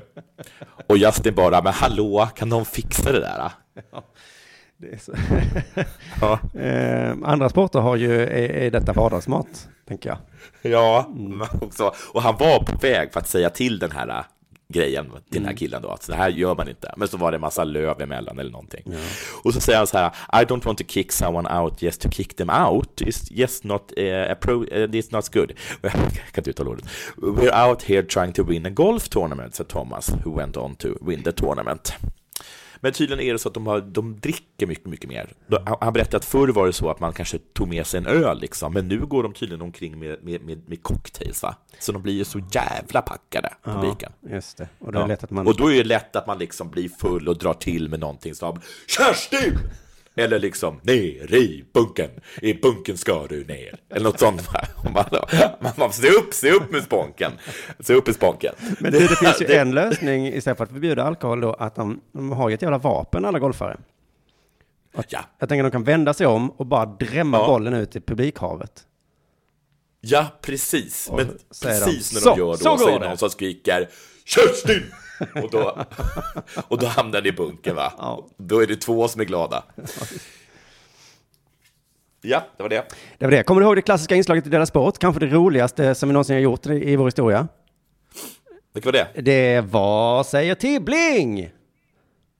Och 0.88 0.98
Justin 0.98 1.34
bara, 1.34 1.62
men 1.62 1.72
hallå, 1.72 2.28
kan 2.36 2.48
någon 2.48 2.64
fixa 2.64 3.12
det 3.12 3.20
där? 3.20 3.50
Det 4.76 4.92
är 4.92 4.98
så. 4.98 5.12
Ja, 6.20 6.60
eh, 6.60 7.16
andra 7.24 7.48
sporter 7.48 7.78
har 7.78 7.96
ju, 7.96 8.22
är, 8.22 8.50
är 8.50 8.70
detta 8.70 8.92
vardagsmat, 8.92 9.68
tänker 9.88 10.08
jag. 10.08 10.18
ja 10.72 11.10
men 11.14 11.48
också. 11.60 11.94
och 12.12 12.22
han 12.22 12.36
var 12.36 12.58
på 12.58 12.78
väg 12.78 13.12
för 13.12 13.20
att 13.20 13.28
säga 13.28 13.50
till 13.50 13.78
den 13.78 13.90
här 13.90 14.24
grejen 14.68 15.10
till 15.10 15.20
den 15.40 15.44
här 15.44 15.52
killen 15.56 15.82
då, 15.82 15.88
att 15.88 16.02
så 16.02 16.12
här 16.14 16.28
gör 16.28 16.54
man 16.54 16.68
inte. 16.68 16.94
Men 16.96 17.08
så 17.08 17.16
var 17.16 17.30
det 17.30 17.36
en 17.36 17.40
massa 17.40 17.64
löv 17.64 18.00
emellan 18.00 18.38
eller 18.38 18.50
någonting. 18.50 18.84
Och 19.44 19.54
så 19.54 19.60
säger 19.60 19.78
han 19.78 19.86
så 19.86 19.98
här, 19.98 20.08
I 20.42 20.44
don't 20.44 20.64
want 20.64 20.78
to 20.78 20.84
kick 20.88 21.12
someone 21.12 21.60
out 21.60 21.82
just 21.82 22.00
to 22.00 22.10
kick 22.10 22.36
them 22.36 22.50
out. 22.50 23.00
It's 23.00 23.26
just 23.30 23.64
not, 23.64 23.92
uh, 23.96 24.02
appro- 24.02 24.82
uh, 24.82 24.90
it's 24.90 25.08
not 25.12 25.32
good. 25.34 25.52
Jag 25.82 25.92
kan 25.92 26.02
inte 26.36 26.50
uttala 26.50 26.70
ordet. 26.70 26.84
We're 27.16 27.68
out 27.68 27.82
here 27.82 28.02
trying 28.02 28.32
to 28.32 28.44
win 28.44 28.66
a 28.66 28.70
golf 28.70 29.08
tournament, 29.08 29.54
said 29.54 29.68
Thomas, 29.68 30.10
who 30.24 30.36
went 30.36 30.56
on 30.56 30.76
to 30.76 30.88
win 31.00 31.22
the 31.22 31.32
tournament. 31.32 31.92
Men 32.80 32.92
tydligen 32.92 33.24
är 33.24 33.32
det 33.32 33.38
så 33.38 33.48
att 33.48 33.54
de, 33.54 33.66
har, 33.66 33.80
de 33.80 34.20
dricker 34.20 34.66
mycket, 34.66 34.86
mycket 34.86 35.10
mer. 35.10 35.32
Han 35.80 35.92
berättade 35.92 36.16
att 36.16 36.24
förr 36.24 36.48
var 36.48 36.66
det 36.66 36.72
så 36.72 36.90
att 36.90 37.00
man 37.00 37.12
kanske 37.12 37.38
tog 37.38 37.68
med 37.68 37.86
sig 37.86 37.98
en 37.98 38.06
öl, 38.06 38.40
liksom, 38.40 38.72
men 38.72 38.88
nu 38.88 39.06
går 39.06 39.22
de 39.22 39.32
tydligen 39.32 39.62
omkring 39.62 39.98
med, 39.98 40.24
med, 40.24 40.42
med, 40.42 40.68
med 40.68 40.82
cocktails. 40.82 41.42
Va? 41.42 41.56
Så 41.78 41.92
de 41.92 42.02
blir 42.02 42.14
ju 42.14 42.24
så 42.24 42.40
jävla 42.52 43.02
packade, 43.02 43.54
publiken. 43.62 44.12
Just 44.30 44.58
det. 44.58 44.68
Och 44.78 44.92
då 44.92 44.98
är 44.98 45.02
det 45.02 45.08
lätt 45.08 45.24
att 45.24 45.30
man... 45.30 45.46
Och 45.46 45.56
då 45.56 45.72
är 45.72 45.76
det 45.76 45.84
lätt 45.84 46.16
att 46.16 46.26
man 46.26 46.38
liksom 46.38 46.70
blir 46.70 46.88
full 46.88 47.28
och 47.28 47.38
drar 47.38 47.54
till 47.54 47.88
med 47.88 48.00
någonting 48.00 48.34
som 48.34 48.60
Kerstin! 48.86 49.58
Eller 50.18 50.38
liksom, 50.38 50.80
ner 50.82 51.34
i 51.34 51.64
bunken, 51.72 52.10
i 52.42 52.54
bunken 52.54 52.96
ska 52.98 53.26
du 53.26 53.44
ner. 53.44 53.78
Eller 53.90 54.04
något 54.04 54.20
sånt. 54.20 54.48
Man, 54.94 55.04
man, 55.60 55.72
man, 55.76 55.92
se 55.92 56.08
upp, 56.10 56.34
se 56.34 56.50
upp 56.50 56.70
med 56.72 56.82
sponken. 56.82 57.32
Se 57.80 57.94
upp 57.94 58.06
med 58.06 58.14
sponken. 58.16 58.54
Men 58.80 58.92
du, 58.92 58.98
det 58.98 59.16
finns 59.16 59.40
ju 59.42 59.46
en 59.54 59.70
lösning 59.74 60.26
istället 60.26 60.56
för 60.56 60.64
att 60.64 60.70
förbjuda 60.70 61.02
alkohol 61.02 61.40
då, 61.40 61.52
att 61.52 61.74
de, 61.74 62.00
de 62.12 62.32
har 62.32 62.48
ju 62.48 62.54
ett 62.54 62.62
jävla 62.62 62.78
vapen 62.78 63.24
alla 63.24 63.38
golfare. 63.38 63.76
Ja, 65.08 65.20
Jag 65.38 65.48
tänker 65.48 65.64
att 65.64 65.72
de 65.72 65.76
kan 65.76 65.84
vända 65.84 66.14
sig 66.14 66.26
om 66.26 66.50
och 66.50 66.66
bara 66.66 66.86
drämma 66.86 67.38
Ja. 67.38 67.46
bollen 67.46 67.74
ut 67.74 67.96
i 67.96 68.00
publikhavet. 68.00 68.84
ja 70.00 70.26
precis. 70.42 71.08
Och 71.10 71.16
Men 71.16 71.38
så 71.50 71.68
precis 71.68 72.10
de, 72.10 72.14
när 72.14 72.20
"Så, 72.20 72.30
de 72.30 72.38
gör 72.38 72.46
då 72.46 72.56
så 72.56 72.78
så, 72.78 72.88
är 72.88 72.92
det 72.92 72.98
det." 72.98 73.08
någon 73.08 73.18
som 73.18 73.30
skriker 73.30 73.88
Kerstin! 74.24 74.82
Och 75.42 75.50
då, 75.50 75.78
och 76.68 76.78
då 76.78 76.86
hamnar 76.86 77.20
det 77.20 77.28
i 77.28 77.32
bunken 77.32 77.76
va? 77.76 77.92
Ja. 77.98 78.26
Då 78.36 78.62
är 78.62 78.66
det 78.66 78.76
två 78.76 79.08
som 79.08 79.20
är 79.20 79.24
glada. 79.24 79.64
Ja, 82.22 82.42
det 82.56 82.62
var 82.62 82.70
det. 82.70 82.84
Det 83.18 83.24
var 83.24 83.30
det. 83.30 83.42
Kommer 83.42 83.60
du 83.60 83.66
ihåg 83.66 83.76
det 83.76 83.82
klassiska 83.82 84.14
inslaget 84.14 84.46
i 84.46 84.50
Della 84.50 84.66
Sport? 84.66 84.98
Kanske 84.98 85.20
det 85.20 85.26
roligaste 85.34 85.94
som 85.94 86.08
vi 86.08 86.12
någonsin 86.12 86.36
har 86.36 86.40
gjort 86.40 86.66
i 86.66 86.96
vår 86.96 87.04
historia. 87.04 87.48
Vilket 88.74 88.86
var 88.86 88.92
det? 89.14 89.22
Det 89.22 89.60
var, 89.60 90.24
säger 90.24 90.54
Tibbling! 90.54 91.50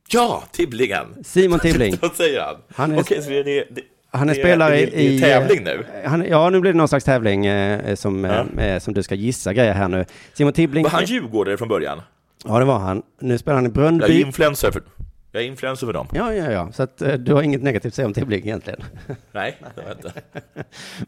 Ja, 0.09 0.43
Tibblingen! 0.53 1.25
Simon 1.25 1.59
Tibbling. 1.63 1.95
Vad 2.03 2.13
säger 2.17 2.41
han? 2.41 2.57
Han 2.75 2.93
är- 2.93 3.01
Okej, 3.01 3.23
så 3.23 3.31
det, 3.31 3.43
det, 3.43 3.65
det, 3.71 3.83
Han 4.11 4.29
är 4.31 4.35
spelare 4.35 4.81
i... 4.81 5.21
tävling 5.21 5.65
nu? 5.65 5.87
Han, 6.05 6.25
ja, 6.29 6.51
nu 6.51 6.61
blir 6.61 6.73
det 6.73 6.79
någon 6.79 6.89
slags 6.89 7.05
tävling 7.05 7.47
eh, 7.47 7.95
som, 7.95 8.25
eh, 8.25 8.41
eh, 8.67 8.79
som 8.81 8.95
du 8.95 9.03
ska 9.03 9.15
gissa 9.15 9.53
grejer 9.53 9.73
här 9.75 9.89
nu. 9.89 10.05
Simon 10.33 10.53
Tibbling... 10.53 10.83
Var 10.85 10.91
han 10.91 11.05
djurgårdare 11.05 11.57
från 11.57 11.69
början? 11.69 12.03
Ja, 12.45 12.59
det 12.59 12.65
var 12.65 12.79
han. 12.79 13.03
Nu 13.21 13.39
spelar 13.39 13.55
han 13.55 13.67
i 13.67 13.71
Jag 13.75 14.11
är 14.11 14.21
influencer 14.21 14.71
för, 14.71 14.83
jag 15.33 15.43
är 15.43 15.47
influencer 15.47 15.87
för 15.87 15.93
dem. 15.93 16.09
Ja, 16.13 16.33
ja, 16.35 16.51
ja. 16.51 16.73
Så 16.73 16.83
att 16.83 17.03
eh, 17.03 17.13
du 17.13 17.35
har 17.35 17.43
inget 17.43 17.63
negativt 17.63 17.91
att 17.91 17.95
säga 17.95 18.07
om 18.07 18.15
Tibbling 18.15 18.41
egentligen. 18.41 18.81
Nej, 19.33 19.59
det 19.75 19.81
har 19.83 19.89
jag 19.89 19.99
inte. 19.99 20.13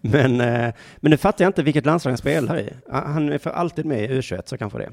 Men, 0.01 0.41
eh, 0.41 0.75
men 0.97 1.11
nu 1.11 1.17
fattar 1.17 1.45
jag 1.45 1.49
inte 1.49 1.63
vilket 1.63 1.87
landslag 1.87 2.11
han 2.13 2.19
spelar 2.19 2.59
i. 2.59 2.73
Han 2.91 3.33
är 3.33 3.39
för 3.39 3.51
alltid 3.51 3.87
med 3.87 4.05
i 4.05 4.09
U21, 4.21 4.43
så 4.47 4.59
kanske 4.59 4.79
det. 4.79 4.91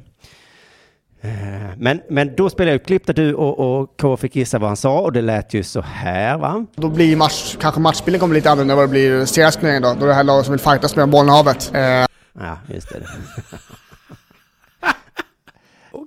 Eh, 1.22 1.70
Men, 1.78 2.02
men 2.10 2.36
då 2.36 2.50
spelade 2.50 2.72
jag 2.72 2.82
ett 2.82 2.88
klipp 2.88 3.06
där 3.08 3.14
du 3.14 3.34
och, 3.34 3.80
och 3.82 3.98
K 4.02 4.18
fick 4.18 4.36
gissa 4.36 4.60
vad 4.60 4.70
han 4.70 4.78
sa 4.78 5.00
och 5.00 5.12
det 5.14 5.22
lät 5.22 5.54
ju 5.54 5.64
så 5.64 5.82
här 5.82 6.38
va? 6.38 6.66
Då 6.76 6.90
blir 6.90 7.16
match, 7.16 7.56
kanske 7.60 7.82
matchbilden 7.82 8.20
kommer 8.20 8.36
lite 8.36 8.52
annorlunda 8.52 8.74
än 8.74 8.78
vad 8.78 8.88
det 8.88 8.92
blir 8.92 9.52
turneringen 9.52 9.82
då. 9.82 9.94
Då 10.00 10.04
är 10.06 10.08
det 10.08 10.14
här 10.14 10.24
laget 10.24 10.46
som 10.46 10.52
vill 10.52 10.60
fightas 10.62 10.96
med 10.96 11.10
bollen 11.10 11.30
i 11.30 11.32
havet. 11.32 11.72
Eh, 11.74 12.06
Ja, 12.40 12.58
just 12.74 12.90
det. 12.90 12.96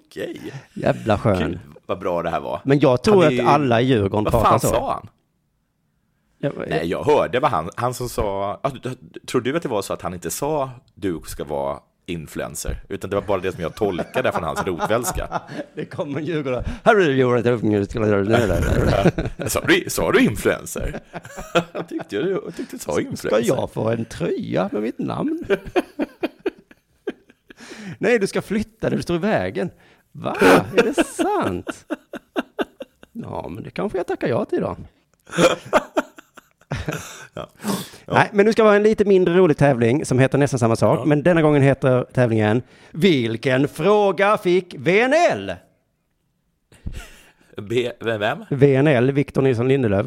Okej. 0.09 0.53
Jävla 0.75 1.19
skön. 1.19 1.39
Kul, 1.39 1.59
vad 1.87 1.99
bra 1.99 2.23
det 2.23 2.31
här 2.31 2.41
var. 2.41 2.61
Men 2.65 2.79
jag 2.81 3.03
tror 3.03 3.27
att 3.27 3.33
ju- 3.33 3.41
alla 3.41 3.81
i 3.81 3.85
Djurgården 3.85 4.25
Vad 4.25 4.33
pratar 4.33 4.51
fan 4.51 4.61
så. 4.61 4.69
sa 4.69 4.93
han? 4.93 5.09
Ja, 6.41 6.51
Nej, 6.69 6.87
jag 6.87 7.05
hörde 7.05 7.41
vad 7.41 7.51
han, 7.51 7.71
han 7.77 7.95
som 7.95 8.09
sa, 8.09 8.61
ah, 8.63 8.71
tror 9.27 9.41
du 9.41 9.57
att 9.57 9.63
det 9.63 9.69
var 9.69 9.83
så 9.83 9.93
att 9.93 10.03
han 10.03 10.15
inte 10.15 10.31
sa 10.31 10.71
du 10.95 11.21
ska 11.27 11.45
vara 11.45 11.79
influencer, 12.07 12.81
utan 12.89 13.11
det 13.11 13.17
var 13.17 13.23
bara 13.23 13.41
det 13.41 13.53
som 13.53 13.63
jag 13.63 13.75
tolkade 13.75 14.33
från 14.33 14.45
hans 14.45 14.67
rotvälska. 14.67 15.41
Det 15.75 15.85
kommer 15.85 16.21
Djurgården. 16.21 16.65
Här 16.85 16.97
är 16.97 17.11
Djurgården. 17.11 17.59
Sa 19.49 19.61
du, 19.61 19.85
sa 19.91 20.13
du 20.13 20.19
influencer? 20.25 21.01
Jag 21.73 21.89
tyckte 21.89 22.17
jag, 22.17 22.29
jag 22.31 22.57
tyckte 22.57 22.77
du 22.77 22.79
sa 22.79 22.93
Ska 22.93 23.01
influencer. 23.01 23.49
jag 23.57 23.71
få 23.73 23.89
en 23.89 24.05
tröja 24.05 24.69
med 24.73 24.83
mitt 24.83 24.99
namn? 24.99 25.45
Nej, 27.99 28.19
du 28.19 28.27
ska 28.27 28.43
flytta 28.43 28.91
det, 28.91 28.97
du 28.97 29.03
står 29.03 29.17
i 29.17 29.19
vägen. 29.19 29.71
Va? 30.23 30.37
Är 30.77 30.83
det 30.83 31.05
sant? 31.07 31.85
Ja, 33.13 33.49
men 33.49 33.63
det 33.63 33.71
kanske 33.71 33.99
jag 33.99 34.07
tackar 34.07 34.29
ja 34.29 34.45
till 34.45 34.61
då. 34.61 34.77
Nej, 38.07 38.29
men 38.33 38.47
nu 38.47 38.53
ska 38.53 38.65
vara 38.65 38.77
en 38.77 38.83
lite 38.83 39.05
mindre 39.05 39.35
rolig 39.37 39.57
tävling 39.57 40.05
som 40.05 40.19
heter 40.19 40.39
nästan 40.39 40.59
samma 40.59 40.77
sak. 40.77 41.07
Men 41.07 41.23
denna 41.23 41.43
gången 41.43 41.63
heter 41.63 42.05
tävlingen 42.15 42.63
Vilken 42.91 43.69
fråga 43.69 44.39
fick 44.39 44.75
VNL? 44.79 45.53
Be, 47.57 47.93
vem? 48.01 48.45
VNL, 48.51 49.11
Victor 49.13 49.43
Nilsson 49.43 49.69
Lindelöf. 49.69 50.07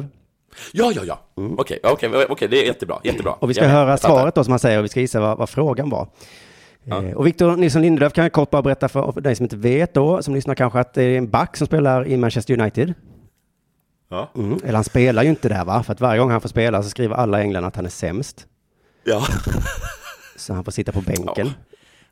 Ja, 0.72 0.92
ja, 0.94 1.02
ja. 1.04 1.20
Okej, 1.58 1.78
okej, 1.82 2.26
okej, 2.28 2.48
det 2.48 2.62
är 2.62 2.66
jättebra, 2.66 3.00
jättebra. 3.04 3.32
Och 3.32 3.50
vi 3.50 3.54
ska 3.54 3.64
Jag- 3.64 3.70
höra 3.70 3.96
svaret 3.96 4.34
då 4.34 4.44
som 4.44 4.52
han 4.52 4.58
säger 4.58 4.78
och 4.78 4.84
vi 4.84 4.88
ska 4.88 5.00
gissa 5.00 5.20
vad, 5.20 5.38
vad 5.38 5.48
frågan 5.48 5.90
var. 5.90 6.08
Eh, 6.86 7.12
och 7.12 7.26
Victor 7.26 7.56
Nilsson 7.56 7.82
Lindelöf 7.82 8.12
kan 8.12 8.24
jag 8.24 8.32
kort 8.32 8.50
bara 8.50 8.62
berätta 8.62 8.88
för, 8.88 9.12
för 9.12 9.20
dig 9.20 9.34
som 9.36 9.44
inte 9.44 9.56
vet 9.56 9.94
då, 9.94 10.22
som 10.22 10.34
lyssnar 10.34 10.54
kanske, 10.54 10.78
att 10.80 10.94
det 10.94 11.02
är 11.02 11.18
en 11.18 11.30
back 11.30 11.56
som 11.56 11.66
spelar 11.66 12.06
i 12.06 12.16
Manchester 12.16 12.60
United. 12.60 12.94
Ja. 14.08 14.30
Mm. 14.36 14.58
Eller 14.64 14.74
han 14.74 14.84
spelar 14.84 15.22
ju 15.22 15.28
inte 15.28 15.48
där 15.48 15.64
va, 15.64 15.82
för 15.82 15.92
att 15.92 16.00
varje 16.00 16.18
gång 16.20 16.30
han 16.30 16.40
får 16.40 16.48
spela 16.48 16.82
så 16.82 16.90
skriver 16.90 17.14
alla 17.16 17.38
i 17.40 17.42
England 17.42 17.64
att 17.64 17.76
han 17.76 17.84
är 17.86 17.90
sämst. 17.90 18.46
ja. 19.04 19.26
Så 20.36 20.54
han 20.54 20.64
får 20.64 20.72
sitta 20.72 20.92
på 20.92 21.00
bänken 21.00 21.46
Ja. 21.46 21.52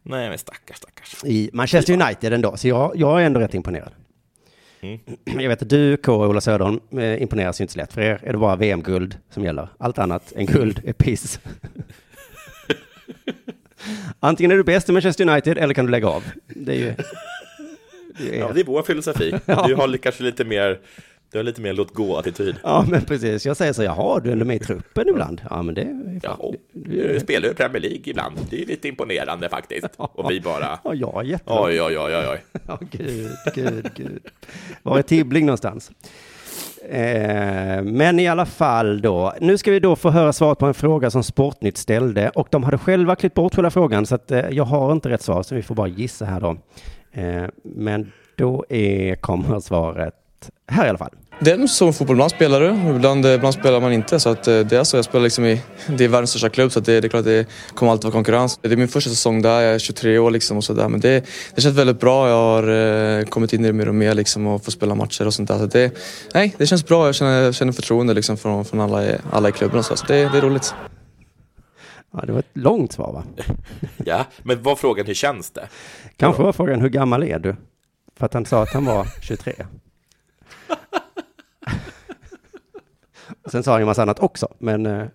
Nej, 0.02 0.28
men 0.28 0.38
stackars, 0.38 0.76
stackars. 0.76 1.24
i 1.24 1.50
Manchester 1.52 2.02
United 2.02 2.32
ändå. 2.32 2.56
Så 2.56 2.68
jag, 2.68 2.92
jag 2.96 3.22
är 3.22 3.26
ändå 3.26 3.40
rätt 3.40 3.54
imponerad. 3.54 3.92
Mm. 4.80 4.98
Jag 5.24 5.48
vet 5.48 5.62
att 5.62 5.68
du, 5.68 5.96
K 5.96 6.14
och 6.14 6.28
Ola 6.28 6.40
Söderholm, 6.40 6.80
eh, 6.98 7.22
imponeras 7.22 7.60
ju 7.60 7.62
inte 7.62 7.72
så 7.72 7.78
lätt. 7.78 7.92
För 7.92 8.00
er 8.00 8.20
är 8.22 8.32
det 8.32 8.38
bara 8.38 8.56
VM-guld 8.56 9.18
som 9.30 9.44
gäller. 9.44 9.68
Allt 9.78 9.98
annat 9.98 10.32
än 10.36 10.46
guld 10.46 10.82
är 10.84 10.92
piss. 10.92 11.40
Antingen 14.20 14.50
är 14.50 14.56
du 14.56 14.64
bäst 14.64 14.88
i 14.88 14.92
Manchester 14.92 15.28
United 15.28 15.58
eller 15.58 15.74
kan 15.74 15.84
du 15.84 15.90
lägga 15.90 16.08
av. 16.08 16.22
Det 16.46 16.72
är 16.72 16.76
ju... 16.76 16.94
Det 18.18 18.36
är, 18.36 18.40
Ja, 18.40 18.50
det 18.54 18.60
är 18.60 18.64
vår 18.64 18.82
filosofi. 18.82 19.34
Ja. 19.46 19.64
Du 19.68 19.74
har 19.74 19.96
kanske 19.96 20.22
lite 20.22 20.44
mer, 20.44 20.78
du 21.32 21.38
har 21.38 21.42
lite 21.42 21.60
mer 21.60 21.72
låt 21.72 21.94
gå-attityd. 21.94 22.56
Ja, 22.62 22.86
men 22.88 23.04
precis. 23.04 23.46
Jag 23.46 23.56
säger 23.56 23.72
så, 23.72 23.82
jaha, 23.82 24.20
du 24.20 24.30
är 24.30 24.36
med 24.36 24.56
i 24.56 24.58
truppen 24.58 25.08
ibland. 25.08 25.40
Ja, 25.50 25.62
men 25.62 25.74
det 25.74 25.82
är. 25.82 26.20
Ja, 26.22 26.52
du- 26.72 27.20
spelar 27.20 27.48
ju 27.48 27.54
Premier 27.54 27.80
League 27.82 28.00
ibland. 28.04 28.36
Det 28.50 28.62
är 28.62 28.66
lite 28.66 28.88
imponerande 28.88 29.48
faktiskt. 29.48 29.86
Och 29.96 30.30
vi 30.30 30.40
bara, 30.40 30.78
Ja, 30.84 30.94
jag 30.94 31.20
är 31.20 31.28
jättebra. 31.28 31.62
oj, 31.64 31.82
oj, 31.82 31.98
oj, 31.98 32.14
oj, 32.16 32.26
oj. 32.28 32.44
Ja, 32.66 32.78
gud, 32.90 33.30
gud, 33.54 33.90
gud. 33.94 34.22
Var 34.82 34.98
är 34.98 35.02
Tibbling 35.02 35.46
någonstans? 35.46 35.90
Eh, 36.88 37.82
men 37.82 38.20
i 38.20 38.28
alla 38.28 38.46
fall 38.46 39.00
då, 39.00 39.34
nu 39.40 39.58
ska 39.58 39.70
vi 39.70 39.80
då 39.80 39.96
få 39.96 40.10
höra 40.10 40.32
svaret 40.32 40.58
på 40.58 40.66
en 40.66 40.74
fråga 40.74 41.10
som 41.10 41.22
Sportnytt 41.22 41.76
ställde 41.76 42.28
och 42.28 42.48
de 42.50 42.62
hade 42.62 42.78
själva 42.78 43.16
klippt 43.16 43.34
bort 43.34 43.54
själva 43.54 43.70
frågan 43.70 44.06
så 44.06 44.14
att 44.14 44.30
eh, 44.30 44.48
jag 44.50 44.64
har 44.64 44.92
inte 44.92 45.08
rätt 45.08 45.22
svar 45.22 45.42
så 45.42 45.54
vi 45.54 45.62
får 45.62 45.74
bara 45.74 45.88
gissa 45.88 46.24
här 46.24 46.40
då. 46.40 46.56
Eh, 47.12 47.44
men 47.62 48.12
då 48.36 48.64
är, 48.68 49.14
kommer 49.14 49.60
svaret 49.60 50.14
här 50.66 50.86
i 50.86 50.88
alla 50.88 50.98
fall. 50.98 51.10
Det 51.42 51.50
är 51.50 51.66
som 51.66 51.92
fotboll, 51.92 52.14
ibland 52.16 52.30
spelar 52.30 52.60
du, 52.60 52.90
ibland, 52.96 53.26
ibland 53.26 53.54
spelar 53.54 53.80
man 53.80 53.92
inte. 53.92 54.20
Så 54.20 54.28
att 54.28 54.48
eh, 54.48 54.60
det 54.60 54.76
är 54.76 54.84
så, 54.84 54.96
jag 54.96 55.04
spelar 55.04 55.22
liksom 55.24 55.44
i, 55.44 55.62
det 55.88 56.04
är 56.04 56.08
världens 56.08 56.30
största 56.30 56.48
klubb 56.48 56.72
så 56.72 56.78
att 56.78 56.84
det, 56.84 57.00
det 57.00 57.06
är 57.06 57.08
klart 57.08 57.24
det 57.24 57.46
kommer 57.74 57.92
alltid 57.92 58.04
vara 58.04 58.12
konkurrens. 58.12 58.58
Det 58.62 58.72
är 58.72 58.76
min 58.76 58.88
första 58.88 59.10
säsong 59.10 59.42
där, 59.42 59.60
jag 59.60 59.74
är 59.74 59.78
23 59.78 60.18
år 60.18 60.30
liksom 60.30 60.56
och 60.56 60.64
sådär. 60.64 60.88
Men 60.88 61.00
det, 61.00 61.24
det 61.54 61.60
känns 61.60 61.76
väldigt 61.76 62.00
bra, 62.00 62.28
jag 62.28 62.36
har 62.36 62.68
eh, 63.18 63.24
kommit 63.24 63.52
in 63.52 63.64
i 63.64 63.66
det 63.66 63.72
mer 63.72 63.88
och 63.88 63.94
mer 63.94 64.14
liksom 64.14 64.46
och 64.46 64.64
får 64.64 64.72
spela 64.72 64.94
matcher 64.94 65.26
och 65.26 65.34
sånt 65.34 65.48
där. 65.48 65.58
Så 65.58 65.64
att 65.64 65.70
det, 65.72 65.92
nej, 66.34 66.54
det 66.58 66.66
känns 66.66 66.86
bra, 66.86 67.06
jag 67.06 67.14
känner, 67.14 67.42
jag 67.42 67.54
känner 67.54 67.72
förtroende 67.72 68.14
liksom 68.14 68.36
från, 68.36 68.64
från 68.64 68.80
alla, 68.80 69.06
i- 69.06 69.16
alla 69.32 69.48
i 69.48 69.52
klubben 69.52 69.78
och 69.78 69.84
så. 69.84 69.96
Så 69.96 70.06
det, 70.06 70.14
det 70.14 70.38
är 70.38 70.42
roligt. 70.42 70.74
Ja, 72.12 72.22
det 72.26 72.32
var 72.32 72.38
ett 72.38 72.46
långt 72.52 72.92
svar 72.92 73.12
va? 73.12 73.24
Ja, 74.04 74.24
men 74.42 74.62
var 74.62 74.76
frågan 74.76 75.06
hur 75.06 75.14
känns 75.14 75.50
det? 75.50 75.68
Kanske 76.16 76.42
var 76.42 76.52
frågan 76.52 76.80
hur 76.80 76.88
gammal 76.88 77.22
är 77.24 77.38
du? 77.38 77.56
För 78.18 78.26
att 78.26 78.34
han 78.34 78.46
sa 78.46 78.62
att 78.62 78.72
han 78.72 78.84
var 78.84 79.06
23. 79.22 79.52
Och 83.44 83.50
Sen 83.50 83.62
sa 83.62 83.72
han 83.72 83.80
ju 83.80 83.86
massa 83.86 84.02
annat 84.02 84.18
också, 84.20 84.48
men... 84.58 84.86
eh, 84.86 85.06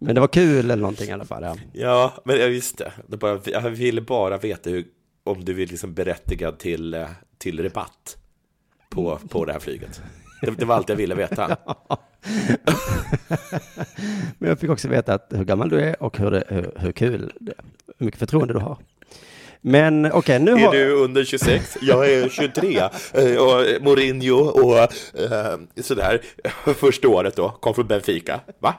Men 0.00 0.14
det 0.14 0.20
var 0.20 0.28
kul 0.28 0.58
eller 0.70 0.76
någonting 0.76 1.08
i 1.08 1.12
alla 1.12 1.24
fall. 1.24 1.42
Ja. 1.42 1.56
Ja, 1.72 2.12
men 2.24 2.36
ja, 2.38 2.46
just 2.46 2.78
det. 2.78 3.16
bara, 3.16 3.40
jag 3.44 3.70
ville 3.70 4.00
bara 4.00 4.38
veta 4.38 4.70
hur, 4.70 4.84
om 5.24 5.44
du 5.44 5.62
är 5.62 5.66
liksom 5.66 5.94
berättigad 5.94 6.58
till, 6.58 6.94
eh, 6.94 7.08
till 7.38 7.62
rabatt 7.62 8.16
på, 8.90 9.18
på 9.28 9.44
det 9.44 9.52
här 9.52 9.60
flyget. 9.60 10.02
Det, 10.40 10.50
det 10.50 10.64
var 10.64 10.74
allt 10.74 10.88
jag 10.88 10.96
ville 10.96 11.14
veta. 11.14 11.56
Men 14.38 14.48
jag 14.48 14.58
fick 14.60 14.70
också 14.70 14.88
veta 14.88 15.14
att 15.14 15.26
hur 15.30 15.44
gammal 15.44 15.68
du 15.68 15.80
är 15.80 16.02
och 16.02 16.18
hur, 16.18 16.30
det, 16.30 16.44
hur, 16.48 16.72
hur 16.76 16.92
kul 16.92 17.32
det. 17.40 17.54
Hur 17.98 18.06
mycket 18.06 18.18
förtroende 18.20 18.54
du 18.54 18.60
har. 18.60 18.78
Men 19.66 20.12
okej, 20.12 20.38
nu 20.38 20.52
Är 20.52 20.58
har... 20.66 20.72
du 20.72 20.92
under 20.92 21.24
26? 21.24 21.76
Jag 21.80 22.10
är 22.12 22.28
23. 22.28 22.78
Eh, 22.78 23.36
Och 23.36 23.82
Mourinho 23.82 24.34
och 24.36 24.78
eh, 24.78 25.58
sådär. 25.82 26.20
Första 26.74 27.08
året 27.08 27.36
då, 27.36 27.48
kom 27.60 27.74
från 27.74 27.86
Benfica. 27.86 28.40
Va? 28.58 28.74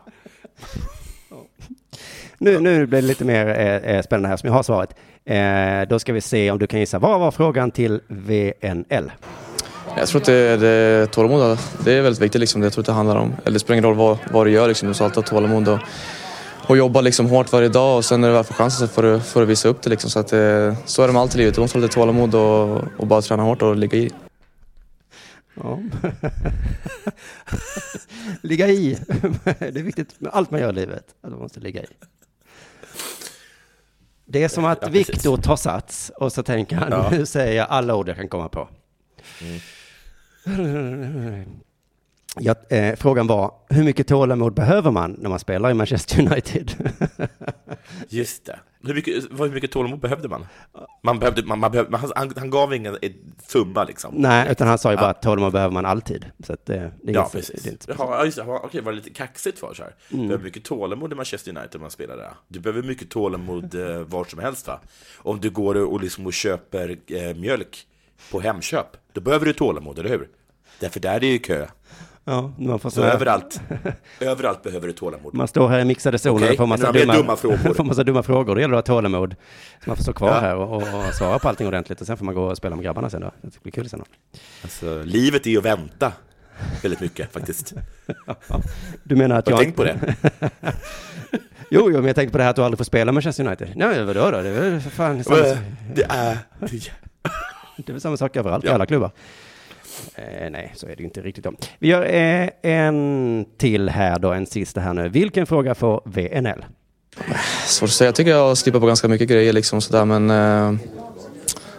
Nu, 2.38 2.60
nu 2.60 2.86
blir 2.86 3.02
det 3.02 3.08
lite 3.08 3.26
mer 3.26 3.48
eh, 3.48 3.96
eh, 3.96 4.02
spännande 4.04 4.30
här 4.30 4.38
som 4.38 4.48
jag 4.48 4.54
har 4.54 4.64
svaret. 4.64 4.96
Eh, 5.26 5.90
då 5.90 6.00
ska 6.00 6.14
vi 6.14 6.22
se 6.22 6.52
om 6.52 6.60
du 6.60 6.68
kan 6.68 6.80
gissa. 6.80 7.00
Vad 7.00 7.20
var 7.20 7.32
frågan 7.32 7.72
till 7.72 8.02
VNL? 8.08 9.12
Jag 9.98 10.08
tror 10.08 10.22
att 10.22 10.26
det, 10.26 10.58
det 10.58 11.08
tålamod, 11.12 11.58
det 11.86 11.94
är 11.94 12.02
väldigt 12.02 12.22
viktigt 12.22 12.40
liksom. 12.42 12.64
Jag 12.64 12.74
tror 12.74 12.82
att 12.82 12.86
det 12.86 12.92
handlar 12.94 13.16
om, 13.16 13.36
eller 13.44 13.54
det 13.54 13.60
spelar 13.60 13.74
ingen 13.76 13.84
roll 13.90 13.96
vad, 13.96 14.18
vad 14.32 14.46
du 14.48 14.52
gör 14.52 14.68
liksom. 14.68 14.88
Du 14.88 14.94
ska 14.94 15.04
alltid 15.04 15.16
ha 15.18 15.24
tålamod 15.24 15.68
och, 15.68 15.80
och 16.68 16.78
jobba 16.78 17.02
liksom 17.02 17.26
hårt 17.30 17.52
varje 17.52 17.70
dag 17.70 17.98
och 17.98 18.06
sen 18.06 18.22
när 18.22 18.28
du 18.28 18.34
väl 18.34 18.44
får 18.44 18.54
chansen 18.54 18.88
så 18.88 18.94
får 18.94 19.04
du, 19.04 19.20
får 19.20 19.40
du 19.40 19.46
visa 19.46 19.68
upp 19.68 19.82
det 19.82 19.90
liksom. 19.90 20.10
Så 20.10 20.20
att 20.20 20.28
det, 20.28 20.76
så 20.86 21.04
är 21.04 21.08
det 21.08 21.14
med 21.14 21.22
allt 21.22 21.36
i 21.36 21.38
livet. 21.38 21.56
Du 21.56 21.62
måste 21.62 21.78
ha 21.78 21.82
lite 21.82 21.94
tålamod 21.94 22.36
och, 22.36 22.84
och 22.98 23.08
bara 23.08 23.22
träna 23.22 23.44
hårt 23.44 23.62
och 23.62 23.76
ligga 23.76 23.98
i. 23.98 24.12
Ja. 25.56 25.80
ligga 28.42 28.68
i. 28.68 28.98
det 29.60 29.80
är 29.80 29.84
viktigt 29.84 30.22
med 30.22 30.32
allt 30.34 30.52
man 30.52 30.60
gör 30.60 30.70
i 30.70 30.76
livet. 30.76 31.06
Att 31.22 31.32
man 31.32 31.40
måste 31.40 31.60
ligga 31.60 31.82
i. 31.82 31.88
Det 34.26 34.44
är 34.44 34.48
som 34.48 34.66
att 34.66 34.80
Ja. 34.82 34.88
Viktor 34.88 35.38
tar 35.38 35.56
sats 35.56 36.12
och 36.16 36.34
så 36.34 36.44
tänker 36.44 36.76
han, 36.76 36.92
Ja. 36.92 37.10
nu 37.12 37.26
säger 37.26 37.58
jag 37.58 37.68
alla 37.70 37.96
ord 37.96 38.10
jag 38.10 38.16
kan 38.16 38.28
komma 38.28 38.50
på. 38.50 38.70
Ja, 42.40 42.56
eh, 42.70 42.96
frågan 42.96 43.28
var, 43.28 43.52
hur 43.70 43.84
mycket 43.84 44.08
tålamod 44.08 44.54
behöver 44.54 44.92
man 44.92 45.12
när 45.20 45.30
man 45.30 45.40
spelar 45.40 45.72
i 45.72 45.74
Manchester 45.74 46.20
United? 46.32 46.72
Just 48.10 48.46
det. 48.46 48.60
Hur 48.84 48.94
mycket, 48.94 49.24
hur 49.40 49.52
mycket 49.52 49.72
tålamod 49.72 50.00
behövde 50.00 50.28
man? 50.28 50.46
Man 51.04 51.20
behövde, 51.20 51.44
man, 51.46 51.60
man 51.60 51.72
behövde, 51.72 51.98
han, 51.98 52.34
han 52.36 52.50
gav 52.50 52.74
ingen 52.74 52.98
ett 53.02 53.16
summa 53.48 53.84
liksom. 53.84 54.14
Nej, 54.18 54.52
utan 54.52 54.68
han 54.68 54.78
sa 54.78 54.92
ju 54.92 54.98
bara 54.98 55.06
Ja. 55.06 55.10
att 55.12 55.22
tålamod 55.22 55.52
behöver 55.54 55.74
man 55.74 55.86
alltid. 55.86 56.26
Så 56.44 56.54
att 56.54 56.66
det, 56.66 56.92
det 57.04 57.12
är 57.12 57.16
Ja, 57.16 57.30
precis. 57.32 57.64
det 57.64 57.70
inte 57.70 57.96
Jaha, 57.98 58.26
just 58.26 58.38
det. 58.38 58.44
Jaha, 58.44 58.60
Okej, 58.64 58.82
var 58.82 58.92
det 58.92 58.96
lite 58.96 59.10
kaxigt 59.10 59.60
för 59.60 59.74
så 59.74 59.84
här? 59.84 59.96
Mm. 60.12 60.22
Du 60.22 60.28
behöver 60.28 60.44
mycket 60.44 60.64
tålamod 60.64 61.12
i 61.12 61.16
Manchester 61.16 61.52
United 61.52 61.70
när 61.74 61.80
man 61.82 61.92
spelar 61.92 62.18
där. 62.18 62.32
Du 62.48 62.60
behöver 62.60 62.84
mycket 62.88 63.10
tålamod 63.10 63.76
eh, 63.76 64.00
var 64.08 64.26
som 64.26 64.40
helst 64.40 64.68
va? 64.68 64.80
Om 65.18 65.40
du 65.40 65.50
går 65.50 65.76
och, 65.76 66.02
liksom 66.02 66.26
och 66.26 66.34
köper 66.34 66.98
eh, 67.08 67.36
mjölk 67.36 67.88
på 68.32 68.40
Hemköp, 68.40 68.88
då 69.14 69.22
behöver 69.22 69.46
du 69.46 69.54
tålamod, 69.54 70.00
eller 70.00 70.10
hur? 70.10 70.30
Därför 70.80 71.00
där 71.00 71.14
är 71.16 71.20
det 71.20 71.28
ju 71.28 71.40
kö. 71.40 71.68
Ja, 72.28 72.54
man 72.58 72.80
får 72.80 72.90
Så 72.90 73.04
överallt, 73.04 73.62
överallt 74.20 74.64
behöver 74.64 74.88
du 74.88 74.94
tålamod. 74.94 75.34
Man 75.34 75.48
står 75.48 75.68
här 75.70 75.80
i 75.80 75.86
mixade 75.86 76.18
zonen 76.20 76.38
Okej, 76.44 76.50
och 76.52 76.58
får 76.58 76.66
massa, 76.68 76.92
dumma, 76.92 77.14
dumma 77.14 77.36
frågor? 77.36 77.58
får 77.74 77.84
massa 77.84 78.04
dumma 78.04 78.24
frågor. 78.24 78.56
Det 78.56 78.62
gäller 78.62 78.76
att 78.78 78.88
ha 78.88 78.96
tålamod. 78.96 79.36
Så 79.84 79.90
man 79.90 79.96
får 79.96 80.04
stå 80.04 80.14
kvar 80.14 80.28
Ja. 80.30 80.40
här 80.40 80.56
och, 80.56 80.76
och 81.08 81.14
svara 81.14 81.40
på 81.40 81.50
allting 81.50 81.68
ordentligt. 81.68 82.02
Och 82.02 82.08
sen 82.08 82.18
får 82.18 82.26
man 82.26 82.36
gå 82.36 82.44
och 82.44 82.58
spela 82.58 82.76
med 82.76 82.86
grabbarna 82.86 83.10
sen 83.10 83.22
då. 83.22 83.32
Det 83.42 83.64
blir 83.64 83.72
kul 83.72 83.90
sen 83.90 84.00
då. 84.00 84.06
Alltså, 84.64 85.02
livet 85.04 85.46
är 85.46 85.50
ju 85.50 85.58
att 85.58 85.66
vänta 85.66 86.12
väldigt 86.84 87.00
mycket 87.02 87.34
faktiskt. 87.34 87.74
Du 89.04 89.16
menar 89.16 89.36
att 89.40 89.46
Har 89.46 89.52
jag... 89.52 89.60
du 89.60 89.64
tänkt 89.64 89.76
på 89.76 89.84
det? 89.84 90.16
Jo, 91.70 91.82
jo, 91.92 91.92
men 91.98 92.06
jag 92.06 92.16
tänkte 92.16 92.32
på 92.32 92.38
det 92.38 92.44
här 92.44 92.50
att 92.50 92.56
du 92.56 92.64
aldrig 92.64 92.78
får 92.78 92.86
spela 92.86 93.12
Manchester 93.12 93.46
United. 93.48 93.72
Nej, 93.76 94.04
vadå 94.04 94.32
då? 94.32 94.42
Det 94.42 94.50
är 94.50 94.70
väl 94.70 94.82
för 94.82 94.90
fan 94.90 95.24
samma, 95.24 95.38
Det 95.38 96.04
är... 96.10 96.38
det 97.78 97.90
är 97.90 97.92
väl 97.92 98.02
samma 98.02 98.18
sak 98.18 98.36
överallt 98.36 98.66
i 98.66 98.70
alla 98.70 98.86
klubbar. 98.86 99.12
Eh, 100.16 100.50
nej, 100.52 100.72
så 100.76 100.88
är 100.88 100.96
det 100.96 101.04
inte 101.04 101.22
riktigt 101.22 101.44
då. 101.44 101.54
Vi 101.80 101.88
gör 101.88 102.06
eh, 102.06 102.50
en 102.62 103.46
till 103.58 103.90
här 103.90 104.20
då, 104.20 104.32
en 104.32 104.46
sista 104.46 104.82
här 104.82 104.94
nu. 104.94 105.10
Vilken 105.10 105.46
fråga 105.46 105.76
får 105.76 106.02
VNL? 106.06 106.66
Svårt 107.66 107.88
att 107.88 107.94
säga. 107.94 108.08
Jag 108.08 108.16
tycker 108.16 108.32
jag 108.32 108.58
slipper 108.58 108.80
på 108.80 108.86
ganska 108.86 109.08
mycket 109.08 109.30
grejer 109.30 109.54
liksom 109.54 109.82
sådär 109.82 110.06
men 110.06 110.30
eh, 110.30 110.80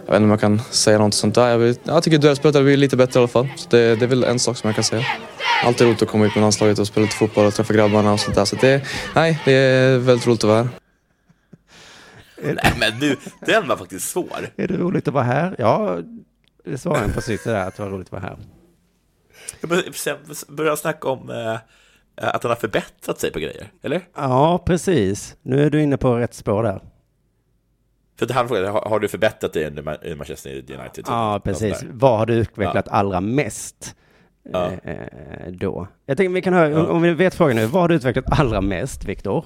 jag 0.06 0.12
vet 0.12 0.16
inte 0.16 0.24
om 0.24 0.30
jag 0.30 0.40
kan 0.40 0.60
säga 0.70 0.98
något 0.98 1.14
sånt 1.14 1.34
där. 1.34 1.48
Jag, 1.48 1.58
vet, 1.58 1.80
jag 1.84 2.02
tycker 2.02 2.18
duellspelet 2.18 2.54
har 2.54 2.62
blivit 2.62 2.78
lite 2.78 2.96
bättre 2.96 3.18
i 3.18 3.20
alla 3.20 3.28
fall. 3.28 3.48
Så 3.56 3.68
det, 3.70 3.96
det 3.96 4.04
är 4.04 4.08
väl 4.08 4.24
en 4.24 4.38
sak 4.38 4.56
som 4.56 4.68
jag 4.68 4.74
kan 4.74 4.84
säga. 4.84 5.04
Alltid 5.64 5.86
roligt 5.86 6.02
att 6.02 6.08
komma 6.08 6.26
ut 6.26 6.34
med 6.34 6.42
landslaget 6.42 6.78
och 6.78 6.86
spela 6.86 7.04
lite 7.04 7.16
fotboll 7.16 7.46
och 7.46 7.54
träffa 7.54 7.74
grabbarna 7.74 8.12
och 8.12 8.20
sånt 8.20 8.36
där. 8.36 8.44
Så 8.44 8.56
det, 8.56 8.82
nej, 9.14 9.42
det 9.44 9.52
är 9.52 9.98
väldigt 9.98 10.26
roligt 10.26 10.44
att 10.44 10.48
vara 10.48 10.62
här. 10.62 10.68
Nej, 12.42 12.72
men 12.78 12.98
nu, 13.00 13.16
den 13.46 13.68
var 13.68 13.76
faktiskt 13.76 14.08
svår. 14.08 14.50
Är 14.56 14.68
det 14.68 14.76
roligt 14.76 15.08
att 15.08 15.14
vara 15.14 15.24
här? 15.24 15.54
Ja, 15.58 15.98
det 16.70 16.78
svarar 16.78 16.98
han 17.00 17.12
precis 17.12 17.44
det 17.44 17.50
där 17.50 17.66
att 17.68 17.76
det 17.76 17.82
var 17.82 17.90
roligt 17.90 18.06
att 18.06 18.12
vara 18.12 18.22
här. 18.22 18.36
Sen 19.94 20.16
börjar 20.48 20.70
jag 20.70 20.78
snacka 20.78 21.08
om 21.08 21.30
eh, 21.30 21.54
att 22.16 22.42
han 22.42 22.50
har 22.50 22.56
förbättrat 22.56 23.20
sig 23.20 23.32
på 23.32 23.38
grejer, 23.38 23.72
eller? 23.82 24.00
Ja, 24.16 24.62
precis. 24.66 25.36
Nu 25.42 25.62
är 25.66 25.70
du 25.70 25.82
inne 25.82 25.96
på 25.96 26.16
rätt 26.16 26.34
spår 26.34 26.62
där. 26.62 26.80
För 28.18 28.26
det 28.26 28.34
här 28.34 28.46
frågan, 28.46 28.72
har, 28.72 28.80
har 28.88 29.00
du 29.00 29.08
förbättrat 29.08 29.52
dig 29.52 29.66
under 29.66 30.14
Manchester 30.16 30.50
United? 30.50 31.04
Ja, 31.06 31.40
precis. 31.44 31.84
Vad 31.90 32.18
har 32.18 32.26
du 32.26 32.34
utvecklat 32.34 32.88
allra 32.88 33.20
mest 33.20 33.94
Ja. 34.52 34.70
eh, 34.84 34.92
eh, 34.92 35.52
då? 35.52 35.86
Jag 36.06 36.16
tänker 36.16 36.34
vi 36.34 36.42
kan 36.42 36.52
höra, 36.52 36.70
Ja. 36.70 36.86
om 36.86 37.02
vi 37.02 37.14
vet 37.14 37.34
frågan 37.34 37.56
nu, 37.56 37.66
vad 37.66 37.82
har 37.82 37.88
du 37.88 37.94
utvecklat 37.94 38.38
allra 38.40 38.60
mest, 38.60 39.04
Viktor? 39.04 39.44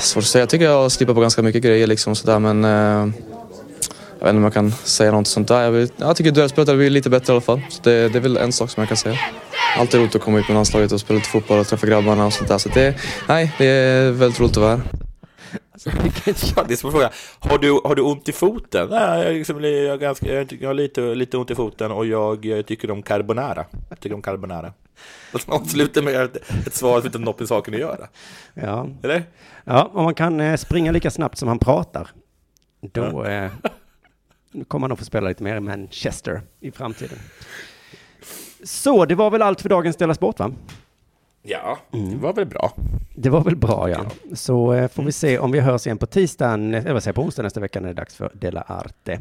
Svårt 0.00 0.22
att 0.22 0.26
säga. 0.26 0.42
Jag 0.42 0.48
tycker 0.48 0.64
jag 0.64 0.92
slipper 0.92 1.14
på 1.14 1.20
ganska 1.20 1.42
mycket 1.42 1.62
grejer 1.62 1.86
liksom 1.86 2.14
sådär 2.16 2.38
men 2.38 2.64
eh, 2.64 3.14
jag 4.20 4.26
vet 4.26 4.30
inte 4.30 4.38
om 4.38 4.44
jag 4.44 4.54
kan 4.54 4.70
säga 4.70 5.12
något 5.12 5.26
sånt 5.26 5.48
där. 5.48 5.62
Jag, 5.62 5.72
vet, 5.72 5.92
jag 5.96 6.16
tycker 6.16 6.30
duellspelet 6.30 6.68
har 6.68 6.76
blivit 6.76 6.92
lite 6.92 7.10
bättre 7.10 7.32
i 7.32 7.34
alla 7.34 7.40
fall. 7.40 7.60
Så 7.68 7.82
det, 7.82 8.08
det 8.08 8.18
är 8.18 8.22
väl 8.22 8.36
en 8.36 8.52
sak 8.52 8.70
som 8.70 8.80
jag 8.80 8.88
kan 8.88 8.96
säga. 8.96 9.18
Alltid 9.78 10.00
roligt 10.00 10.14
att 10.14 10.22
komma 10.22 10.38
ut 10.38 10.48
med 10.48 10.54
landslaget 10.54 10.92
och 10.92 11.00
spela 11.00 11.16
lite 11.16 11.28
fotboll 11.30 11.58
och 11.58 11.66
träffa 11.66 11.86
grabbarna 11.86 12.26
och 12.26 12.32
sånt 12.32 12.48
där. 12.48 12.58
Så 12.58 12.68
det, 12.68 12.96
nej, 13.28 13.54
det 13.58 13.66
är 13.66 14.10
väldigt 14.10 14.40
roligt 14.40 14.56
att 14.56 14.62
vara 14.62 14.70
här. 14.76 14.82
Ja, 16.56 16.64
det 16.68 16.74
är 16.74 16.76
som 16.76 16.88
en 16.88 16.92
fråga. 16.92 17.10
Har 17.38 17.58
du, 17.58 17.80
har 17.84 17.94
du 17.94 18.02
ont 18.02 18.28
i 18.28 18.32
foten? 18.32 18.88
Nej, 18.90 19.24
jag, 19.24 19.34
liksom, 19.34 19.64
jag, 19.64 19.72
är 19.72 19.96
ganska, 19.96 20.26
jag, 20.60 20.68
har 20.68 20.74
lite, 20.74 21.00
lite 21.00 21.36
ont 21.36 21.50
i 21.50 21.54
foten 21.54 21.90
och 21.92 22.06
jag, 22.06 22.44
jag 22.44 22.66
tycker 22.66 22.90
om 22.90 23.02
carbonara. 23.02 23.64
Jag 23.88 24.00
tycker 24.00 24.14
om 24.14 24.22
carbonara. 24.22 24.72
Och 25.32 25.40
så 25.40 25.52
avslutar 25.52 26.02
med 26.02 26.14
ett, 26.14 26.36
ett 26.66 26.74
svar 26.74 26.98
som 26.98 27.06
inte 27.06 27.18
har 27.18 27.24
något 27.24 27.38
med 27.38 27.48
saken 27.48 27.74
att 27.74 27.80
göra. 27.80 28.08
Ja, 28.54 28.88
Eller? 29.02 29.22
ja 29.64 29.90
om 29.94 30.04
man 30.04 30.14
kan 30.14 30.40
eh, 30.40 30.56
springa 30.56 30.92
lika 30.92 31.10
snabbt 31.10 31.38
som 31.38 31.48
han 31.48 31.58
pratar, 31.58 32.10
då 32.92 33.24
eh, 33.24 33.50
kommer 34.68 34.84
han 34.84 34.88
nog 34.88 34.98
få 34.98 35.04
spela 35.04 35.28
lite 35.28 35.42
mer 35.42 35.56
i 35.56 35.60
Manchester 35.60 36.40
i 36.60 36.70
framtiden. 36.70 37.18
Så, 38.64 39.04
det 39.04 39.14
var 39.14 39.30
väl 39.30 39.42
allt 39.42 39.60
för 39.60 39.68
dagens 39.68 39.96
Dela 39.96 40.14
Sport, 40.14 40.38
va? 40.38 40.52
Ja, 41.42 41.78
det 41.90 42.16
var 42.16 42.32
väl 42.32 42.46
bra. 42.46 42.72
Det 43.16 43.30
var 43.30 43.44
väl 43.44 43.56
bra, 43.56 43.90
ja. 43.90 44.06
Så 44.34 44.72
eh, 44.72 44.88
får 44.88 45.02
vi 45.02 45.12
se 45.12 45.38
om 45.38 45.52
vi 45.52 45.60
hörs 45.60 45.86
igen 45.86 45.98
på 45.98 46.06
tisdagen, 46.06 46.74
eller 46.74 46.92
vad 46.92 47.02
säger 47.02 47.12
på 47.14 47.22
onsdag 47.22 47.42
nästa 47.42 47.60
vecka 47.60 47.80
när 47.80 47.88
det 47.88 47.92
är 47.92 47.96
dags 47.96 48.14
för 48.16 48.30
Dela 48.34 48.60
Arte. 48.66 49.20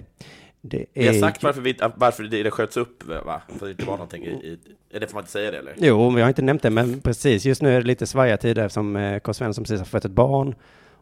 Det 0.61 0.85
Vi 0.93 1.07
har 1.07 1.13
är- 1.13 1.19
sagt 1.19 1.43
varför, 1.43 1.61
vi, 1.61 1.77
varför 1.95 2.23
det, 2.23 2.43
det 2.43 2.51
sköts 2.51 2.77
upp, 2.77 3.03
va? 3.25 3.41
För 3.59 3.65
det 3.65 3.71
inte 3.71 3.85
var 3.85 3.93
någonting 3.93 4.23
i... 4.25 4.29
i 4.29 4.59
eller 4.91 5.07
får 5.07 5.13
man 5.13 5.21
inte 5.21 5.31
säga 5.31 5.51
det, 5.51 5.57
eller? 5.57 5.73
Jo, 5.77 6.09
vi 6.09 6.21
har 6.21 6.27
inte 6.27 6.41
nämnt 6.41 6.61
det, 6.61 6.69
men 6.69 7.01
precis. 7.01 7.45
Just 7.45 7.61
nu 7.61 7.69
är 7.75 7.81
det 7.81 7.87
lite 7.87 8.07
svajiga 8.07 8.37
tider 8.37 8.65
eftersom 8.65 8.95
eh, 8.95 9.19
K. 9.19 9.33
Svensson 9.33 9.63
precis 9.63 9.79
har 9.79 9.85
fött 9.85 10.05
ett 10.05 10.11
barn 10.11 10.55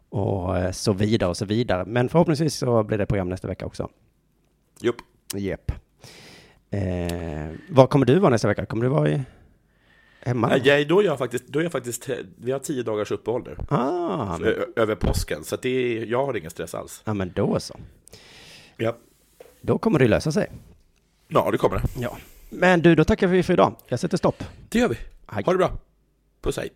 och 0.09 0.57
eh, 0.57 0.71
så 0.71 0.93
vidare 0.93 1.29
och 1.29 1.37
så 1.37 1.45
vidare. 1.45 1.85
Men 1.85 2.09
förhoppningsvis 2.09 2.55
så 2.55 2.83
blir 2.83 2.97
det 2.97 3.05
program 3.05 3.29
nästa 3.29 3.47
vecka 3.47 3.65
också. 3.65 3.89
Jupp. 4.81 4.95
Jep. 5.35 5.71
Eh, 6.71 6.79
var 7.69 7.87
kommer 7.87 8.05
du 8.05 8.19
vara 8.19 8.29
nästa 8.29 8.47
vecka? 8.47 8.65
Kommer 8.65 8.83
du 8.83 8.89
vara 8.89 9.09
i, 9.09 9.21
hemma? 10.19 10.57
Jag, 10.63 10.87
då 10.87 10.99
är 10.99 11.05
jag 11.05 11.17
faktiskt, 11.17 11.47
då 11.47 11.59
är 11.59 11.63
jag 11.63 11.71
faktiskt, 11.71 12.09
vi 12.37 12.51
har 12.51 12.59
tio 12.59 12.83
dagars 12.83 13.11
uppehåll 13.11 13.43
nu. 13.45 13.55
Ah, 13.69 14.37
men, 14.37 14.53
över 14.75 14.95
påsken, 14.95 15.43
så 15.43 15.55
det 15.55 15.69
är, 15.69 16.05
jag 16.05 16.25
har 16.25 16.37
ingen 16.37 16.51
stress 16.51 16.75
alls. 16.75 17.01
ja, 17.05 17.13
men 17.13 17.31
då 17.35 17.59
så. 17.59 17.79
Ja. 18.77 18.97
Då 19.61 19.77
kommer 19.77 19.99
det 19.99 20.07
lösa 20.07 20.31
sig. 20.31 20.51
Ja, 21.27 21.51
det 21.51 21.57
kommer 21.57 21.75
det. 21.75 21.83
Ja. 21.99 22.17
Men 22.49 22.81
du, 22.81 22.95
då 22.95 23.03
tackar 23.03 23.27
vi 23.27 23.43
för 23.43 23.53
idag. 23.53 23.75
Jag 23.87 23.99
sätter 23.99 24.17
stopp. 24.17 24.43
Det 24.69 24.79
gör 24.79 24.89
vi. 24.89 24.97
Hej. 25.27 25.43
Ha 25.43 25.51
det 25.51 25.57
bra. 25.57 25.71
Puss, 26.41 26.57
hej. 26.57 26.69